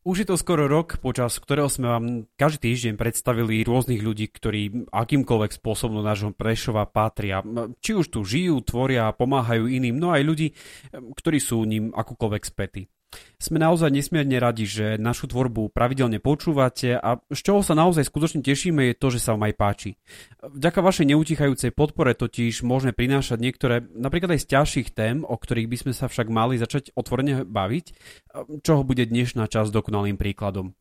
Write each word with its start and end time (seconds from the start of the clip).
Už 0.00 0.24
je 0.24 0.32
to 0.32 0.40
skoro 0.40 0.64
rok, 0.64 0.96
počas 1.04 1.36
ktorého 1.36 1.68
sme 1.68 1.86
vám 1.92 2.04
každý 2.40 2.72
týždeň 2.72 2.96
predstavili 2.96 3.60
rôznych 3.60 4.00
ľudí, 4.00 4.32
ktorí 4.32 4.88
akýmkoľvek 4.88 5.52
spôsobom 5.60 6.00
nášho 6.00 6.32
Prešova 6.32 6.88
patria. 6.88 7.44
Či 7.84 8.00
už 8.00 8.06
tu 8.08 8.24
žijú, 8.24 8.64
tvoria, 8.64 9.12
pomáhajú 9.12 9.68
iným, 9.68 10.00
no 10.00 10.08
aj 10.08 10.24
ľudí, 10.24 10.48
ktorí 10.96 11.36
sú 11.36 11.68
ním 11.68 11.92
akúkoľvek 11.92 12.42
spätí. 12.48 12.88
Sme 13.40 13.56
naozaj 13.56 13.88
nesmierne 13.88 14.36
radi, 14.36 14.68
že 14.68 15.00
našu 15.00 15.26
tvorbu 15.26 15.72
pravidelne 15.72 16.20
počúvate 16.20 16.94
a 16.94 17.18
z 17.32 17.40
čoho 17.40 17.64
sa 17.64 17.72
naozaj 17.72 18.06
skutočne 18.06 18.44
tešíme 18.44 18.92
je 18.92 18.94
to, 18.94 19.08
že 19.10 19.18
sa 19.24 19.32
vám 19.34 19.48
aj 19.48 19.54
páči. 19.56 19.90
Vďaka 20.44 20.78
vašej 20.84 21.10
neutichajúcej 21.10 21.72
podpore 21.72 22.12
totiž 22.12 22.62
môžeme 22.62 22.92
prinášať 22.92 23.38
niektoré, 23.40 23.82
napríklad 23.96 24.36
aj 24.36 24.44
z 24.44 24.50
ťažších 24.52 24.88
tém, 24.92 25.24
o 25.24 25.34
ktorých 25.34 25.70
by 25.72 25.76
sme 25.80 25.92
sa 25.96 26.06
však 26.06 26.28
mali 26.28 26.60
začať 26.60 26.92
otvorene 26.92 27.48
baviť, 27.48 27.86
čoho 28.60 28.84
bude 28.84 29.08
dnešná 29.08 29.48
časť 29.48 29.72
dokonalým 29.72 30.20
príkladom. 30.20 30.76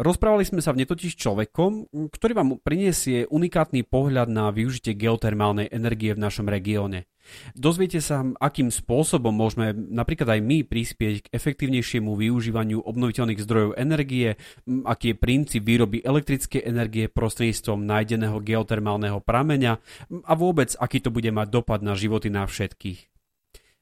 Rozprávali 0.00 0.48
sme 0.48 0.64
sa 0.64 0.72
v 0.72 0.80
netotiž 0.80 1.12
človekom, 1.12 1.92
ktorý 1.92 2.32
vám 2.32 2.56
priniesie 2.64 3.28
unikátny 3.28 3.84
pohľad 3.84 4.32
na 4.32 4.48
využitie 4.48 4.96
geotermálnej 4.96 5.68
energie 5.68 6.16
v 6.16 6.24
našom 6.24 6.48
regióne. 6.48 7.04
Dozviete 7.52 8.00
sa, 8.00 8.24
akým 8.40 8.72
spôsobom 8.72 9.28
môžeme 9.28 9.76
napríklad 9.76 10.32
aj 10.32 10.40
my 10.40 10.64
prispieť 10.64 11.28
k 11.28 11.30
efektívnejšiemu 11.36 12.16
využívaniu 12.16 12.80
obnoviteľných 12.80 13.44
zdrojov 13.44 13.76
energie, 13.76 14.40
aký 14.88 15.12
je 15.12 15.20
princíp 15.20 15.68
výroby 15.68 16.00
elektrickej 16.00 16.64
energie 16.64 17.12
prostredníctvom 17.12 17.84
nájdeného 17.84 18.40
geotermálneho 18.40 19.20
prameňa 19.20 19.84
a 20.24 20.32
vôbec, 20.32 20.72
aký 20.80 21.04
to 21.04 21.12
bude 21.12 21.28
mať 21.28 21.52
dopad 21.52 21.84
na 21.84 21.92
životy 21.92 22.32
na 22.32 22.48
všetkých. 22.48 23.09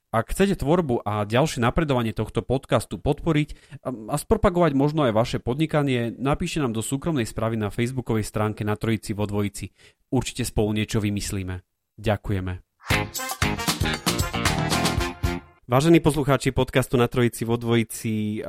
Ak 0.09 0.33
chcete 0.33 0.57
tvorbu 0.57 1.05
a 1.05 1.29
ďalšie 1.29 1.61
napredovanie 1.61 2.17
tohto 2.17 2.41
podcastu 2.41 2.97
podporiť 2.97 3.77
a 3.85 4.17
spropagovať 4.17 4.73
možno 4.73 5.05
aj 5.05 5.13
vaše 5.13 5.37
podnikanie, 5.37 6.17
napíšte 6.17 6.65
nám 6.65 6.73
do 6.73 6.81
súkromnej 6.81 7.29
správy 7.29 7.61
na 7.61 7.69
facebookovej 7.69 8.25
stránke 8.25 8.65
na 8.65 8.73
Trojici 8.73 9.13
vo 9.13 9.29
Dvojici. 9.29 9.69
Určite 10.09 10.49
spolu 10.49 10.73
niečo 10.73 11.05
vymyslíme. 11.05 11.61
Ďakujeme. 12.01 12.53
Vážení 15.69 16.01
poslucháči 16.01 16.49
podcastu 16.49 16.97
na 16.97 17.13
Trojici 17.13 17.45
vo 17.45 17.61
Dvojici, 17.61 18.41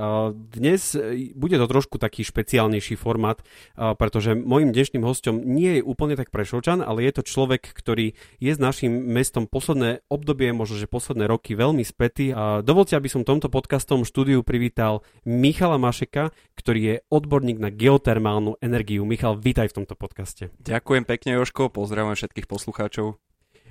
dnes 0.55 0.95
bude 1.35 1.59
to 1.59 1.67
trošku 1.67 1.99
taký 1.99 2.23
špeciálnejší 2.23 2.95
formát, 2.95 3.43
pretože 3.75 4.39
môjim 4.39 4.71
dnešným 4.71 5.03
hostom 5.03 5.35
nie 5.43 5.75
je 5.75 5.81
úplne 5.83 6.15
tak 6.15 6.31
prešovčan, 6.31 6.79
ale 6.79 7.03
je 7.03 7.19
to 7.19 7.27
človek, 7.27 7.75
ktorý 7.75 8.15
je 8.39 8.51
s 8.55 8.55
našim 8.55 8.95
mestom 9.11 9.51
posledné 9.51 9.99
obdobie, 10.07 10.55
možno 10.55 10.79
že 10.79 10.87
posledné 10.87 11.27
roky 11.27 11.59
veľmi 11.59 11.83
spätý. 11.83 12.31
Dovolte, 12.63 12.95
aby 12.95 13.11
som 13.11 13.27
tomto 13.27 13.51
podcastom 13.51 14.07
štúdiu 14.07 14.39
privítal 14.39 15.03
Michala 15.27 15.75
Mašeka, 15.75 16.31
ktorý 16.55 16.79
je 16.79 16.95
odborník 17.11 17.59
na 17.59 17.67
geotermálnu 17.67 18.63
energiu. 18.63 19.03
Michal, 19.03 19.35
vítaj 19.35 19.75
v 19.75 19.83
tomto 19.83 19.99
podcaste. 19.99 20.55
Ďakujem 20.63 21.03
pekne, 21.03 21.35
Joško, 21.35 21.67
pozdravujem 21.67 22.15
všetkých 22.15 22.47
poslucháčov. 22.47 23.19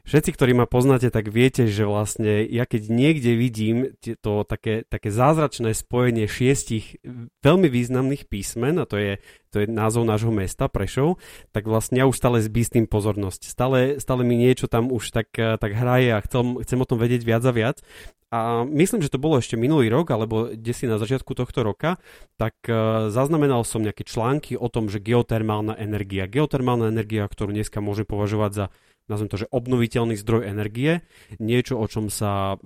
Všetci, 0.08 0.40
ktorí 0.40 0.56
ma 0.56 0.64
poznáte, 0.64 1.12
tak 1.12 1.28
viete, 1.28 1.68
že 1.68 1.84
vlastne 1.84 2.40
ja 2.48 2.64
keď 2.64 2.88
niekde 2.88 3.36
vidím 3.36 3.92
to 4.24 4.40
také, 4.48 4.88
také 4.88 5.12
zázračné 5.12 5.76
spojenie 5.76 6.24
šiestich 6.24 6.96
veľmi 7.44 7.68
významných 7.68 8.24
písmen, 8.24 8.80
a 8.80 8.88
to 8.88 8.96
je, 8.96 9.20
to 9.52 9.60
je 9.60 9.66
názov 9.68 10.08
nášho 10.08 10.32
mesta, 10.32 10.64
Prešov, 10.72 11.20
tak 11.52 11.68
vlastne 11.68 12.00
ja 12.00 12.08
už 12.08 12.16
stále 12.16 12.40
zbystím 12.40 12.88
pozornosť. 12.88 13.52
Stále, 13.52 14.00
stále 14.00 14.24
mi 14.24 14.40
niečo 14.40 14.64
tam 14.64 14.88
už 14.88 15.12
tak, 15.12 15.28
tak 15.36 15.76
hraje 15.76 16.16
a 16.16 16.24
chcem, 16.24 16.56
chcem 16.64 16.80
o 16.80 16.88
tom 16.88 16.96
vedieť 16.96 17.28
viac 17.28 17.44
a 17.44 17.52
viac. 17.52 17.84
A 18.32 18.64
myslím, 18.64 19.04
že 19.04 19.12
to 19.12 19.20
bolo 19.20 19.36
ešte 19.36 19.60
minulý 19.60 19.92
rok, 19.92 20.08
alebo 20.08 20.48
si 20.56 20.88
na 20.88 20.96
začiatku 20.96 21.36
tohto 21.36 21.60
roka, 21.60 22.00
tak 22.40 22.56
uh, 22.64 23.12
zaznamenal 23.12 23.60
som 23.64 23.84
nejaké 23.84 24.08
články 24.08 24.56
o 24.56 24.72
tom, 24.72 24.88
že 24.88 25.04
geotermálna 25.04 25.76
energia, 25.76 26.24
geotermálna 26.28 26.92
energia, 26.92 27.28
ktorú 27.28 27.52
dneska 27.52 27.84
môžem 27.84 28.08
považovať 28.08 28.52
za 28.52 28.66
nazvem 29.08 29.28
to, 29.32 29.40
že 29.40 29.50
obnoviteľný 29.50 30.14
zdroj 30.20 30.46
energie, 30.46 31.02
niečo, 31.40 31.80
o 31.80 31.86
čom 31.88 32.12
sa 32.12 32.60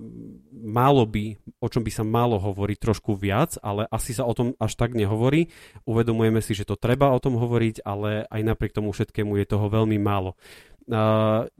málo 0.51 1.07
by, 1.07 1.39
o 1.63 1.67
čom 1.71 1.81
by 1.81 1.91
sa 1.91 2.03
málo 2.03 2.37
hovoriť 2.37 2.77
trošku 2.77 3.15
viac, 3.15 3.55
ale 3.63 3.87
asi 3.87 4.11
sa 4.11 4.27
o 4.27 4.35
tom 4.35 4.53
až 4.59 4.75
tak 4.75 4.93
nehovorí. 4.93 5.49
Uvedomujeme 5.87 6.43
si, 6.43 6.51
že 6.53 6.67
to 6.67 6.75
treba 6.75 7.15
o 7.15 7.19
tom 7.23 7.39
hovoriť, 7.39 7.81
ale 7.87 8.27
aj 8.27 8.41
napriek 8.43 8.75
tomu 8.75 8.91
všetkému 8.91 9.39
je 9.39 9.45
toho 9.47 9.65
veľmi 9.71 9.95
málo. 9.97 10.35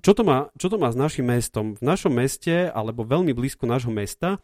Čo, 0.04 0.12
to 0.12 0.22
má, 0.28 0.52
čo 0.60 0.68
to 0.68 0.76
má 0.76 0.92
s 0.92 1.00
našim 1.00 1.24
mestom? 1.24 1.80
V 1.80 1.84
našom 1.84 2.12
meste, 2.12 2.68
alebo 2.68 3.08
veľmi 3.08 3.32
blízko 3.32 3.64
nášho 3.64 3.88
mesta, 3.88 4.44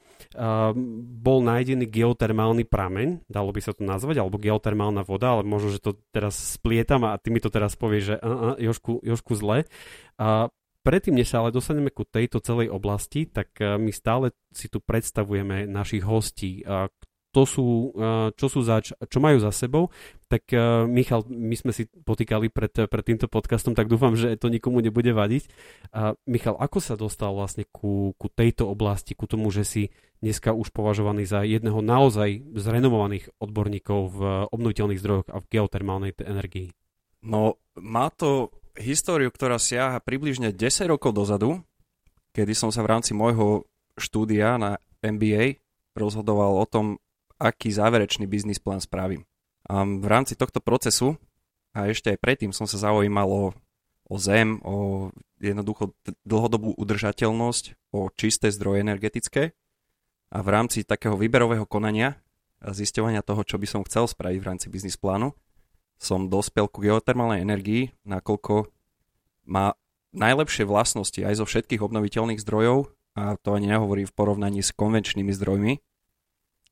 bol 1.19 1.43
nájdený 1.43 1.83
geotermálny 1.83 2.63
prameň, 2.63 3.27
dalo 3.27 3.51
by 3.51 3.59
sa 3.59 3.75
to 3.75 3.83
nazvať, 3.83 4.23
alebo 4.23 4.39
geotermálna 4.39 5.03
voda, 5.03 5.35
ale 5.35 5.43
možno, 5.43 5.75
že 5.75 5.83
to 5.83 5.99
teraz 6.15 6.55
splietam 6.55 7.03
a 7.03 7.19
ty 7.19 7.27
mi 7.27 7.43
to 7.43 7.51
teraz 7.51 7.75
povieš, 7.75 8.03
že 8.03 8.15
uh, 8.23 8.23
uh, 8.23 8.55
Jožku, 8.55 9.03
Jožku 9.03 9.35
zle. 9.35 9.67
Uh, 10.15 10.47
predtým, 10.87 11.19
než 11.19 11.35
sa 11.35 11.43
ale 11.43 11.51
dostaneme 11.51 11.91
ku 11.91 12.07
tejto 12.07 12.39
celej 12.39 12.71
oblasti, 12.71 13.27
tak 13.27 13.51
my 13.59 13.91
stále 13.91 14.31
si 14.55 14.71
tu 14.71 14.79
predstavujeme 14.79 15.67
našich 15.67 16.07
hostí, 16.07 16.63
to 17.29 17.43
sú, 17.45 17.93
eh, 17.93 18.33
čo 18.33 18.47
sú 18.49 18.59
zač, 18.65 18.91
čo 18.93 19.19
majú 19.21 19.37
za 19.37 19.53
sebou, 19.53 19.93
tak 20.29 20.45
uh, 20.53 20.85
Michal, 20.85 21.25
my 21.25 21.57
sme 21.57 21.73
si 21.73 21.89
potýkali 21.89 22.53
pred, 22.53 22.69
pred 22.69 23.01
týmto 23.01 23.25
podcastom, 23.25 23.73
tak 23.73 23.89
dúfam, 23.89 24.13
že 24.13 24.37
to 24.37 24.53
nikomu 24.53 24.77
nebude 24.77 25.09
vadiť. 25.09 25.49
Michal, 26.29 26.53
ako 26.53 26.77
sa 26.77 26.93
dostal 26.93 27.33
vlastne 27.33 27.65
ku, 27.65 28.13
ku 28.13 28.29
tejto 28.29 28.69
oblasti, 28.69 29.17
ku 29.17 29.25
tomu, 29.25 29.49
že 29.49 29.65
si 29.65 29.83
dneska 30.21 30.53
už 30.53 30.69
považovaný 30.69 31.25
za 31.25 31.41
jedného 31.41 31.81
naozaj 31.81 32.45
z 32.45 32.65
renomovaných 32.69 33.25
odborníkov 33.41 33.99
v 34.13 34.19
obnoviteľných 34.53 35.01
zdrojoch 35.01 35.33
a 35.33 35.41
v 35.41 35.49
geotermálnej 35.49 36.13
energii? 36.21 36.77
No, 37.25 37.57
má 37.73 38.13
to 38.13 38.53
históriu, 38.77 39.33
ktorá 39.33 39.57
siaha 39.57 39.97
približne 39.97 40.53
10 40.53 40.93
rokov 40.93 41.17
dozadu, 41.17 41.65
kedy 42.37 42.53
som 42.53 42.69
sa 42.69 42.85
v 42.85 42.91
rámci 42.93 43.17
môjho 43.17 43.65
štúdia 43.97 44.61
na 44.61 44.77
MBA 45.01 45.59
rozhodoval 45.99 46.55
o 46.55 46.65
tom, 46.69 46.85
aký 47.39 47.71
záverečný 47.71 48.27
biznis 48.27 48.59
plán 48.59 48.83
spravím. 48.83 49.23
A 49.65 49.87
v 49.87 50.05
rámci 50.05 50.35
tohto 50.35 50.59
procesu 50.59 51.15
a 51.71 51.87
ešte 51.87 52.11
aj 52.11 52.19
predtým 52.19 52.51
som 52.51 52.67
sa 52.67 52.77
zaujímal 52.77 53.29
o, 53.29 53.43
o 54.11 54.15
zem, 54.19 54.59
o 54.65 55.09
jednoducho 55.39 55.95
dlhodobú 56.27 56.75
udržateľnosť, 56.75 57.95
o 57.95 58.11
čisté 58.13 58.51
zdroje 58.51 58.83
energetické 58.83 59.55
a 60.29 60.37
v 60.43 60.49
rámci 60.51 60.83
takého 60.83 61.15
výberového 61.15 61.63
konania 61.63 62.19
a 62.59 62.75
zisťovania 62.75 63.23
toho, 63.23 63.41
čo 63.47 63.55
by 63.55 63.67
som 63.69 63.81
chcel 63.87 64.05
spraviť 64.05 64.39
v 64.43 64.47
rámci 64.47 64.67
biznis 64.67 64.99
plánu, 64.99 65.31
som 65.99 66.27
dospel 66.27 66.67
ku 66.67 66.83
geotermálnej 66.83 67.43
energii, 67.43 67.95
nakoľko 68.03 68.67
má 69.47 69.75
najlepšie 70.15 70.65
vlastnosti 70.65 71.21
aj 71.21 71.39
zo 71.39 71.45
všetkých 71.45 71.81
obnoviteľných 71.83 72.41
zdrojov 72.41 72.91
a 73.15 73.35
to 73.39 73.53
ani 73.53 73.71
nehovorím 73.73 74.07
v 74.09 74.15
porovnaní 74.15 74.61
s 74.65 74.73
konvenčnými 74.73 75.31
zdrojmi. 75.33 75.73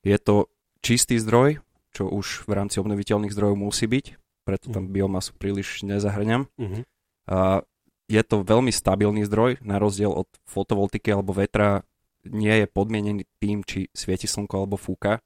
Je 0.06 0.18
to 0.22 0.50
čistý 0.82 1.18
zdroj, 1.18 1.62
čo 1.96 2.06
už 2.08 2.46
v 2.46 2.52
rámci 2.54 2.78
obnoviteľných 2.78 3.34
zdrojov 3.34 3.58
musí 3.58 3.90
byť, 3.90 4.06
preto 4.48 4.72
tam 4.72 4.88
mhm. 4.88 4.94
biomasu 4.94 5.36
príliš 5.36 5.84
nezahrňam. 5.84 6.48
Uh-huh. 6.56 6.82
A 7.28 7.68
je 8.08 8.22
to 8.24 8.48
veľmi 8.48 8.72
stabilný 8.72 9.28
zdroj, 9.28 9.60
na 9.60 9.78
rozdiel 9.84 10.16
od 10.16 10.32
fotovoltiky 10.48 11.12
alebo 11.12 11.36
vetra 11.36 11.84
nie 12.24 12.64
je 12.64 12.68
podmienený 12.68 13.28
tým, 13.40 13.64
či 13.68 13.92
svieti 13.92 14.28
slnko 14.28 14.64
alebo 14.64 14.80
fúka. 14.80 15.20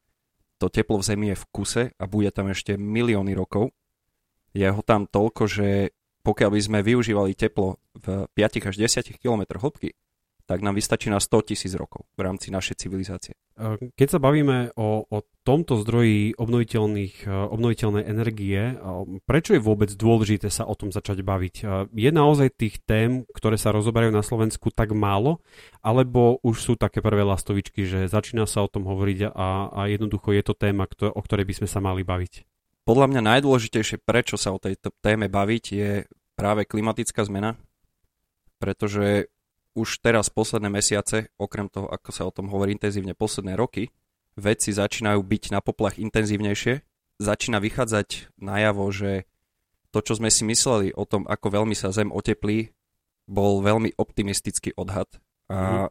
To 0.62 0.70
teplo 0.70 1.02
v 1.02 1.06
Zemi 1.06 1.28
je 1.34 1.38
v 1.38 1.46
kuse 1.50 1.84
a 1.94 2.04
bude 2.06 2.30
tam 2.34 2.50
ešte 2.50 2.78
milióny 2.78 3.34
rokov. 3.34 3.74
Je 4.54 4.66
ho 4.66 4.82
tam 4.86 5.10
toľko, 5.10 5.44
že 5.50 5.70
pokiaľ 6.22 6.50
by 6.54 6.62
sme 6.62 6.80
využívali 6.86 7.34
teplo 7.34 7.82
v 7.98 8.30
5 8.30 8.70
až 8.70 8.76
10 8.78 9.18
km 9.18 9.42
hĺbky, 9.58 9.98
tak 10.52 10.60
nám 10.68 10.76
vystačí 10.76 11.08
na 11.08 11.24
100 11.24 11.48
tisíc 11.48 11.72
rokov 11.80 12.04
v 12.20 12.28
rámci 12.28 12.52
našej 12.52 12.84
civilizácie. 12.84 13.40
Keď 13.96 14.08
sa 14.12 14.20
bavíme 14.20 14.76
o, 14.76 15.08
o 15.08 15.18
tomto 15.48 15.80
zdroji 15.80 16.36
obnoviteľných, 16.36 17.24
obnoviteľnej 17.24 18.04
energie, 18.04 18.76
prečo 19.24 19.56
je 19.56 19.64
vôbec 19.64 19.88
dôležité 19.96 20.52
sa 20.52 20.68
o 20.68 20.76
tom 20.76 20.92
začať 20.92 21.24
baviť? 21.24 21.88
Je 21.96 22.12
naozaj 22.12 22.52
tých 22.60 22.84
tém, 22.84 23.24
ktoré 23.32 23.56
sa 23.56 23.72
rozoberajú 23.72 24.12
na 24.12 24.28
Slovensku 24.28 24.76
tak 24.76 24.92
málo, 24.92 25.40
alebo 25.80 26.44
už 26.44 26.60
sú 26.60 26.74
také 26.76 27.00
prvé 27.00 27.24
lastovičky, 27.24 27.88
že 27.88 28.12
začína 28.12 28.44
sa 28.44 28.68
o 28.68 28.72
tom 28.72 28.84
hovoriť 28.84 29.32
a, 29.32 29.72
a 29.72 29.82
jednoducho 29.88 30.36
je 30.36 30.44
to 30.44 30.52
téma, 30.52 30.84
o 30.92 31.22
ktorej 31.24 31.48
by 31.48 31.64
sme 31.64 31.68
sa 31.72 31.80
mali 31.80 32.04
baviť? 32.04 32.44
Podľa 32.84 33.08
mňa 33.08 33.22
najdôležitejšie, 33.24 34.04
prečo 34.04 34.36
sa 34.36 34.52
o 34.52 34.60
tejto 34.60 34.92
téme 35.00 35.32
baviť, 35.32 35.64
je 35.72 35.92
práve 36.36 36.68
klimatická 36.68 37.24
zmena, 37.24 37.56
pretože 38.60 39.32
už 39.76 40.04
teraz 40.04 40.28
posledné 40.28 40.68
mesiace, 40.68 41.32
okrem 41.40 41.72
toho, 41.72 41.88
ako 41.88 42.10
sa 42.12 42.28
o 42.28 42.32
tom 42.36 42.52
hovorí 42.52 42.76
intenzívne 42.76 43.16
posledné 43.16 43.56
roky, 43.56 43.92
vedci 44.36 44.76
začínajú 44.76 45.20
byť 45.24 45.44
na 45.56 45.60
poplach 45.64 46.00
intenzívnejšie, 46.00 46.84
začína 47.20 47.60
vychádzať 47.64 48.36
najavo, 48.40 48.86
že 48.92 49.28
to, 49.92 50.00
čo 50.00 50.20
sme 50.20 50.32
si 50.32 50.48
mysleli 50.48 50.96
o 50.96 51.04
tom, 51.04 51.28
ako 51.28 51.62
veľmi 51.62 51.76
sa 51.76 51.92
Zem 51.92 52.12
oteplí, 52.12 52.72
bol 53.28 53.64
veľmi 53.64 53.96
optimistický 53.96 54.76
odhad 54.76 55.08
a 55.52 55.88
mm. 55.88 55.90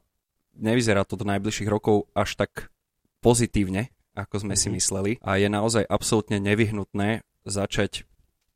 nevyzerá 0.60 1.04
to 1.04 1.20
do 1.20 1.28
najbližších 1.28 1.68
rokov 1.68 2.08
až 2.16 2.36
tak 2.36 2.72
pozitívne, 3.20 3.92
ako 4.16 4.44
sme 4.44 4.56
mm. 4.56 4.60
si 4.60 4.68
mhm. 4.68 4.74
mysleli 4.76 5.12
a 5.24 5.36
je 5.40 5.48
naozaj 5.48 5.84
absolútne 5.88 6.40
nevyhnutné 6.40 7.24
začať 7.48 8.04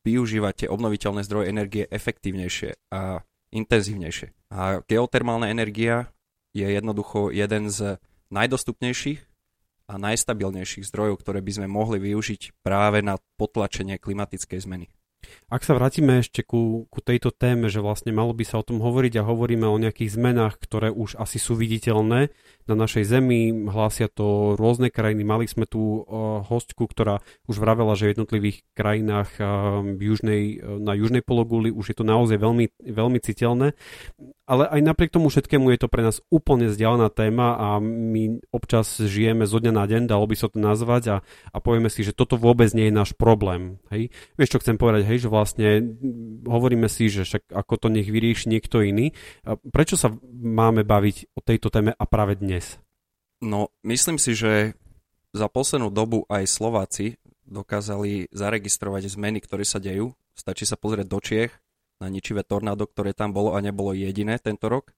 využívať 0.04 0.64
tie 0.64 0.68
obnoviteľné 0.68 1.24
zdroje 1.24 1.48
energie 1.48 1.84
efektívnejšie 1.88 2.92
a 2.92 3.24
intenzívnejšie. 3.54 4.34
A 4.50 4.82
geotermálna 4.84 5.48
energia 5.48 6.10
je 6.50 6.66
jednoducho 6.66 7.30
jeden 7.30 7.70
z 7.70 8.02
najdostupnejších 8.34 9.22
a 9.86 9.94
najstabilnejších 10.00 10.88
zdrojov, 10.90 11.22
ktoré 11.22 11.38
by 11.44 11.52
sme 11.62 11.68
mohli 11.70 12.02
využiť 12.02 12.64
práve 12.64 13.04
na 13.04 13.20
potlačenie 13.38 14.00
klimatickej 14.00 14.58
zmeny. 14.64 14.86
Ak 15.48 15.62
sa 15.62 15.76
vrátime 15.76 16.24
ešte 16.24 16.42
ku, 16.42 16.88
ku 16.90 16.98
tejto 16.98 17.30
téme, 17.30 17.70
že 17.70 17.84
vlastne 17.84 18.10
malo 18.10 18.34
by 18.34 18.42
sa 18.42 18.60
o 18.60 18.66
tom 18.66 18.82
hovoriť 18.82 19.20
a 19.20 19.26
hovoríme 19.28 19.68
o 19.68 19.80
nejakých 19.80 20.16
zmenách, 20.16 20.58
ktoré 20.58 20.88
už 20.90 21.20
asi 21.20 21.38
sú 21.38 21.54
viditeľné 21.54 22.32
na 22.64 22.74
našej 22.74 23.04
zemi, 23.04 23.52
hlásia 23.68 24.08
to 24.08 24.56
rôzne 24.56 24.88
krajiny. 24.88 25.20
Mali 25.20 25.44
sme 25.44 25.68
tu 25.68 26.00
uh, 26.00 26.40
hostku, 26.42 26.88
ktorá 26.88 27.20
už 27.44 27.60
vravela, 27.60 27.92
že 27.92 28.08
v 28.08 28.12
jednotlivých 28.16 28.64
krajinách 28.72 29.30
uh, 29.36 29.84
južnej, 29.84 30.58
uh, 30.58 30.80
na 30.80 30.96
južnej 30.96 31.20
pologuli 31.20 31.68
už 31.68 31.92
je 31.92 31.96
to 32.00 32.04
naozaj 32.08 32.40
veľmi, 32.40 32.72
veľmi 32.80 33.18
citeľné 33.20 33.76
ale 34.44 34.68
aj 34.68 34.80
napriek 34.84 35.08
tomu 35.08 35.32
všetkému 35.32 35.72
je 35.72 35.78
to 35.80 35.88
pre 35.88 36.04
nás 36.04 36.20
úplne 36.28 36.68
vzdialená 36.68 37.08
téma 37.08 37.56
a 37.56 37.68
my 37.80 38.44
občas 38.52 39.00
žijeme 39.00 39.48
zo 39.48 39.56
dňa 39.56 39.72
na 39.72 39.84
deň, 39.88 40.02
dalo 40.04 40.28
by 40.28 40.36
sa 40.36 40.52
to 40.52 40.60
nazvať 40.60 41.02
a, 41.08 41.16
a 41.24 41.56
povieme 41.64 41.88
si, 41.88 42.04
že 42.04 42.12
toto 42.12 42.36
vôbec 42.36 42.68
nie 42.76 42.92
je 42.92 42.94
náš 42.94 43.16
problém. 43.16 43.80
Hej? 43.88 44.12
Vieš, 44.36 44.52
čo 44.52 44.60
chcem 44.60 44.76
povedať, 44.76 45.08
hej, 45.08 45.24
že 45.24 45.32
vlastne 45.32 45.96
hovoríme 46.44 46.92
si, 46.92 47.08
že 47.08 47.24
však 47.24 47.56
ako 47.56 47.74
to 47.80 47.86
nech 47.88 48.08
vyrieši 48.08 48.52
niekto 48.52 48.84
iný. 48.84 49.16
A 49.48 49.56
prečo 49.56 49.96
sa 49.96 50.12
máme 50.36 50.84
baviť 50.84 51.32
o 51.32 51.40
tejto 51.40 51.72
téme 51.72 51.96
a 51.96 52.04
práve 52.04 52.36
dnes? 52.36 52.76
No, 53.40 53.72
myslím 53.80 54.20
si, 54.20 54.36
že 54.36 54.76
za 55.32 55.48
poslednú 55.48 55.88
dobu 55.88 56.28
aj 56.28 56.44
Slováci 56.46 57.16
dokázali 57.48 58.28
zaregistrovať 58.32 59.08
zmeny, 59.08 59.40
ktoré 59.40 59.64
sa 59.64 59.80
dejú. 59.80 60.12
Stačí 60.34 60.66
sa 60.66 60.74
pozrieť 60.74 61.06
do 61.06 61.18
Čiech, 61.22 61.52
na 62.04 62.12
ničivé 62.12 62.44
tornádo, 62.44 62.84
ktoré 62.84 63.16
tam 63.16 63.32
bolo 63.32 63.56
a 63.56 63.64
nebolo 63.64 63.96
jediné 63.96 64.36
tento 64.36 64.68
rok. 64.68 64.92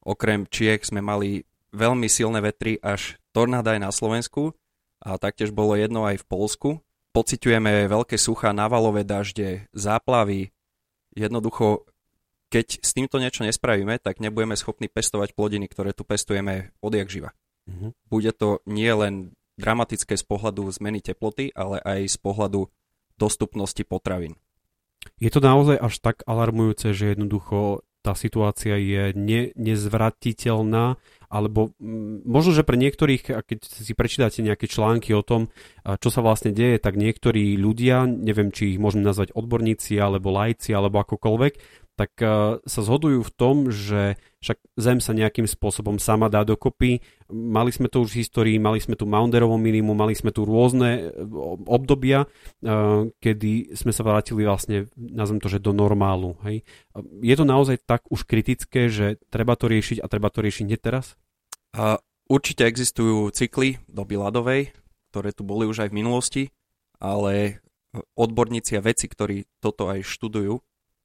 Okrem 0.00 0.48
Čiek 0.48 0.80
sme 0.80 1.04
mali 1.04 1.44
veľmi 1.76 2.08
silné 2.08 2.40
vetry 2.40 2.80
až 2.80 3.20
tornáda 3.36 3.76
aj 3.76 3.80
na 3.84 3.90
Slovensku 3.92 4.56
a 5.04 5.20
taktiež 5.20 5.52
bolo 5.52 5.76
jedno 5.76 6.08
aj 6.08 6.24
v 6.24 6.28
Polsku. 6.28 6.70
Pociťujeme 7.12 7.84
veľké 7.92 8.16
suchá, 8.16 8.56
navalové 8.56 9.04
dažde, 9.04 9.68
záplavy. 9.76 10.50
Jednoducho, 11.14 11.86
keď 12.48 12.80
s 12.82 12.90
týmto 12.96 13.20
niečo 13.20 13.44
nespravíme, 13.44 14.00
tak 14.00 14.18
nebudeme 14.18 14.56
schopní 14.56 14.88
pestovať 14.88 15.36
plodiny, 15.36 15.68
ktoré 15.68 15.92
tu 15.94 16.02
pestujeme 16.02 16.74
odjak 16.82 17.06
živa. 17.06 17.30
Mm-hmm. 17.70 17.90
Bude 18.10 18.32
to 18.34 18.58
nie 18.66 18.90
len 18.90 19.36
dramatické 19.60 20.18
z 20.18 20.24
pohľadu 20.26 20.66
zmeny 20.74 20.98
teploty, 20.98 21.54
ale 21.54 21.78
aj 21.86 22.00
z 22.14 22.18
pohľadu 22.18 22.66
dostupnosti 23.14 23.82
potravín. 23.86 24.34
Je 25.24 25.32
to 25.32 25.40
naozaj 25.40 25.80
až 25.80 25.94
tak 26.04 26.20
alarmujúce, 26.28 26.92
že 26.92 27.16
jednoducho 27.16 27.80
tá 28.04 28.12
situácia 28.12 28.76
je 28.76 29.16
ne, 29.16 29.48
nezvratiteľná, 29.56 31.00
alebo 31.32 31.72
mm, 31.80 32.28
možno, 32.28 32.52
že 32.52 32.68
pre 32.68 32.76
niektorých, 32.76 33.32
keď 33.48 33.58
si 33.64 33.96
prečítate 33.96 34.44
nejaké 34.44 34.68
články 34.68 35.16
o 35.16 35.24
tom, 35.24 35.48
čo 35.80 36.12
sa 36.12 36.20
vlastne 36.20 36.52
deje, 36.52 36.76
tak 36.76 37.00
niektorí 37.00 37.56
ľudia, 37.56 38.04
neviem, 38.04 38.52
či 38.52 38.76
ich 38.76 38.78
môžeme 38.78 39.08
nazvať 39.08 39.32
odborníci, 39.32 39.96
alebo 39.96 40.36
lajci, 40.36 40.76
alebo 40.76 41.00
akokoľvek, 41.00 41.83
tak 41.94 42.18
uh, 42.18 42.58
sa 42.66 42.80
zhodujú 42.82 43.22
v 43.22 43.34
tom, 43.38 43.56
že 43.70 44.18
však 44.42 44.58
Zem 44.74 44.98
sa 44.98 45.14
nejakým 45.14 45.46
spôsobom 45.46 46.02
sama 46.02 46.26
dá 46.26 46.42
dokopy. 46.42 46.98
Mali 47.30 47.70
sme 47.70 47.86
to 47.86 48.02
už 48.02 48.12
v 48.12 48.20
histórii, 48.26 48.58
mali 48.58 48.82
sme 48.82 48.98
tu 48.98 49.06
Maunderovo 49.06 49.54
minimum, 49.54 49.94
mali 49.94 50.18
sme 50.18 50.34
tu 50.34 50.42
rôzne 50.42 50.90
e, 50.98 51.02
obdobia, 51.70 52.26
uh, 52.26 53.08
kedy 53.22 53.78
sme 53.78 53.94
sa 53.94 54.02
vrátili 54.02 54.42
vlastne, 54.42 54.90
nazvem 54.98 55.38
to, 55.38 55.46
že 55.46 55.62
do 55.62 55.70
normálu. 55.70 56.34
Hej. 56.42 56.66
Je 57.22 57.34
to 57.38 57.46
naozaj 57.46 57.78
tak 57.86 58.04
už 58.10 58.26
kritické, 58.26 58.90
že 58.90 59.22
treba 59.30 59.54
to 59.54 59.70
riešiť 59.70 60.02
a 60.02 60.10
treba 60.10 60.28
to 60.28 60.42
riešiť 60.42 60.64
hneď 60.66 60.80
teraz? 60.82 61.14
Uh, 61.70 61.96
určite 62.26 62.66
existujú 62.66 63.30
cykly 63.30 63.78
doby 63.86 64.18
ľadovej, 64.18 64.62
ktoré 65.14 65.30
tu 65.30 65.46
boli 65.46 65.70
už 65.70 65.86
aj 65.86 65.88
v 65.94 65.98
minulosti, 66.02 66.42
ale 66.98 67.62
odborníci 68.18 68.74
a 68.74 68.82
veci, 68.82 69.06
ktorí 69.06 69.46
toto 69.62 69.86
aj 69.86 70.02
študujú, 70.02 70.58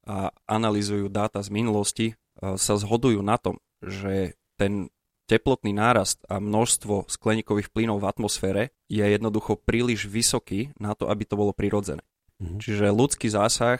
a 0.09 0.33
analizujú 0.49 1.05
dáta 1.13 1.45
z 1.45 1.53
minulosti, 1.53 2.07
e, 2.09 2.13
sa 2.57 2.73
zhodujú 2.81 3.21
na 3.21 3.37
tom, 3.37 3.61
že 3.85 4.33
ten 4.57 4.89
teplotný 5.29 5.77
nárast 5.77 6.25
a 6.25 6.41
množstvo 6.41 7.05
skleníkových 7.05 7.69
plynov 7.69 8.01
v 8.01 8.09
atmosfére 8.09 8.63
je 8.89 9.05
jednoducho 9.05 9.61
príliš 9.61 10.09
vysoký 10.09 10.73
na 10.81 10.97
to, 10.97 11.05
aby 11.05 11.29
to 11.29 11.37
bolo 11.37 11.53
prirodzené. 11.53 12.01
Mhm. 12.41 12.57
Čiže 12.57 12.89
ľudský 12.89 13.29
zásah 13.29 13.77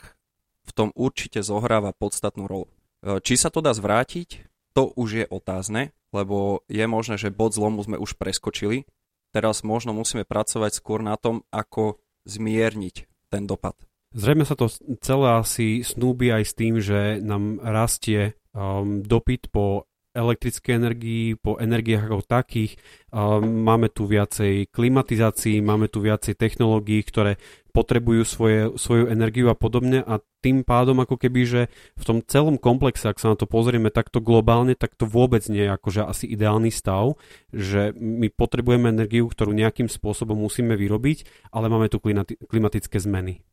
v 0.70 0.72
tom 0.78 0.94
určite 0.94 1.42
zohráva 1.42 1.98
podstatnú 1.98 2.46
rolu. 2.46 2.70
E, 3.02 3.18
či 3.26 3.34
sa 3.34 3.50
to 3.50 3.66
dá 3.66 3.74
zvrátiť, 3.74 4.46
to 4.78 4.94
už 4.94 5.10
je 5.10 5.26
otázne, 5.26 5.98
lebo 6.14 6.62
je 6.70 6.86
možné, 6.86 7.18
že 7.18 7.34
bod 7.34 7.58
zlomu 7.58 7.82
sme 7.82 7.98
už 7.98 8.14
preskočili. 8.22 8.86
Teraz 9.34 9.66
možno 9.66 9.98
musíme 9.98 10.26
pracovať 10.26 10.78
skôr 10.78 11.02
na 11.02 11.18
tom, 11.18 11.42
ako 11.50 11.98
zmierniť 12.30 13.10
ten 13.34 13.50
dopad. 13.50 13.89
Zrejme 14.10 14.42
sa 14.42 14.58
to 14.58 14.66
celé 15.06 15.28
asi 15.38 15.86
snúbi 15.86 16.34
aj 16.34 16.44
s 16.50 16.54
tým, 16.58 16.82
že 16.82 17.22
nám 17.22 17.62
rastie 17.62 18.34
um, 18.58 19.06
dopyt 19.06 19.54
po 19.54 19.86
elektrickej 20.18 20.74
energii, 20.74 21.38
po 21.38 21.62
energiách 21.62 22.10
ako 22.10 22.26
takých. 22.26 22.82
Um, 23.14 23.62
máme 23.62 23.94
tu 23.94 24.10
viacej 24.10 24.74
klimatizácií, 24.74 25.62
máme 25.62 25.94
tu 25.94 26.02
viacej 26.02 26.34
technológií, 26.34 27.06
ktoré 27.06 27.38
potrebujú 27.70 28.26
svoje, 28.26 28.74
svoju 28.82 29.14
energiu 29.14 29.48
a 29.48 29.56
podobne 29.56 30.02
a 30.02 30.18
tým 30.42 30.66
pádom 30.66 30.98
ako 31.06 31.16
keby, 31.22 31.42
že 31.46 31.62
v 31.94 32.04
tom 32.04 32.18
celom 32.26 32.58
komplexe, 32.58 33.06
ak 33.06 33.22
sa 33.22 33.32
na 33.32 33.38
to 33.38 33.46
pozrieme 33.46 33.94
takto 33.94 34.20
globálne, 34.20 34.74
tak 34.74 34.98
to 34.98 35.06
vôbec 35.06 35.46
nie 35.54 35.70
je 35.70 35.76
akože 35.78 36.02
asi 36.02 36.26
ideálny 36.26 36.74
stav, 36.74 37.14
že 37.54 37.94
my 37.94 38.34
potrebujeme 38.34 38.90
energiu, 38.90 39.30
ktorú 39.30 39.54
nejakým 39.54 39.86
spôsobom 39.86 40.36
musíme 40.36 40.74
vyrobiť, 40.74 41.52
ale 41.54 41.70
máme 41.70 41.94
tu 41.94 42.02
klimatické 42.50 42.98
zmeny. 42.98 43.46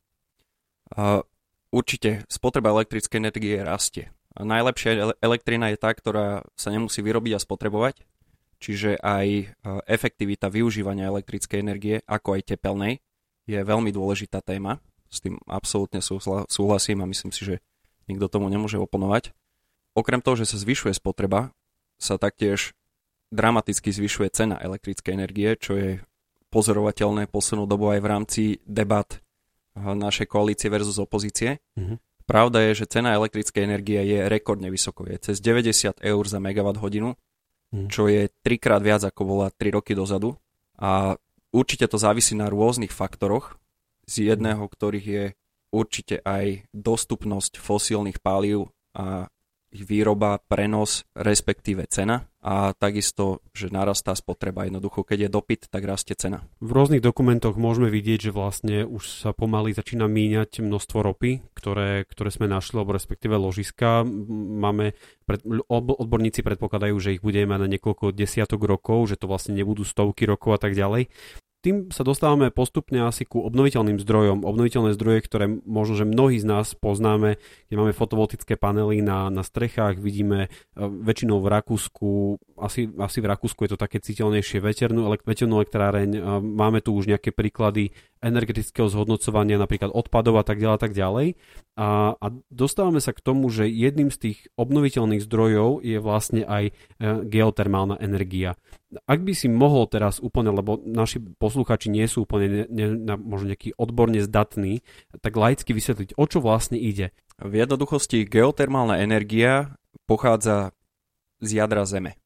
Určite 1.75 2.23
spotreba 2.31 2.71
elektrickej 2.71 3.19
energie 3.19 3.59
rastie. 3.61 4.15
Najlepšia 4.37 5.17
elektrina 5.25 5.73
je 5.73 5.79
tá, 5.81 5.91
ktorá 5.91 6.45
sa 6.55 6.69
nemusí 6.69 7.01
vyrobiť 7.01 7.33
a 7.37 7.43
spotrebovať, 7.43 8.05
čiže 8.61 9.01
aj 9.01 9.57
efektivita 9.89 10.53
využívania 10.53 11.09
elektrickej 11.09 11.59
energie, 11.61 11.97
ako 12.05 12.37
aj 12.37 12.55
tepelnej, 12.55 13.01
je 13.49 13.59
veľmi 13.63 13.91
dôležitá 13.91 14.45
téma. 14.45 14.79
S 15.07 15.23
tým 15.23 15.39
absolútne 15.47 16.03
súhlasím 16.51 17.01
a 17.01 17.11
myslím 17.11 17.33
si, 17.33 17.43
že 17.47 17.57
nikto 18.11 18.29
tomu 18.29 18.51
nemôže 18.53 18.77
oponovať. 18.77 19.33
Okrem 19.97 20.21
toho, 20.21 20.37
že 20.37 20.51
sa 20.51 20.61
zvyšuje 20.61 20.93
spotreba, 20.99 21.55
sa 21.97 22.21
taktiež 22.21 22.77
dramaticky 23.33 23.89
zvyšuje 23.89 24.29
cena 24.35 24.61
elektrickej 24.61 25.13
energie, 25.17 25.57
čo 25.57 25.73
je 25.75 25.91
pozorovateľné 26.53 27.27
poslednú 27.27 27.65
dobu 27.65 27.89
aj 27.91 28.01
v 28.05 28.11
rámci 28.11 28.43
debat 28.69 29.09
našej 29.77 30.27
koalície 30.27 30.73
versus 30.73 30.97
opozície. 30.97 31.61
Mm-hmm. 31.77 31.97
Pravda 32.27 32.59
je, 32.67 32.83
že 32.83 32.91
cena 32.91 33.15
elektrickej 33.15 33.63
energie 33.63 34.03
je 34.03 34.27
rekordne 34.27 34.67
vysoko. 34.67 35.07
Je 35.07 35.21
cez 35.23 35.39
90 35.39 36.03
eur 36.03 36.25
za 36.27 36.43
megawatt 36.43 36.83
hodinu, 36.83 37.15
mm. 37.71 37.87
čo 37.87 38.11
je 38.11 38.27
trikrát 38.43 38.83
viac 38.83 39.07
ako 39.07 39.23
bola 39.23 39.47
3 39.55 39.79
roky 39.79 39.95
dozadu. 39.95 40.35
A 40.83 41.15
určite 41.55 41.87
to 41.87 42.03
závisí 42.03 42.35
na 42.35 42.51
rôznych 42.51 42.91
faktoroch, 42.91 43.55
z 44.07 44.35
jedného, 44.35 44.67
ktorých 44.67 45.07
je 45.07 45.25
určite 45.75 46.23
aj 46.23 46.67
dostupnosť 46.71 47.59
fosílnych 47.59 48.23
palív 48.23 48.71
a 48.95 49.27
ich 49.75 49.83
výroba, 49.83 50.39
prenos, 50.39 51.05
respektíve 51.13 51.85
cena 51.91 52.27
a 52.47 52.71
takisto, 52.79 53.43
že 53.51 53.75
narastá 53.75 54.15
spotreba. 54.15 54.71
Jednoducho, 54.71 55.03
keď 55.03 55.27
je 55.27 55.35
dopyt, 55.35 55.63
tak 55.67 55.83
rastie 55.83 56.15
cena. 56.15 56.47
V 56.63 56.71
rôznych 56.71 57.03
dokumentoch 57.03 57.59
môžeme 57.59 57.91
vidieť, 57.91 58.31
že 58.31 58.33
vlastne 58.33 58.87
už 58.87 59.03
sa 59.03 59.35
pomaly 59.35 59.75
začína 59.75 60.07
míňať 60.07 60.63
množstvo 60.63 61.03
ropy, 61.03 61.43
ktoré, 61.59 62.07
ktoré 62.07 62.31
sme 62.31 62.47
našli, 62.47 62.79
alebo 62.79 62.95
respektíve 62.95 63.35
ložiska. 63.35 64.07
Máme, 64.63 64.95
pred, 65.27 65.43
odborníci 65.67 66.47
predpokladajú, 66.47 66.95
že 67.03 67.19
ich 67.19 67.23
budeme 67.27 67.59
mať 67.59 67.61
na 67.67 67.73
niekoľko 67.75 68.15
desiatok 68.15 68.63
rokov, 68.63 69.11
že 69.11 69.19
to 69.19 69.27
vlastne 69.27 69.59
nebudú 69.59 69.83
stovky 69.83 70.23
rokov 70.23 70.55
a 70.55 70.61
tak 70.63 70.79
ďalej 70.79 71.11
tým 71.67 71.91
sa 71.91 72.07
dostávame 72.07 72.55
postupne 72.55 73.03
asi 73.03 73.27
ku 73.27 73.43
obnoviteľným 73.43 73.99
zdrojom. 73.99 74.47
Obnoviteľné 74.47 74.95
zdroje, 74.95 75.19
ktoré 75.27 75.51
možno, 75.67 75.99
že 75.99 76.07
mnohí 76.07 76.39
z 76.39 76.47
nás 76.47 76.79
poznáme, 76.79 77.43
kde 77.67 77.75
máme 77.75 77.91
fotovoltické 77.91 78.55
panely 78.55 79.03
na, 79.03 79.27
na 79.35 79.43
strechách, 79.43 79.99
vidíme 79.99 80.47
e, 80.47 80.49
väčšinou 80.79 81.43
v 81.43 81.51
Rakúsku, 81.51 82.39
asi, 82.63 82.87
asi 83.03 83.19
v 83.19 83.27
Rakúsku 83.35 83.67
je 83.67 83.75
to 83.75 83.83
také 83.83 83.99
citeľnejšie 83.99 84.63
veternú, 84.63 85.11
veternú 85.27 85.59
elektráreň, 85.59 86.11
e, 86.15 86.21
máme 86.39 86.79
tu 86.87 86.95
už 86.95 87.11
nejaké 87.11 87.35
príklady 87.35 87.91
energetického 88.25 88.89
zhodnocovania, 88.89 89.61
napríklad 89.61 89.93
odpadov 89.93 90.41
a 90.41 90.45
tak 90.45 90.61
ďalej, 90.61 90.79
tak 90.81 90.93
ďalej. 90.97 91.27
A, 91.77 92.17
a 92.17 92.27
dostávame 92.49 93.05
sa 93.05 93.13
k 93.13 93.21
tomu, 93.21 93.53
že 93.53 93.69
jedným 93.69 94.09
z 94.09 94.19
tých 94.19 94.39
obnoviteľných 94.57 95.25
zdrojov 95.25 95.85
je 95.85 95.99
vlastne 96.01 96.43
aj 96.45 96.65
e, 96.69 96.73
geotermálna 97.29 98.01
energia. 98.01 98.57
Ak 99.05 99.21
by 99.21 99.37
si 99.37 99.53
mohol 99.53 99.85
teraz 99.91 100.23
úplne, 100.23 100.55
lebo 100.55 100.81
naši 100.81 101.21
posluchači 101.21 101.93
nie 101.93 102.07
sú 102.09 102.25
úplne 102.25 102.65
ne, 102.71 102.87
ne, 102.97 103.15
možno 103.21 103.53
nejaký 103.53 103.77
odborne 103.77 104.23
zdatní, 104.25 104.81
tak 105.21 105.37
laicky 105.37 105.77
vysvetliť, 105.77 106.17
o 106.17 106.25
čo 106.25 106.41
vlastne 106.41 106.81
ide. 106.81 107.13
V 107.37 107.53
jednoduchosti 107.53 108.25
geotermálna 108.25 109.05
energia 109.05 109.77
pochádza 110.09 110.73
z 111.45 111.61
jadra 111.61 111.85
Zeme. 111.85 112.17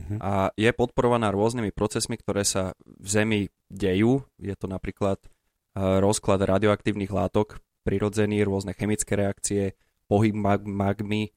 Uh-huh. 0.00 0.18
A 0.20 0.32
je 0.56 0.70
podporovaná 0.72 1.28
rôznymi 1.30 1.70
procesmi, 1.76 2.16
ktoré 2.16 2.42
sa 2.48 2.72
v 2.84 3.06
Zemi 3.06 3.40
dejú. 3.68 4.24
Je 4.40 4.56
to 4.56 4.66
napríklad 4.66 5.20
e, 5.20 5.28
rozklad 5.76 6.40
radioaktívnych 6.40 7.12
látok, 7.12 7.60
prirodzený, 7.84 8.42
rôzne 8.42 8.72
chemické 8.72 9.14
reakcie, 9.14 9.76
pohyb 10.08 10.32
mag- 10.32 10.64
magmy. 10.64 11.36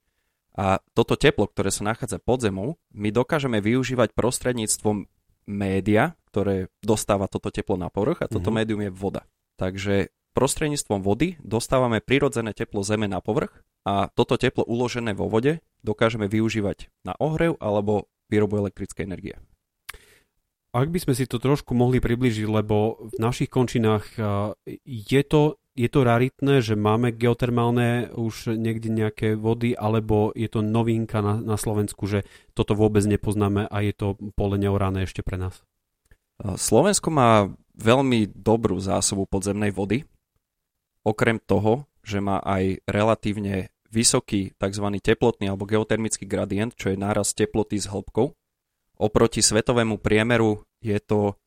A 0.54 0.80
toto 0.94 1.18
teplo, 1.18 1.50
ktoré 1.50 1.74
sa 1.74 1.84
nachádza 1.84 2.22
pod 2.22 2.46
zemou, 2.46 2.78
my 2.94 3.10
dokážeme 3.10 3.58
využívať 3.60 4.14
prostredníctvom 4.14 5.10
média, 5.50 6.16
ktoré 6.30 6.72
dostáva 6.80 7.28
toto 7.28 7.52
teplo 7.52 7.76
na 7.76 7.92
povrch 7.92 8.24
a 8.24 8.32
toto 8.32 8.50
uh-huh. 8.50 8.64
médium 8.64 8.82
je 8.86 8.92
voda. 8.94 9.28
Takže 9.58 10.14
prostredníctvom 10.34 11.06
vody 11.06 11.38
dostávame 11.42 12.02
prirodzené 12.02 12.58
teplo 12.58 12.82
zeme 12.82 13.06
na 13.06 13.22
povrch 13.22 13.62
a 13.86 14.10
toto 14.10 14.36
teplo 14.36 14.66
uložené 14.66 15.14
vo 15.14 15.30
vode 15.30 15.62
dokážeme 15.86 16.26
využívať 16.26 16.90
na 17.06 17.14
ohrev 17.22 17.60
alebo 17.62 18.10
výrobu 18.32 18.60
elektrickej 18.62 19.04
energie. 19.08 19.36
Ak 20.74 20.90
by 20.90 20.98
sme 20.98 21.14
si 21.14 21.30
to 21.30 21.38
trošku 21.38 21.78
mohli 21.78 22.02
približiť, 22.02 22.50
lebo 22.50 23.06
v 23.14 23.18
našich 23.22 23.46
končinách 23.46 24.18
je 24.90 25.22
to, 25.22 25.62
je 25.78 25.86
to 25.86 26.02
raritné, 26.02 26.66
že 26.66 26.74
máme 26.74 27.14
geotermálne 27.14 28.10
už 28.18 28.58
niekde 28.58 28.90
nejaké 28.90 29.38
vody, 29.38 29.78
alebo 29.78 30.34
je 30.34 30.50
to 30.50 30.66
novinka 30.66 31.22
na, 31.22 31.38
na 31.38 31.62
Slovensku, 31.62 32.10
že 32.10 32.26
toto 32.58 32.74
vôbec 32.74 33.06
nepoznáme 33.06 33.70
a 33.70 33.78
je 33.86 33.94
to 33.94 34.18
pole 34.34 34.58
neorané 34.58 35.06
ešte 35.06 35.22
pre 35.22 35.38
nás? 35.38 35.62
Slovensko 36.42 37.14
má 37.14 37.54
veľmi 37.78 38.34
dobrú 38.34 38.82
zásobu 38.82 39.30
podzemnej 39.30 39.70
vody, 39.70 40.10
okrem 41.06 41.38
toho, 41.38 41.86
že 42.02 42.18
má 42.18 42.42
aj 42.42 42.82
relatívne 42.90 43.70
vysoký 43.94 44.58
tzv. 44.58 44.86
teplotný 44.98 45.54
alebo 45.54 45.70
geotermický 45.70 46.26
gradient, 46.26 46.74
čo 46.74 46.90
je 46.90 46.98
náraz 46.98 47.38
teploty 47.38 47.78
s 47.78 47.86
hĺbkou. 47.86 48.34
Oproti 48.98 49.46
svetovému 49.46 50.02
priemeru 50.02 50.66
je 50.82 50.98
to 50.98 51.38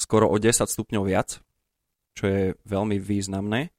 skoro 0.00 0.32
o 0.32 0.36
10 0.40 0.64
stupňov 0.64 1.04
viac, 1.04 1.44
čo 2.16 2.24
je 2.24 2.42
veľmi 2.64 2.96
významné. 2.96 3.76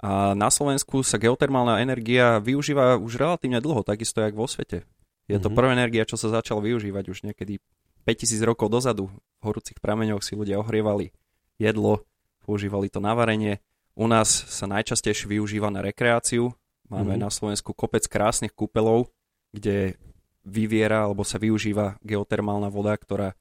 A 0.00 0.32
na 0.36 0.48
Slovensku 0.48 1.04
sa 1.04 1.20
geotermálna 1.20 1.80
energia 1.80 2.40
využíva 2.40 2.96
už 3.00 3.20
relatívne 3.20 3.60
dlho, 3.60 3.84
takisto 3.84 4.20
jak 4.24 4.36
vo 4.36 4.48
svete. 4.48 4.84
Je 5.24 5.40
to 5.40 5.48
mm-hmm. 5.48 5.56
prvá 5.56 5.72
energia, 5.72 6.04
čo 6.04 6.20
sa 6.20 6.28
začal 6.28 6.60
využívať 6.60 7.04
už 7.08 7.24
niekedy 7.24 7.60
5000 8.04 8.44
rokov 8.44 8.68
dozadu. 8.68 9.08
V 9.40 9.42
horúcich 9.48 9.80
prameňoch 9.80 10.20
si 10.20 10.36
ľudia 10.36 10.60
ohrievali 10.60 11.16
jedlo, 11.56 12.04
používali 12.44 12.92
to 12.92 13.00
na 13.00 13.16
varenie. 13.16 13.64
U 13.96 14.04
nás 14.04 14.28
sa 14.28 14.68
najčastejšie 14.68 15.38
využíva 15.38 15.72
na 15.72 15.80
rekreáciu, 15.80 16.52
Máme 16.94 17.18
mm-hmm. 17.18 17.26
na 17.26 17.30
Slovensku 17.34 17.74
kopec 17.74 18.06
krásnych 18.06 18.54
kúpelov, 18.54 19.10
kde 19.50 19.98
vyviera 20.46 21.10
alebo 21.10 21.26
sa 21.26 21.42
využíva 21.42 21.98
geotermálna 22.06 22.70
voda, 22.70 22.94
ktorá 22.94 23.34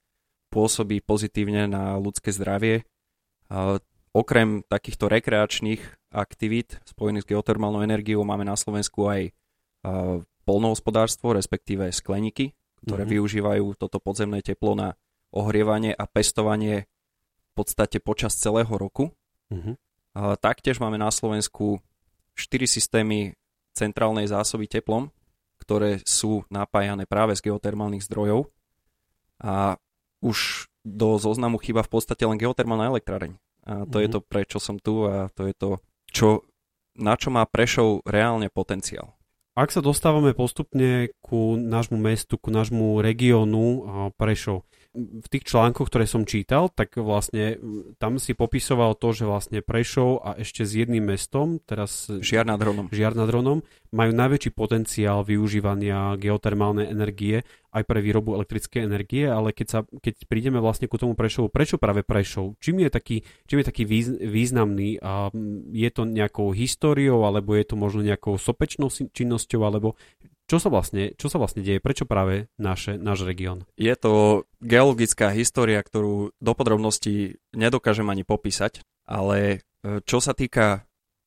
pôsobí 0.50 1.06
pozitívne 1.06 1.70
na 1.70 1.94
ľudské 2.02 2.34
zdravie. 2.34 2.90
A 3.54 3.78
okrem 4.10 4.66
takýchto 4.66 5.06
rekreačných 5.06 6.10
aktivít 6.10 6.82
spojených 6.90 7.26
s 7.26 7.30
geotermálnou 7.30 7.86
energiou 7.86 8.26
máme 8.26 8.46
na 8.46 8.58
Slovensku 8.58 9.06
aj 9.06 9.30
polnohospodárstvo, 10.46 11.38
respektíve 11.38 11.94
skleníky, 11.94 12.58
ktoré 12.86 13.06
mm-hmm. 13.06 13.16
využívajú 13.18 13.66
toto 13.78 14.02
podzemné 14.02 14.42
teplo 14.42 14.74
na 14.74 14.98
ohrievanie 15.34 15.94
a 15.94 16.10
pestovanie 16.10 16.86
v 16.86 17.52
podstate 17.54 18.02
počas 18.02 18.34
celého 18.38 18.70
roku. 18.70 19.14
Mm-hmm. 19.54 19.76
Taktiež 20.42 20.78
máme 20.78 21.02
na 21.02 21.10
Slovensku 21.10 21.82
štyri 22.38 22.66
systémy 22.66 23.38
centrálnej 23.74 24.30
zásoby 24.30 24.70
teplom, 24.70 25.10
ktoré 25.60 26.00
sú 26.06 26.46
napájané 26.54 27.10
práve 27.10 27.34
z 27.34 27.50
geotermálnych 27.50 28.06
zdrojov 28.06 28.48
a 29.42 29.76
už 30.24 30.70
do 30.84 31.16
zoznamu 31.20 31.60
chýba 31.60 31.84
v 31.84 31.92
podstate 31.92 32.24
len 32.28 32.40
geotermálna 32.40 32.92
elektráreň. 32.92 33.36
A 33.64 33.88
to 33.88 33.98
mm-hmm. 33.98 34.04
je 34.04 34.08
mhm. 34.08 34.14
to, 34.14 34.20
prečo 34.22 34.58
som 34.60 34.76
tu 34.80 35.08
a 35.08 35.32
to 35.32 35.48
je 35.48 35.54
to, 35.56 35.70
čo, 36.12 36.28
na 37.00 37.16
čo 37.16 37.32
má 37.32 37.48
Prešov 37.48 38.04
reálne 38.04 38.52
potenciál. 38.52 39.16
Ak 39.54 39.70
sa 39.70 39.86
dostávame 39.86 40.34
postupne 40.34 41.14
ku 41.22 41.54
nášmu 41.54 41.96
mestu, 42.02 42.42
ku 42.42 42.50
nášmu 42.50 43.06
regiónu 43.06 43.86
Prešov, 44.18 44.66
v 44.94 45.28
tých 45.28 45.50
článkoch, 45.50 45.90
ktoré 45.90 46.06
som 46.06 46.22
čítal, 46.22 46.70
tak 46.70 47.02
vlastne 47.02 47.58
tam 47.98 48.22
si 48.22 48.38
popisoval 48.38 48.94
to, 48.94 49.10
že 49.10 49.26
vlastne 49.26 49.60
Prešov 49.66 50.22
a 50.22 50.38
ešte 50.38 50.62
s 50.62 50.78
jedným 50.78 51.02
mestom, 51.02 51.58
teraz 51.66 52.06
Žiar 52.08 52.46
nad 52.46 52.62
Hronom, 52.62 52.94
Žiar 52.94 53.18
nad 53.18 53.26
Hronom 53.26 53.66
majú 53.90 54.12
najväčší 54.14 54.54
potenciál 54.54 55.26
využívania 55.26 56.14
geotermálnej 56.22 56.94
energie 56.94 57.42
aj 57.74 57.90
pre 57.90 58.06
výrobu 58.06 58.38
elektrickej 58.38 58.86
energie, 58.86 59.26
ale 59.26 59.50
keď, 59.50 59.68
sa, 59.68 59.80
keď 59.82 60.30
prídeme 60.30 60.62
vlastne 60.62 60.86
ku 60.86 61.02
tomu 61.02 61.18
Prešovu, 61.18 61.50
prečo 61.50 61.82
práve 61.82 62.06
Prešov? 62.06 62.62
Čím 62.62 62.86
je 62.86 62.90
taký, 62.94 63.18
čím 63.50 63.66
je 63.66 63.66
taký 63.66 63.84
významný? 64.22 65.02
A 65.02 65.34
je 65.74 65.90
to 65.90 66.06
nejakou 66.06 66.54
históriou, 66.54 67.26
alebo 67.26 67.58
je 67.58 67.66
to 67.66 67.74
možno 67.74 68.06
nejakou 68.06 68.38
sopečnou 68.38 68.94
činnosťou, 68.94 69.62
alebo 69.66 69.98
čo 70.48 70.60
sa 70.60 70.68
vlastne, 70.68 71.16
čo 71.16 71.32
sa 71.32 71.40
vlastne 71.40 71.64
deje? 71.64 71.80
Prečo 71.80 72.04
práve 72.04 72.52
naše, 72.60 73.00
náš 73.00 73.24
región? 73.24 73.64
Je 73.80 73.94
to 73.96 74.44
geologická 74.60 75.32
história, 75.32 75.80
ktorú 75.80 76.36
do 76.38 76.54
podrobností 76.54 77.40
nedokážem 77.56 78.08
ani 78.12 78.28
popísať, 78.28 78.84
ale 79.08 79.64
e, 79.84 80.04
čo 80.04 80.20
sa 80.20 80.36
týka 80.36 80.84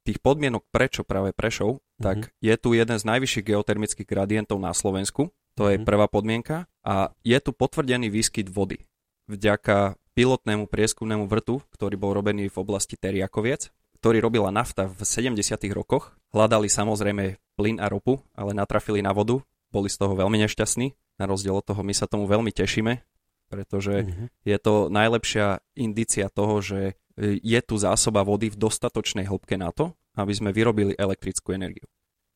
tých 0.06 0.23
podmienok, 0.23 0.68
prečo 0.70 1.02
práve 1.02 1.35
Prešov, 1.35 1.82
mm-hmm. 1.82 2.04
tak 2.04 2.30
je 2.38 2.54
tu 2.54 2.78
jeden 2.78 2.96
z 2.96 3.04
najvyšších 3.04 3.46
geotermických 3.50 4.06
gradientov 4.06 4.62
na 4.62 4.70
Slovensku. 4.70 5.35
To 5.58 5.66
je 5.66 5.80
mm-hmm. 5.80 5.88
prvá 5.88 6.06
podmienka. 6.06 6.56
A 6.87 7.11
je 7.26 7.38
tu 7.42 7.50
potvrdený 7.50 8.06
výskyt 8.12 8.46
vody. 8.46 8.87
Vďaka 9.26 9.99
pilotnému 10.14 10.70
prieskumnému 10.70 11.26
vrtu, 11.26 11.58
ktorý 11.75 11.99
bol 11.99 12.14
robený 12.14 12.46
v 12.46 12.56
oblasti 12.62 12.94
Teriakoviec, 12.94 13.75
ktorý 13.99 14.23
robila 14.23 14.54
nafta 14.54 14.87
v 14.87 15.02
70. 15.02 15.42
rokoch. 15.75 16.14
Hľadali 16.37 16.69
samozrejme 16.69 17.40
plyn 17.57 17.81
a 17.81 17.88
ropu, 17.88 18.21
ale 18.37 18.52
natrafili 18.52 19.00
na 19.00 19.16
vodu. 19.16 19.40
Boli 19.73 19.88
z 19.88 19.97
toho 19.97 20.12
veľmi 20.12 20.37
nešťastní. 20.45 20.93
Na 21.16 21.25
rozdiel 21.25 21.57
od 21.57 21.64
toho 21.64 21.81
my 21.81 21.97
sa 21.97 22.05
tomu 22.05 22.28
veľmi 22.28 22.52
tešíme, 22.52 23.00
pretože 23.49 24.05
mm-hmm. 24.05 24.26
je 24.45 24.57
to 24.61 24.93
najlepšia 24.93 25.64
indícia 25.81 26.28
toho, 26.28 26.61
že 26.61 26.81
e, 27.16 27.40
je 27.40 27.61
tu 27.64 27.81
zásoba 27.81 28.21
vody 28.21 28.52
v 28.52 28.61
dostatočnej 28.61 29.25
hĺbke 29.25 29.57
na 29.57 29.73
to, 29.73 29.97
aby 30.12 30.37
sme 30.37 30.52
vyrobili 30.52 30.93
elektrickú 30.93 31.57
energiu. 31.57 31.88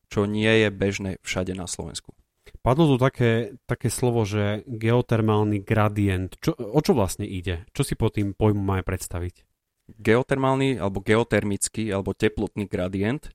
Čo 0.09 0.25
nie 0.25 0.49
je 0.49 0.73
bežné 0.73 1.21
všade 1.21 1.53
na 1.53 1.69
Slovensku. 1.69 2.17
Padlo 2.65 2.89
tu 2.89 2.97
také, 2.97 3.53
také 3.69 3.93
slovo, 3.93 4.25
že 4.25 4.65
geotermálny 4.65 5.61
gradient. 5.61 6.33
Čo, 6.41 6.57
o 6.57 6.81
čo 6.81 6.97
vlastne 6.97 7.29
ide? 7.29 7.69
Čo 7.69 7.85
si 7.85 7.93
po 7.93 8.09
tým 8.09 8.33
pojmu 8.33 8.65
máme 8.65 8.81
predstaviť? 8.81 9.45
Geotermálny 9.93 10.81
alebo 10.81 11.05
geotermický 11.05 11.93
alebo 11.93 12.17
teplotný 12.17 12.65
gradient 12.65 13.29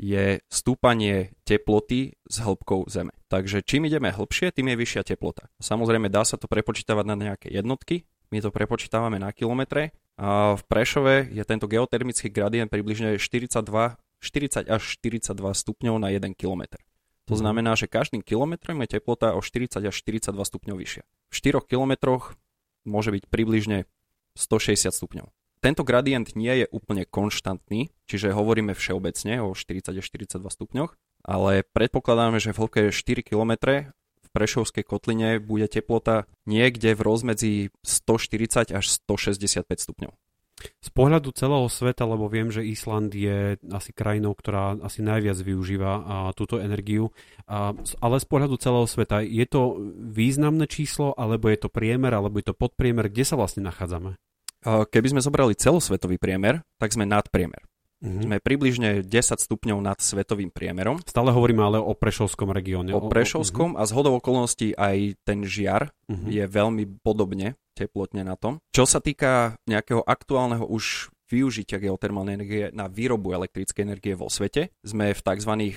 je 0.00 0.40
stúpanie 0.48 1.34
teploty 1.44 2.16
s 2.24 2.36
hĺbkou 2.40 2.88
Zeme. 2.88 3.12
Takže 3.28 3.60
čím 3.66 3.88
ideme 3.88 4.12
hĺbšie, 4.12 4.52
tým 4.54 4.72
je 4.72 4.76
vyššia 4.76 5.02
teplota. 5.14 5.48
Samozrejme 5.60 6.12
dá 6.12 6.24
sa 6.24 6.40
to 6.40 6.48
prepočítavať 6.48 7.04
na 7.06 7.16
nejaké 7.16 7.48
jednotky, 7.52 8.08
my 8.32 8.40
to 8.40 8.48
prepočítavame 8.48 9.20
na 9.20 9.28
kilometre 9.36 9.92
a 10.16 10.56
v 10.56 10.62
Prešove 10.64 11.28
je 11.32 11.44
tento 11.44 11.68
geotermický 11.68 12.32
gradient 12.32 12.72
približne 12.72 13.20
42, 13.20 13.60
40 13.60 14.72
až 14.72 14.82
42 14.96 15.36
stupňov 15.36 15.96
na 16.00 16.08
1 16.08 16.32
km. 16.32 16.80
To 17.28 17.32
To 17.32 17.40
znamená, 17.40 17.72
že 17.80 17.88
každým 17.88 18.20
kilometrom 18.20 18.76
je 18.84 19.00
teplota 19.00 19.32
o 19.32 19.40
40 19.40 19.80
až 19.88 19.94
42 20.04 20.36
stupňov 20.36 20.76
vyššia. 20.76 21.04
V 21.32 21.32
4 21.32 21.64
kilometroch 21.64 22.36
môže 22.84 23.08
byť 23.08 23.24
približne 23.32 23.88
160 24.36 24.92
stupňov. 24.92 25.32
Tento 25.62 25.86
gradient 25.86 26.34
nie 26.34 26.50
je 26.58 26.66
úplne 26.74 27.06
konštantný, 27.06 27.94
čiže 28.10 28.34
hovoríme 28.34 28.74
všeobecne 28.74 29.46
o 29.46 29.54
40 29.54 29.94
až 29.94 30.04
42 30.10 30.42
stupňoch, 30.42 30.98
ale 31.22 31.62
predpokladáme, 31.70 32.42
že 32.42 32.50
v 32.50 32.58
hĺbke 32.66 32.82
4 32.90 33.22
km 33.22 33.52
v 34.26 34.28
Prešovskej 34.34 34.82
kotline 34.82 35.38
bude 35.38 35.70
teplota 35.70 36.26
niekde 36.50 36.98
v 36.98 37.00
rozmedzi 37.06 37.54
140 37.86 38.74
až 38.74 38.84
165 39.06 39.62
stupňov. 39.70 40.12
Z 40.82 40.90
pohľadu 40.94 41.30
celého 41.30 41.66
sveta, 41.70 42.10
lebo 42.10 42.26
viem, 42.26 42.50
že 42.50 42.66
Island 42.66 43.14
je 43.14 43.54
asi 43.70 43.90
krajinou, 43.94 44.34
ktorá 44.34 44.78
asi 44.82 45.02
najviac 45.02 45.38
využíva 45.38 45.92
a, 45.94 46.02
túto 46.34 46.58
energiu, 46.58 47.14
a, 47.46 47.70
ale 48.02 48.16
z 48.18 48.26
pohľadu 48.26 48.58
celého 48.58 48.86
sveta, 48.90 49.22
je 49.22 49.46
to 49.46 49.78
významné 50.10 50.66
číslo, 50.66 51.14
alebo 51.14 51.50
je 51.50 51.66
to 51.66 51.70
priemer, 51.70 52.14
alebo 52.14 52.42
je 52.42 52.50
to 52.50 52.58
podpriemer, 52.58 53.10
kde 53.10 53.26
sa 53.26 53.38
vlastne 53.38 53.62
nachádzame? 53.62 54.18
Keby 54.62 55.08
sme 55.12 55.20
zobrali 55.20 55.58
celosvetový 55.58 56.22
priemer, 56.22 56.62
tak 56.78 56.94
sme 56.94 57.02
nadpriemer. 57.02 57.66
Mm-hmm. 58.02 58.22
Sme 58.26 58.36
približne 58.42 58.90
10 59.06 59.38
stupňov 59.38 59.78
nad 59.78 59.94
svetovým 60.02 60.50
priemerom. 60.50 60.98
Stále 61.06 61.30
hovoríme 61.30 61.62
ale 61.62 61.78
o 61.78 61.94
Prešovskom 61.94 62.50
regióne. 62.50 62.90
O 62.98 63.06
Prešovskom 63.06 63.78
mm-hmm. 63.78 63.82
a 63.82 63.86
z 63.86 63.90
hodov 63.94 64.18
okolností 64.18 64.74
aj 64.74 65.22
ten 65.22 65.46
žiar 65.46 65.94
mm-hmm. 66.10 66.26
je 66.26 66.44
veľmi 66.50 66.84
podobne 67.06 67.54
teplotne 67.78 68.26
na 68.26 68.34
tom. 68.34 68.58
Čo 68.74 68.90
sa 68.90 68.98
týka 68.98 69.54
nejakého 69.70 70.02
aktuálneho 70.02 70.66
už 70.66 71.11
využitia 71.32 71.80
geotermálnej 71.80 72.36
energie 72.36 72.64
na 72.76 72.92
výrobu 72.92 73.32
elektrickej 73.32 73.80
energie 73.88 74.12
vo 74.12 74.28
svete. 74.28 74.68
Sme 74.84 75.16
v 75.16 75.20
tzv. 75.24 75.52
Eh, 75.56 75.72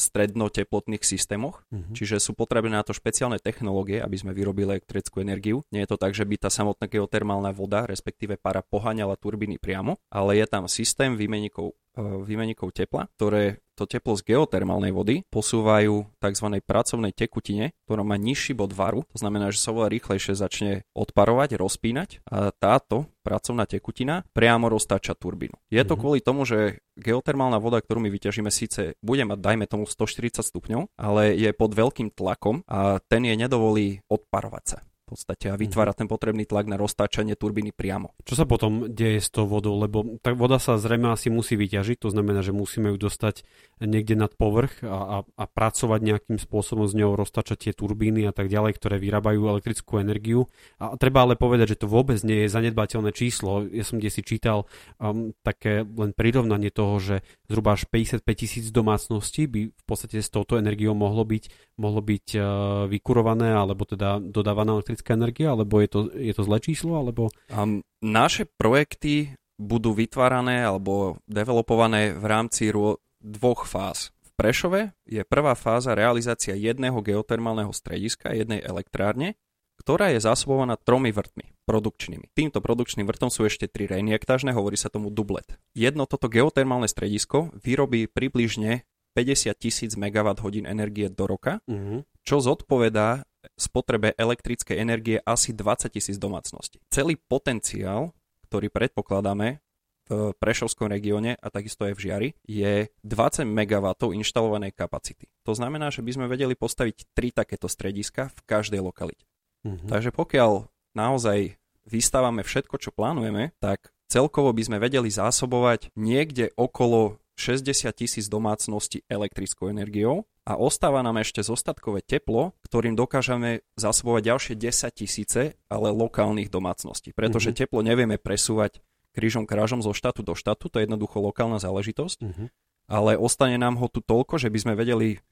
strednoteplotných 0.00 1.04
systémoch, 1.04 1.60
uh-huh. 1.68 1.92
čiže 1.92 2.16
sú 2.16 2.32
potrebné 2.32 2.80
na 2.80 2.86
to 2.86 2.96
špeciálne 2.96 3.36
technológie, 3.36 4.00
aby 4.00 4.16
sme 4.16 4.32
vyrobili 4.32 4.80
elektrickú 4.80 5.20
energiu. 5.20 5.60
Nie 5.68 5.84
je 5.84 5.92
to 5.92 6.00
tak, 6.00 6.16
že 6.16 6.24
by 6.24 6.40
tá 6.40 6.48
samotná 6.48 6.88
geotermálna 6.88 7.52
voda, 7.52 7.84
respektíve 7.84 8.40
para, 8.40 8.64
poháňala 8.64 9.20
turbíny 9.20 9.60
priamo, 9.60 10.00
ale 10.08 10.40
je 10.40 10.46
tam 10.48 10.64
systém 10.64 11.12
výmeníkov 11.20 11.76
výmeníkov 11.98 12.74
tepla, 12.74 13.06
ktoré 13.16 13.62
to 13.74 13.90
teplo 13.90 14.14
z 14.14 14.22
geotermálnej 14.22 14.94
vody 14.94 15.26
posúvajú 15.28 16.06
tzv. 16.22 16.46
pracovnej 16.62 17.10
tekutine, 17.10 17.74
ktorá 17.86 18.06
má 18.06 18.14
nižší 18.14 18.54
bod 18.54 18.70
varu, 18.70 19.02
to 19.10 19.18
znamená, 19.18 19.50
že 19.50 19.58
sa 19.58 19.74
oveľa 19.74 19.90
rýchlejšie 19.98 20.38
začne 20.38 20.72
odparovať, 20.94 21.58
rozpínať 21.58 22.22
a 22.30 22.54
táto 22.54 23.10
pracovná 23.26 23.66
tekutina 23.66 24.22
priamo 24.30 24.70
roztáča 24.70 25.18
turbínu. 25.18 25.58
Je 25.74 25.82
to 25.82 25.94
mm-hmm. 25.94 26.00
kvôli 26.00 26.20
tomu, 26.22 26.46
že 26.46 26.78
geotermálna 26.94 27.58
voda, 27.58 27.82
ktorú 27.82 27.98
my 27.98 28.10
vyťažíme, 28.14 28.50
síce 28.54 28.94
bude 29.02 29.26
mať, 29.26 29.38
dajme 29.42 29.66
tomu, 29.66 29.90
140 29.90 30.46
stupňov, 30.46 30.94
ale 30.94 31.34
je 31.34 31.50
pod 31.50 31.74
veľkým 31.74 32.14
tlakom 32.14 32.62
a 32.70 33.02
ten 33.10 33.26
je 33.26 33.34
nedovolí 33.34 34.06
odparovať 34.06 34.64
sa 34.66 34.78
podstate 35.04 35.52
a 35.52 35.56
vytvára 35.58 35.92
mm-hmm. 35.92 36.00
ten 36.04 36.08
potrebný 36.08 36.44
tlak 36.48 36.64
na 36.64 36.80
roztáčanie 36.80 37.36
turbíny 37.36 37.76
priamo. 37.76 38.16
Čo 38.24 38.40
sa 38.40 38.44
potom 38.48 38.88
deje 38.88 39.20
s 39.20 39.28
tou 39.28 39.44
vodou? 39.44 39.76
Lebo 39.76 40.16
tá 40.24 40.32
voda 40.32 40.56
sa 40.56 40.80
zrejme 40.80 41.12
asi 41.12 41.28
musí 41.28 41.58
vyťažiť, 41.58 42.00
to 42.00 42.08
znamená, 42.14 42.40
že 42.40 42.54
musíme 42.54 42.94
ju 42.94 42.96
dostať 42.96 43.42
niekde 43.82 44.14
nad 44.14 44.30
povrch 44.32 44.80
a, 44.86 44.86
a, 44.86 45.18
a 45.26 45.44
pracovať 45.44 46.00
nejakým 46.00 46.38
spôsobom 46.38 46.86
s 46.86 46.94
ňou, 46.94 47.18
roztáčať 47.18 47.68
tie 47.68 47.72
turbíny 47.74 48.24
a 48.28 48.32
tak 48.32 48.48
ďalej, 48.48 48.78
ktoré 48.78 48.96
vyrábajú 49.02 49.50
elektrickú 49.50 49.98
energiu. 49.98 50.46
A 50.78 50.94
treba 50.96 51.26
ale 51.26 51.34
povedať, 51.34 51.74
že 51.74 51.80
to 51.84 51.90
vôbec 51.90 52.20
nie 52.22 52.46
je 52.46 52.52
zanedbateľné 52.54 53.10
číslo. 53.10 53.66
Ja 53.68 53.82
som 53.82 53.98
kde 53.98 54.10
si 54.10 54.22
čítal 54.22 54.70
um, 55.02 55.34
také 55.42 55.82
len 55.82 56.14
prirovnanie 56.14 56.70
toho, 56.70 56.96
že 57.02 57.16
zhruba 57.50 57.74
až 57.74 57.90
55 57.90 58.24
tisíc 58.36 58.70
domácností 58.70 59.50
by 59.50 59.60
v 59.74 59.84
podstate 59.84 60.22
s 60.22 60.30
touto 60.30 60.56
energiou 60.56 60.94
mohlo 60.94 61.26
byť, 61.26 61.76
mohlo 61.80 62.00
byť 62.00 62.26
uh, 62.36 62.44
vykurované 62.86 63.52
alebo 63.52 63.82
teda 63.88 64.22
dodávaná 64.22 64.78
elektrická 64.78 64.93
energia, 65.02 65.50
alebo 65.50 65.82
je 65.82 65.88
to, 65.90 66.00
je 66.14 66.30
to 66.30 66.42
zlé 66.46 66.58
číslo? 66.62 66.94
Alebo... 66.94 67.32
Um, 67.50 67.82
naše 68.04 68.46
projekty 68.46 69.34
budú 69.58 69.94
vytvárané 69.94 70.62
alebo 70.62 71.18
developované 71.26 72.14
v 72.14 72.24
rámci 72.26 72.70
rô- 72.70 73.02
dvoch 73.22 73.64
fáz. 73.64 74.12
V 74.22 74.30
Prešove 74.34 74.92
je 75.06 75.22
prvá 75.24 75.54
fáza 75.54 75.94
realizácia 75.94 76.58
jedného 76.58 76.98
geotermálneho 77.00 77.70
strediska, 77.70 78.34
jednej 78.34 78.60
elektrárne, 78.60 79.38
ktorá 79.78 80.10
je 80.14 80.22
zásobovaná 80.22 80.78
tromi 80.78 81.10
vrtmi 81.10 81.54
produkčnými. 81.66 82.30
Týmto 82.34 82.60
produkčným 82.60 83.06
vrtom 83.08 83.30
sú 83.32 83.46
ešte 83.46 83.70
tri 83.70 83.88
reinjektážne, 83.88 84.52
hovorí 84.52 84.76
sa 84.76 84.92
tomu 84.92 85.08
dublet. 85.08 85.58
Jedno 85.72 86.04
toto 86.04 86.28
geotermálne 86.28 86.86
stredisko 86.86 87.54
vyrobí 87.56 88.06
približne 88.06 88.86
50 89.14 89.54
tisíc 89.54 89.94
MWh 89.94 90.66
energie 90.66 91.06
do 91.06 91.24
roka, 91.30 91.62
uh-huh. 91.70 92.02
čo 92.26 92.42
zodpovedá 92.42 93.22
spotrebe 93.54 94.16
elektrickej 94.16 94.76
energie 94.80 95.16
asi 95.22 95.52
20 95.52 95.92
tisíc 95.92 96.16
domácností. 96.16 96.80
Celý 96.88 97.16
potenciál, 97.16 98.16
ktorý 98.48 98.70
predpokladáme 98.70 99.64
v 100.04 100.36
Prešovskom 100.36 100.92
regióne 100.92 101.40
a 101.40 101.48
takisto 101.48 101.88
aj 101.88 101.96
v 101.96 102.02
Žiari, 102.04 102.28
je 102.44 102.92
20 103.02 103.48
MW 103.48 103.86
inštalovanej 104.20 104.76
kapacity. 104.76 105.32
To 105.48 105.56
znamená, 105.56 105.88
že 105.88 106.04
by 106.04 106.10
sme 106.12 106.26
vedeli 106.28 106.52
postaviť 106.52 107.16
tri 107.16 107.32
takéto 107.32 107.72
strediska 107.72 108.28
v 108.28 108.40
každej 108.44 108.84
lokalite. 108.84 109.24
Mm-hmm. 109.64 109.88
Takže 109.88 110.12
pokiaľ 110.12 110.68
naozaj 110.92 111.56
vystávame 111.88 112.44
všetko, 112.44 112.76
čo 112.76 112.92
plánujeme, 112.92 113.56
tak 113.64 113.96
celkovo 114.12 114.52
by 114.52 114.62
sme 114.68 114.76
vedeli 114.76 115.08
zásobovať 115.08 115.96
niekde 115.96 116.52
okolo 116.52 117.16
60 117.40 117.88
tisíc 117.96 118.28
domácností 118.28 119.02
elektrickou 119.08 119.72
energiou 119.72 120.28
a 120.44 120.60
ostáva 120.60 121.00
nám 121.00 121.24
ešte 121.24 121.40
zostatkové 121.40 122.04
teplo, 122.04 122.52
ktorým 122.68 122.92
dokážeme 122.92 123.64
zasobovať 123.80 124.22
ďalšie 124.28 124.54
10 124.60 124.92
tisíce, 124.92 125.42
ale 125.72 125.88
lokálnych 125.88 126.52
domácností. 126.52 127.16
Pretože 127.16 127.52
mm-hmm. 127.52 127.60
teplo 127.64 127.80
nevieme 127.80 128.20
presúvať 128.20 128.84
krížom 129.16 129.48
krážom 129.48 129.80
zo 129.80 129.96
štátu 129.96 130.20
do 130.20 130.36
štátu, 130.36 130.68
to 130.68 130.76
je 130.78 130.84
jednoducho 130.84 131.16
lokálna 131.22 131.56
záležitosť, 131.56 132.18
mm-hmm. 132.20 132.48
ale 132.92 133.16
ostane 133.16 133.56
nám 133.56 133.80
ho 133.80 133.88
tu 133.88 134.04
toľko, 134.04 134.36
že 134.36 134.52
by 134.52 134.58
sme 134.60 134.74
vedeli 134.76 135.22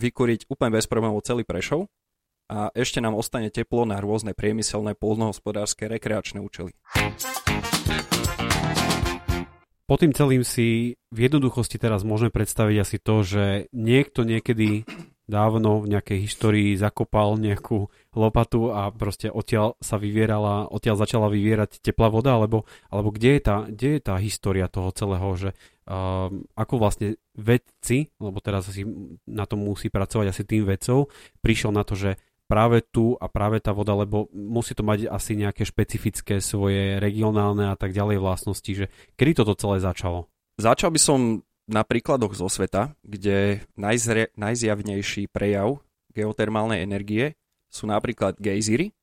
vykúriť 0.00 0.48
úplne 0.48 0.74
bez 0.80 0.88
problémov 0.88 1.22
celý 1.22 1.44
Prešov 1.44 1.92
a 2.48 2.72
ešte 2.72 3.04
nám 3.04 3.16
ostane 3.16 3.52
teplo 3.52 3.84
na 3.84 4.00
rôzne 4.00 4.32
priemyselné, 4.32 4.96
polnohospodárske, 4.96 5.88
rekreačné 5.88 6.40
účely. 6.40 6.72
Po 9.84 10.00
tým 10.00 10.16
celým 10.16 10.48
si 10.48 10.96
v 11.12 11.18
jednoduchosti 11.28 11.76
teraz 11.76 12.08
môžeme 12.08 12.32
predstaviť 12.32 12.76
asi 12.80 12.96
to, 12.96 13.20
že 13.20 13.44
niekto 13.76 14.24
niekedy 14.24 14.88
dávno 15.24 15.80
v 15.84 15.96
nejakej 15.96 16.18
histórii 16.24 16.76
zakopal 16.76 17.36
nejakú 17.40 17.88
lopatu 18.12 18.72
a 18.72 18.92
proste 18.92 19.32
odtiaľ 19.32 19.76
sa 19.80 19.96
vyvierala, 19.96 20.68
odtiaľ 20.68 21.00
začala 21.00 21.32
vyvierať 21.32 21.80
teplá 21.80 22.12
voda, 22.12 22.36
alebo, 22.36 22.68
alebo 22.92 23.08
kde, 23.12 23.40
je 23.40 23.40
tá, 23.40 23.56
kde 23.64 23.88
je 23.96 24.00
tá 24.04 24.14
história 24.20 24.68
toho 24.68 24.92
celého, 24.92 25.28
že 25.36 25.50
uh, 25.88 26.28
ako 26.56 26.74
vlastne 26.76 27.16
vedci, 27.36 28.12
lebo 28.20 28.40
teraz 28.44 28.68
asi 28.68 28.84
na 29.24 29.48
tom 29.48 29.64
musí 29.64 29.88
pracovať 29.88 30.26
asi 30.28 30.42
tým 30.44 30.68
vedcov, 30.68 31.08
prišiel 31.40 31.72
na 31.72 31.84
to, 31.88 31.96
že 31.96 32.20
práve 32.46 32.84
tu 32.84 33.16
a 33.18 33.26
práve 33.26 33.60
tá 33.60 33.72
voda, 33.72 33.96
lebo 33.96 34.28
musí 34.32 34.76
to 34.76 34.84
mať 34.84 35.08
asi 35.08 35.34
nejaké 35.34 35.64
špecifické 35.64 36.38
svoje 36.38 37.00
regionálne 37.00 37.72
a 37.72 37.76
tak 37.76 37.96
ďalej 37.96 38.20
vlastnosti, 38.20 38.72
že 38.84 38.86
kedy 39.16 39.42
toto 39.42 39.56
celé 39.56 39.80
začalo? 39.80 40.28
Začal 40.60 40.94
by 40.94 41.00
som 41.00 41.18
na 41.64 41.82
príkladoch 41.82 42.36
zo 42.36 42.46
sveta, 42.52 42.92
kde 43.00 43.64
najzre, 43.74 44.30
najzjavnejší 44.36 45.32
prejav 45.32 45.80
geotermálnej 46.12 46.84
energie 46.84 47.34
sú 47.72 47.90
napríklad 47.90 48.38
gejzíry, 48.38 48.94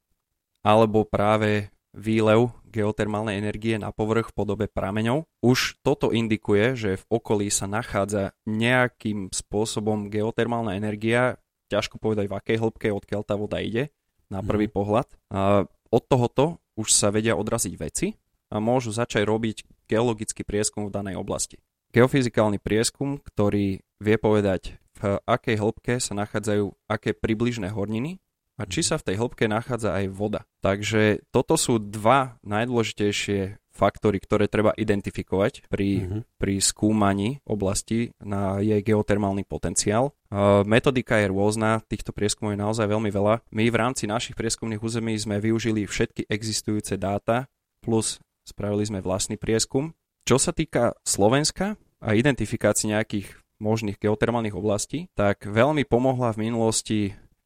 alebo 0.63 1.03
práve 1.03 1.73
výlev 1.91 2.55
geotermálnej 2.71 3.35
energie 3.35 3.75
na 3.75 3.91
povrch 3.91 4.31
v 4.31 4.37
podobe 4.37 4.65
prameňov. 4.71 5.27
Už 5.43 5.75
toto 5.83 6.15
indikuje, 6.15 6.79
že 6.79 6.91
v 6.95 7.05
okolí 7.11 7.51
sa 7.51 7.67
nachádza 7.67 8.31
nejakým 8.47 9.27
spôsobom 9.27 10.07
geotermálna 10.07 10.79
energia, 10.79 11.40
ťažko 11.71 11.95
povedať 11.97 12.27
v 12.27 12.35
akej 12.35 12.57
hĺbke, 12.59 12.87
odkiaľ 12.91 13.21
tá 13.23 13.39
voda 13.39 13.63
ide 13.63 13.95
na 14.27 14.43
mhm. 14.43 14.47
prvý 14.47 14.67
mm. 14.67 14.73
pohľad. 14.75 15.07
A 15.31 15.63
od 15.91 16.03
tohoto 16.07 16.59
už 16.75 16.91
sa 16.91 17.11
vedia 17.11 17.35
odraziť 17.35 17.73
veci 17.79 18.15
a 18.51 18.59
môžu 18.59 18.91
začať 18.91 19.23
robiť 19.27 19.87
geologický 19.87 20.43
prieskum 20.43 20.87
v 20.87 20.95
danej 20.95 21.19
oblasti. 21.19 21.59
Geofyzikálny 21.91 22.63
prieskum, 22.63 23.19
ktorý 23.19 23.83
vie 23.99 24.15
povedať, 24.15 24.79
v 24.99 25.19
akej 25.27 25.59
hĺbke 25.59 25.99
sa 25.99 26.15
nachádzajú 26.15 26.71
aké 26.87 27.11
približné 27.11 27.75
horniny 27.75 28.23
a 28.55 28.63
či 28.63 28.83
mhm. 28.83 28.87
sa 28.87 28.95
v 28.99 29.05
tej 29.11 29.15
hĺbke 29.19 29.45
nachádza 29.51 29.91
aj 29.95 30.05
voda. 30.11 30.47
Takže 30.63 31.27
toto 31.35 31.59
sú 31.59 31.79
dva 31.79 32.39
najdôležitejšie 32.47 33.59
faktory, 33.81 34.21
ktoré 34.21 34.45
treba 34.45 34.77
identifikovať 34.77 35.65
pri, 35.65 35.89
mm-hmm. 36.05 36.21
pri 36.37 36.55
skúmaní 36.61 37.41
oblasti 37.49 38.13
na 38.21 38.61
jej 38.61 38.77
geotermálny 38.85 39.41
potenciál. 39.49 40.13
Uh, 40.29 40.61
metodika 40.69 41.17
je 41.17 41.33
rôzna, 41.33 41.81
týchto 41.89 42.13
prieskumov 42.13 42.53
je 42.53 42.61
naozaj 42.61 42.85
veľmi 42.85 43.09
veľa. 43.09 43.41
My 43.49 43.65
v 43.73 43.79
rámci 43.81 44.05
našich 44.05 44.37
prieskumných 44.37 44.85
území 44.85 45.17
sme 45.17 45.41
využili 45.41 45.89
všetky 45.89 46.29
existujúce 46.29 47.01
dáta, 47.01 47.49
plus 47.81 48.21
spravili 48.45 48.85
sme 48.85 49.01
vlastný 49.01 49.41
prieskum. 49.41 49.97
Čo 50.21 50.37
sa 50.37 50.53
týka 50.53 50.93
Slovenska 51.01 51.81
a 51.97 52.13
identifikácie 52.13 52.93
nejakých 52.93 53.41
možných 53.61 53.97
geotermálnych 53.97 54.57
oblastí, 54.57 55.09
tak 55.13 55.45
veľmi 55.45 55.85
pomohla 55.85 56.33
v 56.33 56.49
minulosti 56.49 56.99